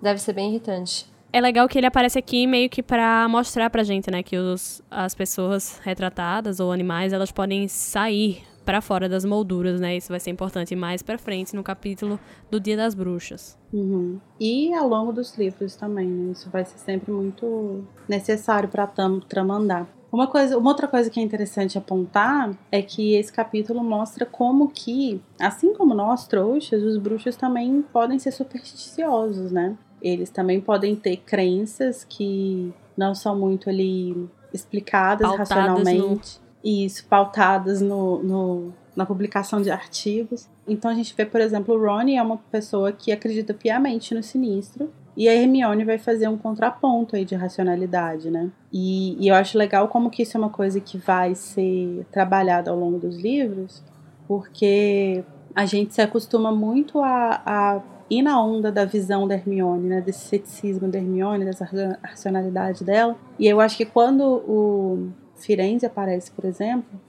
[0.00, 1.06] Deve ser bem irritante.
[1.32, 4.82] É legal que ele aparece aqui meio que pra mostrar pra gente, né, que os,
[4.90, 9.96] as pessoas retratadas ou animais, elas podem sair para fora das molduras, né?
[9.96, 12.20] Isso vai ser importante mais para frente no capítulo
[12.50, 13.58] do Dia das Bruxas.
[13.72, 14.20] Uhum.
[14.38, 16.32] E ao longo dos livros também, né?
[16.32, 19.88] Isso vai ser sempre muito necessário para trama andar.
[20.12, 24.68] Uma, coisa, uma outra coisa que é interessante apontar é que esse capítulo mostra como
[24.68, 29.76] que, assim como nós trouxas, os bruxos também podem ser supersticiosos, né?
[30.02, 36.38] Eles também podem ter crenças que não são muito ali explicadas Pautadas racionalmente.
[36.38, 40.48] No isso, pautadas no, no, na publicação de artigos.
[40.66, 44.22] Então a gente vê, por exemplo, o Ronnie é uma pessoa que acredita piamente no
[44.22, 44.92] sinistro.
[45.14, 48.50] E a Hermione vai fazer um contraponto aí de racionalidade, né?
[48.72, 52.70] E, e eu acho legal como que isso é uma coisa que vai ser trabalhada
[52.70, 53.84] ao longo dos livros,
[54.26, 55.22] porque
[55.54, 57.82] a gente se acostuma muito a, a
[58.18, 60.00] ir na onda da visão da Hermione, né?
[60.00, 61.68] Desse ceticismo da Hermione, dessa
[62.02, 63.16] racionalidade dela.
[63.38, 67.00] E eu acho que quando o, Firenze aparece, por exemplo,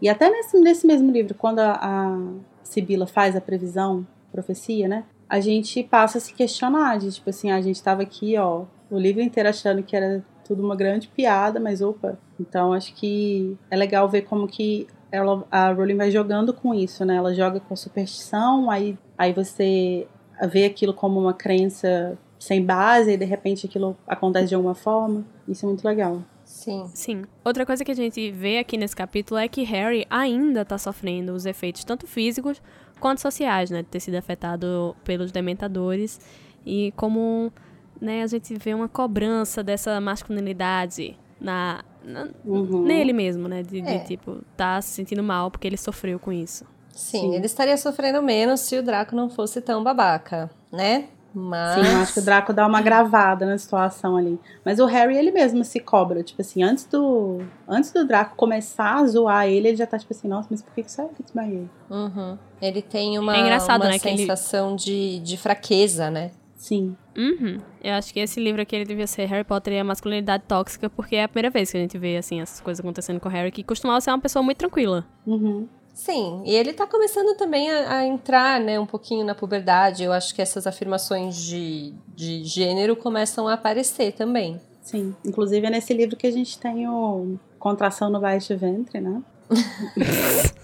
[0.00, 2.18] e até nesse, nesse mesmo livro, quando a, a
[2.62, 5.04] Sibila faz a previsão, profecia, né?
[5.28, 8.98] A gente passa a se questionar de, tipo assim, a gente estava aqui, ó, o
[8.98, 12.18] livro inteiro achando que era tudo uma grande piada, mas opa.
[12.38, 17.04] Então acho que é legal ver como que ela, a Rowling vai jogando com isso,
[17.04, 17.16] né?
[17.16, 20.06] Ela joga com superstição, aí, aí você
[20.46, 25.24] vê aquilo como uma crença sem base e de repente aquilo acontece de alguma forma.
[25.46, 26.22] Isso é muito legal.
[26.44, 26.90] Sim.
[26.94, 27.24] Sim.
[27.44, 31.32] Outra coisa que a gente vê aqui nesse capítulo é que Harry ainda tá sofrendo
[31.32, 32.62] os efeitos tanto físicos
[32.98, 33.82] quanto sociais, né?
[33.82, 36.18] De ter sido afetado pelos dementadores.
[36.64, 37.52] E como
[38.00, 42.82] né, a gente vê uma cobrança dessa masculinidade na, na uhum.
[42.82, 43.62] nele mesmo, né?
[43.62, 43.98] De, é.
[43.98, 46.64] de, tipo, tá se sentindo mal porque ele sofreu com isso.
[46.98, 51.04] Sim, Sim, ele estaria sofrendo menos se o Draco não fosse tão babaca, né?
[51.32, 51.86] Mas...
[51.86, 54.36] Sim, eu acho que o Draco dá uma gravada na situação ali.
[54.64, 56.24] Mas o Harry, ele mesmo se cobra.
[56.24, 60.12] Tipo assim, antes do, antes do Draco começar a zoar ele, ele já tá tipo
[60.12, 61.68] assim, nossa, mas por que, que você que desmaiei?
[61.88, 62.36] Uhum.
[62.60, 64.78] Ele tem uma, é engraçado, uma né, sensação ele...
[64.78, 66.32] de, de fraqueza, né?
[66.56, 66.96] Sim.
[67.16, 67.58] Uhum.
[67.80, 70.90] Eu acho que esse livro aqui ele devia ser Harry Potter e a masculinidade tóxica,
[70.90, 73.32] porque é a primeira vez que a gente vê, assim, essas coisas acontecendo com o
[73.32, 75.06] Harry, que costumava ser uma pessoa muito tranquila.
[75.24, 75.68] Uhum.
[75.98, 80.04] Sim, e ele tá começando também a, a, entrar, né, um pouquinho na puberdade.
[80.04, 84.60] Eu acho que essas afirmações de, de gênero começam a aparecer também.
[84.80, 89.20] Sim, inclusive é nesse livro que a gente tem o Contração no Baixo Ventre, né?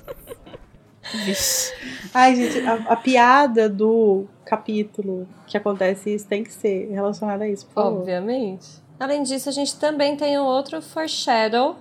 [2.14, 7.48] Ai, gente, a, a, piada do capítulo que acontece isso tem que ser relacionada a
[7.48, 7.98] isso, por favor.
[7.98, 8.68] Obviamente.
[9.00, 11.74] Além disso, a gente também tem um outro foreshadow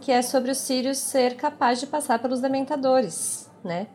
[0.00, 3.86] que é sobre o Sirius ser capaz de passar pelos dementadores, né?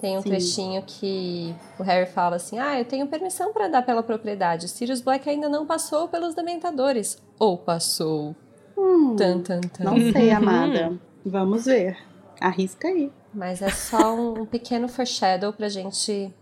[0.00, 0.28] Tem um Sim.
[0.28, 4.68] trechinho que o Harry fala assim: Ah, eu tenho permissão para dar pela propriedade.
[4.68, 7.16] Sirius Black ainda não passou pelos dementadores.
[7.38, 8.36] Ou passou.
[8.76, 9.84] Hum, tan, tan, tan.
[9.84, 10.98] Não sei, amada.
[11.24, 11.96] Vamos ver.
[12.38, 13.10] Arrisca aí.
[13.32, 16.32] Mas é só um pequeno foreshadow pra gente.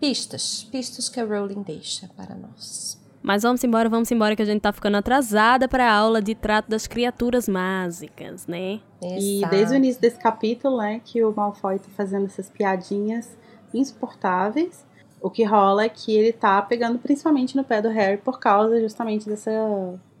[0.00, 0.64] Pistas.
[0.64, 2.98] Pistas que a Rowling deixa para nós.
[3.22, 6.34] Mas vamos embora, vamos embora que a gente tá ficando atrasada para a aula de
[6.34, 8.80] trato das criaturas mágicas, né?
[9.00, 9.20] Exato.
[9.20, 13.36] E desde o início desse capítulo, né, que o Malfoy tá fazendo essas piadinhas
[13.72, 14.84] insuportáveis.
[15.20, 18.80] O que rola é que ele tá pegando principalmente no pé do Harry por causa
[18.80, 19.50] justamente dessa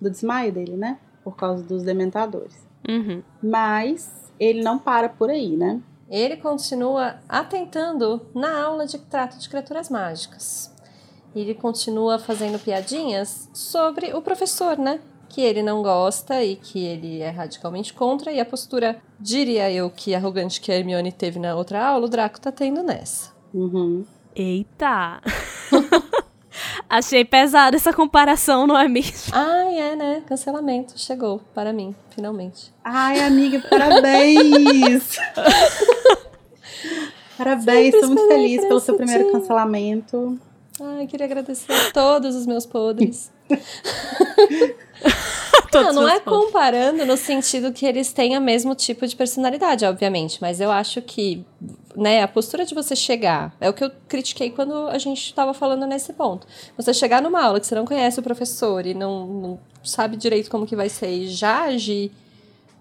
[0.00, 0.98] do desmaio dele, né?
[1.24, 2.66] Por causa dos dementadores.
[2.88, 3.20] Uhum.
[3.42, 5.80] Mas ele não para por aí, né?
[6.08, 10.71] Ele continua atentando na aula de trato de criaturas mágicas.
[11.34, 15.00] E ele continua fazendo piadinhas sobre o professor, né?
[15.28, 18.30] Que ele não gosta e que ele é radicalmente contra.
[18.30, 22.08] E a postura, diria eu, que arrogante que a Hermione teve na outra aula, o
[22.08, 23.32] Draco tá tendo nessa.
[23.54, 24.04] Uhum.
[24.34, 25.20] Eita!
[26.88, 29.32] Achei pesada essa comparação, não é mesmo?
[29.34, 30.22] Ai, é, né?
[30.26, 30.98] Cancelamento.
[30.98, 32.70] Chegou para mim, finalmente.
[32.84, 35.16] Ai, amiga, parabéns!
[37.38, 40.38] parabéns, estou muito feliz pelo seu primeiro cancelamento.
[40.80, 43.30] Ai, queria agradecer a todos os meus podres.
[45.74, 50.38] não, não é comparando no sentido que eles têm o mesmo tipo de personalidade, obviamente,
[50.40, 51.44] mas eu acho que,
[51.94, 55.52] né, a postura de você chegar, é o que eu critiquei quando a gente estava
[55.52, 56.46] falando nesse ponto.
[56.76, 60.50] Você chegar numa aula que você não conhece o professor e não, não sabe direito
[60.50, 62.10] como que vai ser e já agir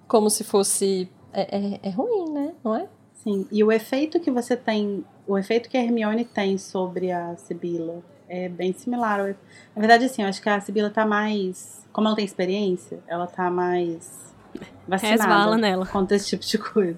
[0.08, 2.54] como se fosse é, é, é ruim, né?
[2.64, 2.88] Não é?
[3.24, 7.36] Sim, e o efeito que você tem, o efeito que a Hermione tem sobre a
[7.38, 9.20] Sibila é bem similar.
[9.76, 11.86] Na verdade, assim, eu acho que a Sibila tá mais.
[11.94, 14.34] Como ela tem experiência, ela tá mais
[14.88, 15.86] vacinada nela.
[15.86, 16.98] contra esse tipo de coisa.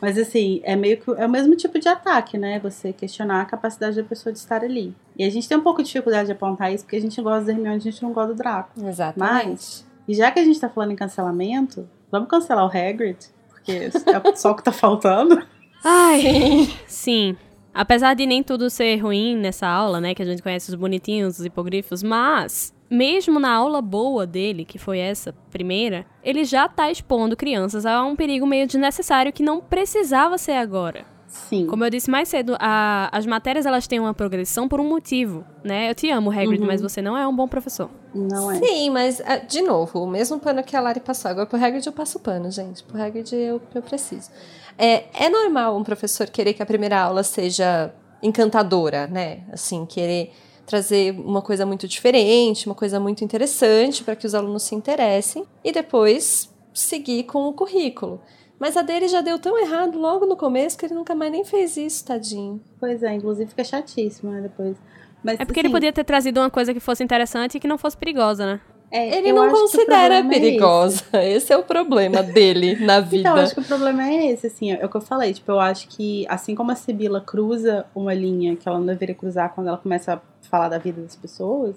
[0.00, 2.58] Mas assim, é meio que é o mesmo tipo de ataque, né?
[2.58, 4.94] Você questionar a capacidade da pessoa de estar ali.
[5.16, 7.46] E a gente tem um pouco de dificuldade de apontar isso, porque a gente gosta
[7.46, 8.70] da Hermione, a gente não gosta do Draco.
[8.84, 9.48] Exatamente.
[9.48, 13.16] Mas, e já que a gente tá falando em cancelamento, vamos cancelar o Hagrid?
[13.48, 15.42] Porque é só o que tá faltando.
[15.84, 16.70] Ai, sim.
[16.86, 17.36] sim.
[17.74, 21.38] Apesar de nem tudo ser ruim nessa aula, né, que a gente conhece os bonitinhos,
[21.38, 26.90] os hipogrifos, mas mesmo na aula boa dele, que foi essa primeira, ele já tá
[26.90, 31.06] expondo crianças a um perigo meio desnecessário que não precisava ser agora.
[31.26, 31.66] Sim.
[31.66, 35.42] Como eu disse mais cedo, a, as matérias elas têm uma progressão por um motivo,
[35.64, 35.88] né?
[35.88, 36.66] Eu te amo, Hagrid, Uhum.
[36.66, 37.88] mas você não é um bom professor.
[38.14, 38.56] Não é.
[38.56, 41.30] Sim, mas, ah, de novo, o mesmo pano que a Lari passou.
[41.30, 42.84] Agora, pro Hagrid eu passo pano, gente.
[42.84, 44.30] Pro Hagrid eu, eu preciso.
[44.78, 47.92] É, é normal um professor querer que a primeira aula seja
[48.22, 49.44] encantadora, né?
[49.52, 50.32] Assim, querer
[50.66, 55.44] trazer uma coisa muito diferente, uma coisa muito interessante para que os alunos se interessem
[55.64, 58.20] e depois seguir com o currículo.
[58.58, 61.44] Mas a dele já deu tão errado logo no começo que ele nunca mais nem
[61.44, 62.60] fez isso, tadinho.
[62.78, 64.76] Pois é, inclusive fica chatíssimo, né, depois.
[65.22, 67.66] Mas, É porque ele assim, podia ter trazido uma coisa que fosse interessante e que
[67.66, 68.60] não fosse perigosa, né?
[68.92, 70.28] É, Ele não considera problema é esse.
[70.28, 71.04] perigosa.
[71.24, 73.28] esse é o problema dele na vida.
[73.30, 75.32] Então, eu acho que o problema é esse, assim, é o que eu falei.
[75.32, 79.14] Tipo, eu acho que, assim como a Sibila cruza uma linha que ela não deveria
[79.14, 81.74] cruzar quando ela começa a falar da vida das pessoas,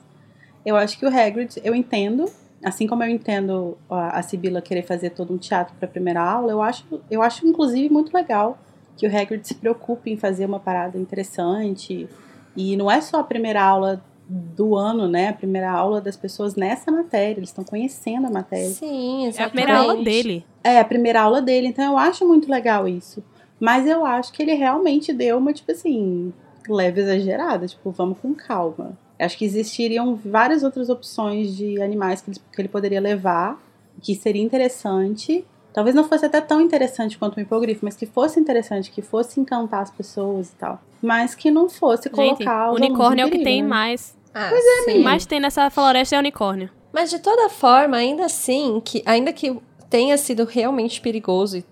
[0.66, 2.26] eu acho que o Hagrid, eu entendo,
[2.64, 6.52] assim como eu entendo a, a Sibila querer fazer todo um teatro pra primeira aula,
[6.52, 8.58] eu acho, eu acho, inclusive, muito legal
[8.98, 12.08] que o Hagrid se preocupe em fazer uma parada interessante.
[12.56, 15.30] E não é só a primeira aula do ano, né?
[15.30, 17.40] A primeira aula das pessoas nessa matéria.
[17.40, 18.70] Eles estão conhecendo a matéria.
[18.70, 19.42] Sim, É exatamente.
[19.42, 20.46] a primeira aula dele.
[20.64, 23.24] É, a primeira aula dele, então eu acho muito legal isso.
[23.60, 26.34] Mas eu acho que ele realmente deu uma, tipo assim,
[26.68, 28.98] leve exagerada, tipo, vamos com calma.
[29.18, 33.62] Acho que existiriam várias outras opções de animais que ele, que ele poderia levar,
[34.02, 35.46] que seria interessante.
[35.76, 39.42] Talvez não fosse até tão interessante quanto o hipogrifo, mas que fosse interessante, que fosse
[39.42, 40.80] encantar as pessoas e tal.
[41.02, 43.68] Mas que não fosse Gente, colocar em unicórnio é o que perigo, tem né?
[43.68, 44.16] mais.
[44.34, 44.94] Ah, O sim.
[44.94, 46.70] que mais tem nessa floresta é unicórnio.
[46.94, 51.66] Mas de toda forma, ainda assim, que ainda que tenha sido realmente perigoso e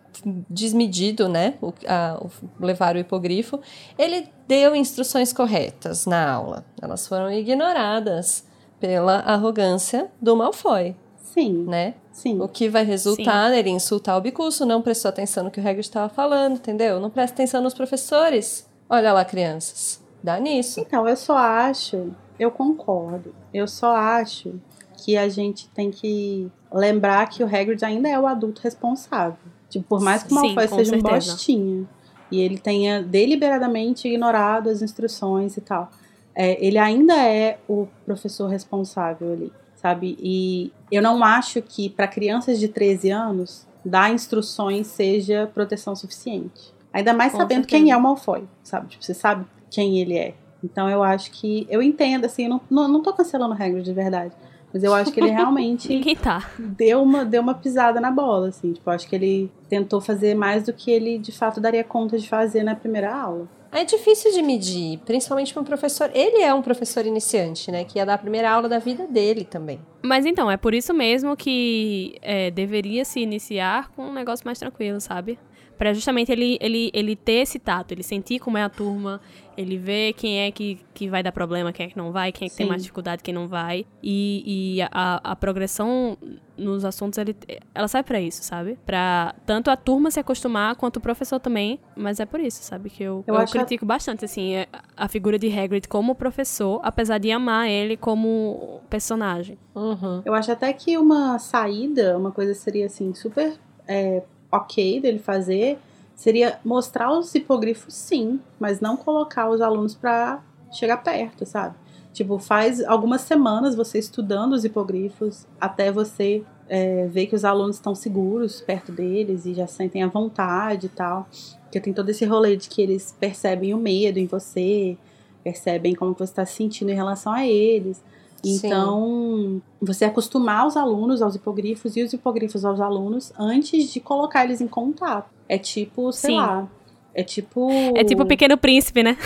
[0.49, 2.29] desmedido, né, o, a- o-
[2.65, 3.59] levar o hipogrifo,
[3.97, 6.65] ele deu instruções corretas na aula.
[6.81, 8.45] Elas foram ignoradas
[8.79, 10.95] pela arrogância do Malfoy,
[11.33, 11.95] Sim, né?
[12.11, 12.39] sim.
[12.39, 15.79] O que vai resultar nele insultar o Bicuço, não prestou atenção no que o Hagrid
[15.79, 16.99] estava falando, entendeu?
[16.99, 18.69] Não presta atenção nos professores.
[18.87, 19.99] Olha lá, crianças.
[20.21, 20.79] Dá nisso.
[20.79, 23.33] Então, eu só acho, eu concordo.
[23.51, 24.53] Eu só acho
[24.95, 29.39] que a gente tem que lembrar que o Hagrid ainda é o adulto responsável.
[29.69, 31.31] Tipo, por mais que o Malfoy seja um certeza.
[31.31, 31.87] bostinha
[32.31, 35.89] e ele tenha deliberadamente ignorado as instruções e tal,
[36.35, 39.51] é, ele ainda é o professor responsável ali,
[39.83, 40.17] sabe?
[40.17, 46.73] E eu não acho que para crianças de 13 anos dar instruções seja proteção suficiente.
[46.93, 47.83] Ainda mais Com sabendo certeza.
[47.83, 48.87] quem é o Malfoy, sabe?
[48.87, 50.35] Tipo, você sabe quem ele é.
[50.63, 51.67] Então eu acho que.
[51.69, 54.31] Eu entendo, assim, eu não, não, não tô cancelando Hagrid de verdade.
[54.73, 56.49] Mas eu acho que ele realmente tá.
[56.57, 58.71] deu uma, deu uma pisada na bola, assim.
[58.71, 62.17] Tipo, eu acho que ele tentou fazer mais do que ele de fato daria conta
[62.17, 63.49] de fazer na primeira aula.
[63.73, 66.11] É difícil de medir, principalmente para um professor.
[66.13, 67.83] Ele é um professor iniciante, né?
[67.83, 69.79] Que ia dar a primeira aula da vida dele também.
[70.03, 74.59] Mas então, é por isso mesmo que é, deveria se iniciar com um negócio mais
[74.59, 75.39] tranquilo, sabe?
[75.77, 79.19] Pra justamente ele, ele, ele ter esse tato, ele sentir como é a turma,
[79.57, 82.47] ele ver quem é que, que vai dar problema, quem é que não vai, quem
[82.47, 82.69] é que tem Sim.
[82.69, 83.85] mais dificuldade, quem não vai.
[84.01, 86.17] E, e a, a progressão
[86.57, 87.35] nos assuntos, ele,
[87.73, 88.77] ela sai pra isso, sabe?
[88.85, 91.79] Pra tanto a turma se acostumar, quanto o professor também.
[91.95, 92.89] Mas é por isso, sabe?
[92.89, 96.79] Que eu, Eu eu, acho critico bastante, assim, é, a figura de Hagrid como professor,
[96.83, 99.57] apesar de amar ele como personagem.
[99.75, 100.21] Uhum.
[100.25, 103.53] Eu acho até que uma saída, uma coisa seria assim, super
[103.87, 104.23] é,
[104.53, 105.79] ok dele fazer,
[106.15, 111.75] seria mostrar os hipogrifos sim, mas não colocar os alunos pra chegar perto, sabe?
[112.13, 117.77] Tipo, faz algumas semanas você estudando os hipogrifos até você é, ver que os alunos
[117.77, 121.27] estão seguros perto deles e já sentem à vontade e tal.
[121.63, 124.95] Porque tem todo esse rolê de que eles percebem o medo em você,
[125.43, 128.03] percebem como você está se sentindo em relação a eles.
[128.43, 128.67] Sim.
[128.67, 134.43] Então, você acostumar os alunos aos hipogrifos e os hipogrifos aos alunos antes de colocar
[134.43, 135.29] eles em contato.
[135.47, 136.37] É tipo, sei Sim.
[136.37, 136.67] lá.
[137.13, 137.69] É tipo.
[137.95, 139.17] É tipo o Pequeno Príncipe, né?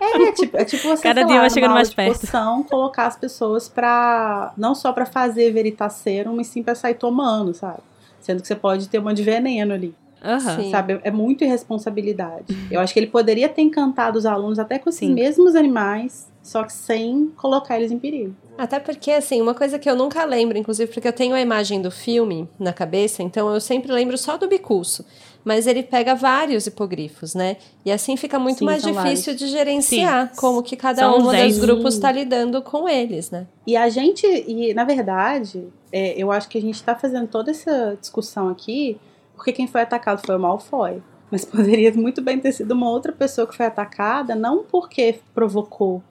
[0.00, 2.20] É, é tipo, é tipo você, Cada dia lá, vai chegando mais perto.
[2.20, 4.52] poção, colocar as pessoas pra.
[4.56, 7.80] Não só pra fazer veritaserum, mas sim pra sair tomando, sabe?
[8.20, 9.94] Sendo que você pode ter uma de veneno ali.
[10.56, 10.70] Sim.
[10.70, 11.00] Sabe?
[11.04, 12.46] É muito irresponsabilidade.
[12.70, 15.14] Eu acho que ele poderia ter encantado os alunos até com esses Sim.
[15.14, 18.34] mesmos animais, só que sem colocar eles em perigo.
[18.56, 21.82] Até porque, assim, uma coisa que eu nunca lembro, inclusive porque eu tenho a imagem
[21.82, 25.04] do filme na cabeça, então eu sempre lembro só do bicurso.
[25.44, 27.56] Mas ele pega vários hipogrifos, né?
[27.84, 29.38] E assim fica muito Sim, mais difícil vários.
[29.38, 30.40] de gerenciar Sim.
[30.40, 33.46] como que cada São um dos grupos está lidando com eles, né?
[33.66, 37.52] E a gente, e na verdade, é, eu acho que a gente tá fazendo toda
[37.52, 38.98] essa discussão aqui
[39.36, 41.02] porque quem foi atacado foi o Malfoy.
[41.30, 46.02] Mas poderia muito bem ter sido uma outra pessoa que foi atacada, não porque provocou,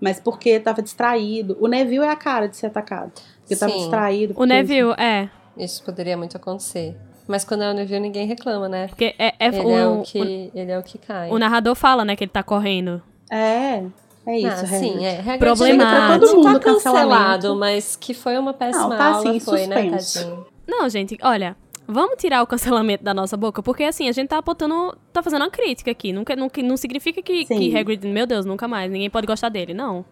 [0.00, 1.56] mas porque estava distraído.
[1.60, 3.12] O Neville é a cara de ser atacado.
[3.40, 4.32] Porque estava distraído.
[4.32, 5.28] O porque- Neville, é.
[5.56, 6.96] Isso poderia muito acontecer.
[7.26, 8.86] Mas quando é o Neville, ninguém reclama, né?
[8.88, 11.30] Porque é, é Ele o, é o o- que, ele é o que cai.
[11.30, 13.02] o narrador fala, né, que ele tá correndo.
[13.30, 13.82] É,
[14.26, 15.18] é isso, ah, sim, é.
[15.20, 16.08] Hagrid Problemático.
[16.12, 19.66] não Todo mundo tá cancelado, mas que foi uma péssima Não, tá aula, assim, foi,
[19.66, 20.18] né, suspenso.
[20.20, 20.46] tadinho?
[20.66, 21.54] Não, gente, olha,
[21.88, 25.42] vamos tirar o cancelamento da nossa boca, porque assim, a gente tá apontando, tá fazendo
[25.42, 26.12] uma crítica aqui.
[26.12, 27.58] Não, não, não significa que, Sim.
[27.58, 30.04] que Hagrid, meu Deus, nunca mais, ninguém pode gostar dele, não.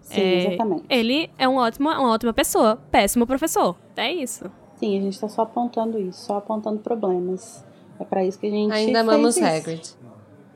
[0.00, 0.84] Sim, É, exatamente.
[0.90, 3.76] Ele é um ótimo, uma ótima pessoa, péssimo professor.
[3.96, 4.50] É isso.
[4.74, 7.64] Sim, a gente tá só apontando isso, só apontando problemas.
[8.00, 9.46] É pra isso que a gente Ainda amamos isso.
[9.46, 9.94] Hagrid.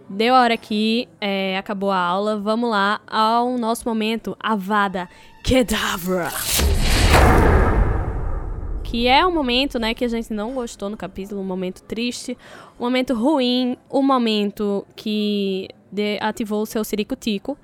[0.09, 5.09] Deu a hora aqui, é, acabou a aula, vamos lá ao nosso momento, Avada
[5.43, 6.29] Kedavra.
[8.89, 12.39] Que é um momento, né, que a gente não gostou no capítulo, um momento triste,
[12.79, 15.69] um momento ruim, um momento que
[16.21, 17.59] ativou o seu Siricutico.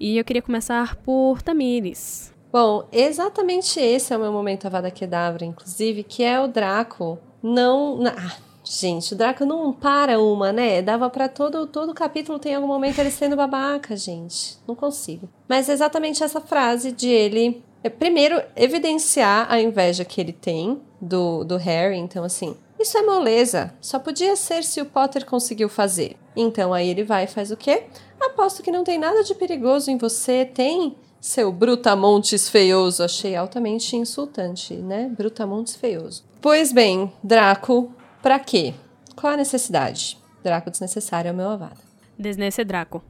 [0.00, 2.32] E eu queria começar por Tamires.
[2.50, 8.02] Bom, exatamente esse é o meu momento Avada Kedavra, inclusive, que é o Draco não...
[8.06, 10.80] Ah, gente, o Draco não para uma, né?
[10.80, 14.56] Dava pra todo, todo capítulo tem algum momento ele sendo babaca, gente.
[14.66, 15.28] Não consigo.
[15.46, 17.62] Mas é exatamente essa frase de ele...
[17.82, 21.96] é, Primeiro, evidenciar a inveja que ele tem do, do Harry.
[21.96, 23.72] Então, assim, isso é moleza.
[23.80, 26.16] Só podia ser se o Potter conseguiu fazer.
[26.36, 27.84] Então, aí ele vai e faz o quê?
[28.20, 30.44] Aposto que não tem nada de perigoso em você.
[30.44, 33.02] Tem, seu brutamontes feioso.
[33.02, 35.10] Achei altamente insultante, né?
[35.16, 36.24] Brutamontes feioso.
[36.40, 38.74] Pois bem, Draco, pra quê?
[39.14, 40.18] Qual a necessidade?
[40.42, 41.78] Draco desnecessário é o meu avada.
[42.18, 43.02] Desnesse Draco.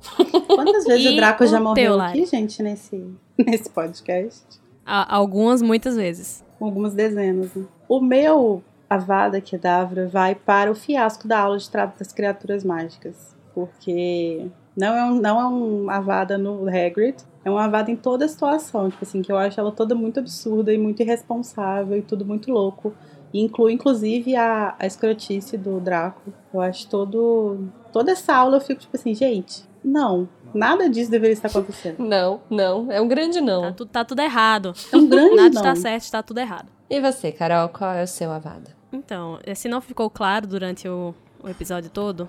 [0.47, 4.62] Quantas vezes E o Draco já o morreu teu, aqui, gente, nesse, nesse podcast?
[4.85, 6.45] A- algumas, muitas vezes.
[6.61, 7.55] Algumas dezenas.
[7.55, 7.65] Né?
[7.89, 13.35] O meu Avada Kedavra vai para o fiasco da aula de trato das criaturas mágicas.
[13.55, 14.47] Porque
[14.77, 18.29] não é um, não é um Avada no Hagrid, é um Avada em toda a
[18.29, 18.91] situação.
[18.91, 22.51] Tipo assim, que eu acho ela toda muito absurda e muito irresponsável e tudo muito
[22.51, 22.93] louco.
[23.33, 26.33] E inclui, inclusive, a, a escrotice do Draco.
[26.53, 27.59] Eu acho todo.
[27.93, 30.29] Toda essa aula eu fico tipo assim, gente, não.
[30.55, 31.97] Nada disso deveria estar acontecendo.
[32.05, 32.91] Não, não.
[32.93, 33.73] É um grande Tá, não.
[33.73, 34.75] tu- tá tudo errado.
[34.93, 35.61] É um grande Nada não.
[35.63, 36.67] está certo, está tudo errado.
[36.91, 38.71] E você, Carol, qual é o seu avada?
[38.93, 42.29] Então, eh, se não ficou claro durante o, o episódio todo,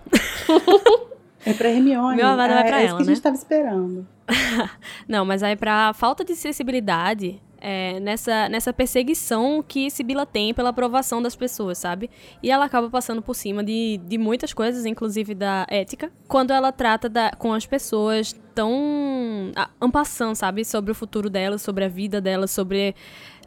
[1.46, 2.16] É pra Hermione.
[2.16, 3.22] Meu Avada é, vai pra é isso ela, que a gente né?
[3.24, 4.08] tava esperando.
[5.08, 10.70] Não, mas aí pra falta de sensibilidade é, nessa, nessa perseguição que Sibila tem pela
[10.70, 12.10] aprovação das pessoas, sabe?
[12.44, 16.74] E ela acaba passando por cima de, de muitas coisas, inclusive da ética, quando ela
[16.74, 20.66] trata da, com as pessoas tão ampassando, sabe?
[20.66, 22.94] Sobre o futuro delas, sobre a vida delas, sobre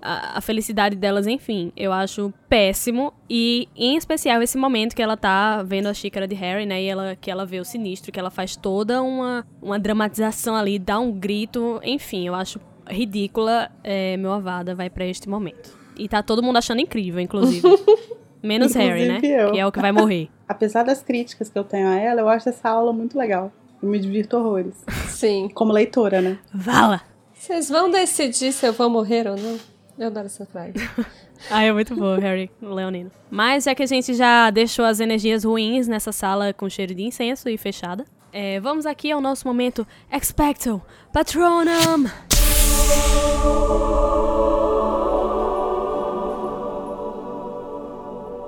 [0.01, 1.71] a, a felicidade delas, enfim.
[1.77, 3.13] Eu acho péssimo.
[3.29, 6.83] E, em especial, esse momento que ela tá vendo a xícara de Harry, né?
[6.83, 10.79] E ela, que ela vê o sinistro, que ela faz toda uma, uma dramatização ali,
[10.79, 11.79] dá um grito.
[11.85, 13.71] Enfim, eu acho ridícula.
[13.83, 15.77] É, meu avada vai pra este momento.
[15.97, 17.67] E tá todo mundo achando incrível, inclusive.
[18.43, 19.17] Menos Harry, né?
[19.17, 19.53] Inclusive eu.
[19.53, 20.29] Que é o que vai morrer.
[20.49, 23.51] Apesar das críticas que eu tenho a ela, eu acho essa aula muito legal.
[23.83, 24.75] Eu me divirto horrores.
[25.09, 25.49] Sim.
[25.53, 26.39] Como leitora, né?
[26.53, 27.03] Vala!
[27.35, 29.59] Vocês vão decidir se eu vou morrer ou não?
[29.99, 30.75] Eu adoro essa frase.
[31.51, 33.11] Ah, é muito bom, Harry Leonino.
[33.31, 37.03] Mas já que a gente já deixou as energias ruins nessa sala com cheiro de
[37.03, 40.81] incenso e fechada, é, vamos aqui ao nosso momento Expecto
[41.13, 42.09] Patronum!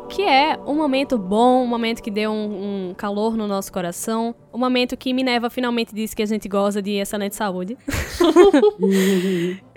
[0.08, 4.34] Que é um momento bom, um momento que deu um, um calor no nosso coração,
[4.52, 7.76] um momento que Minerva finalmente disse que a gente goza de excelente saúde.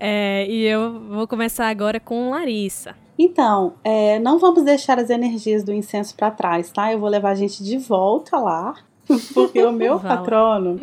[0.03, 2.95] É, e eu vou começar agora com Larissa.
[3.19, 6.91] Então, é, não vamos deixar as energias do incenso pra trás, tá?
[6.91, 8.73] Eu vou levar a gente de volta lá.
[9.33, 10.79] Porque o meu patrono.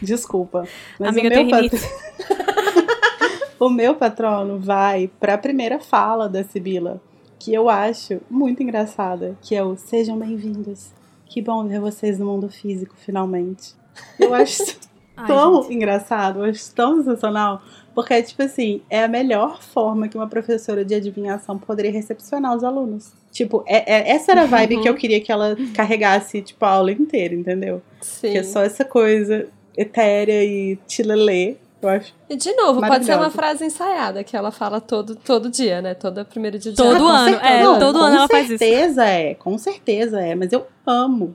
[0.00, 0.68] Desculpa.
[1.00, 2.59] Mas Amiga, o eu meu, tenho pat-
[3.60, 7.00] o meu patrono vai pra primeira fala da Sibila,
[7.38, 10.90] que eu acho muito engraçada, que é o Sejam bem-vindos.
[11.26, 13.74] Que bom ver vocês no mundo físico, finalmente.
[14.18, 14.62] Eu acho
[15.16, 15.74] Ai, tão gente.
[15.74, 17.62] engraçado, eu acho tão sensacional.
[17.94, 22.56] Porque, é, tipo assim, é a melhor forma que uma professora de adivinhação poderia recepcionar
[22.56, 23.12] os alunos.
[23.30, 24.82] Tipo, é, é- essa era a vibe Uhum.
[24.82, 27.80] que eu queria que ela carregasse, tipo, a aula inteira, entendeu?
[28.00, 28.32] Sim.
[28.32, 29.46] Que é só essa coisa
[29.76, 31.56] etérea e tilelê.
[31.82, 32.14] Eu acho.
[32.28, 35.94] E de novo, pode ser uma frase ensaiada que ela fala todo, todo dia, né?
[35.94, 37.04] Todo primeiro dia de Todo janeiro.
[37.06, 37.52] com ano, certeza.
[37.54, 38.58] é, Não, todo com ano ela faz isso.
[38.58, 41.34] certeza é, com certeza é, mas eu amo.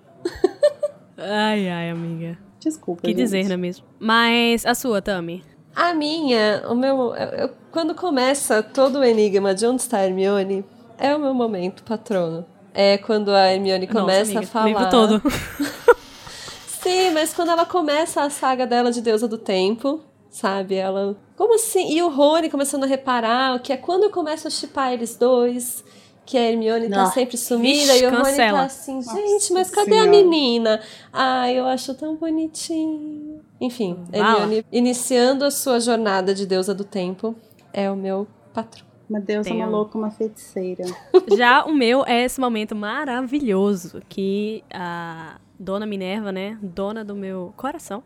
[1.17, 2.37] Ai, ai, amiga.
[2.59, 3.01] Desculpa.
[3.01, 3.17] Que gente.
[3.17, 3.85] dizer, não é mesmo?
[3.99, 5.43] Mas a sua, Tami?
[5.75, 7.15] A minha, o meu.
[7.15, 10.63] eu- eu- quando começa todo o enigma de onde está a Hermione,
[10.97, 12.45] é o meu momento, patrono.
[12.73, 14.65] É quando a Hermione começa Nossa, amiga, a falar.
[14.65, 15.21] O livro todo.
[16.67, 20.01] Sim, mas quando ela começa a saga dela de Deusa do Tempo,
[20.35, 20.75] sabe?
[20.75, 21.15] Ela.
[21.37, 21.91] Como assim?
[21.95, 25.83] E o Rony começando a reparar que é quando eu começo a chipar eles dois.
[26.27, 28.57] Que a Hermione tá Ah, sempre sumida vixe, e o Rony cancela.
[28.57, 30.09] tá assim, gente, Nossa mas cadê a Senhora.
[30.09, 30.81] menina?
[31.13, 33.41] Ai, eu acho tão bonitinho.
[33.61, 34.39] Enfim, Fala.
[34.41, 37.35] Hermione iniciando a sua jornada de deusa do tempo
[37.71, 38.83] é o meu patrão.
[39.07, 40.83] Uma deusa, Tem uma um- louca, uma feiticeira.
[41.37, 47.53] Já o meu é esse momento maravilhoso que a dona Minerva, né, dona do meu
[47.55, 48.01] coração,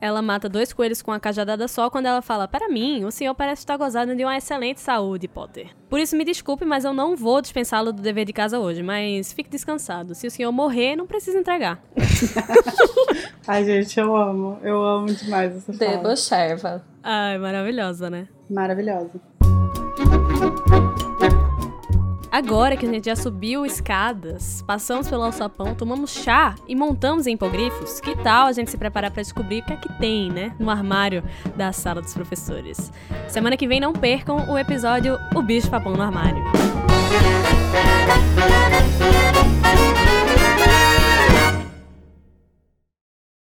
[0.00, 3.34] ela mata dois coelhos com uma cajadada só quando ela fala: Para mim, o senhor
[3.34, 5.70] parece estar gozando de uma excelente saúde, Potter.
[5.88, 8.82] Por isso, me desculpe, mas eu não vou dispensá-lo do dever de casa hoje.
[8.82, 10.14] Mas fique descansado.
[10.14, 11.80] Se o senhor morrer, não precisa entregar.
[13.46, 14.58] Ai, gente, eu amo.
[14.62, 15.90] Eu amo demais essa fala.
[15.90, 16.84] Debocherva.
[17.02, 18.28] Ai, maravilhosa, né?
[18.50, 19.20] Maravilhosa.
[22.36, 27.32] Agora que a gente já subiu escadas, passamos pelo alçapão, tomamos chá e montamos em
[27.32, 30.54] hipogrifos, que tal a gente se preparar para descobrir o que é que tem, né,
[30.58, 31.24] no armário
[31.56, 32.92] da sala dos professores?
[33.26, 36.44] Semana que vem não percam o episódio O Bicho Papão no Armário.
[39.56, 40.05] Música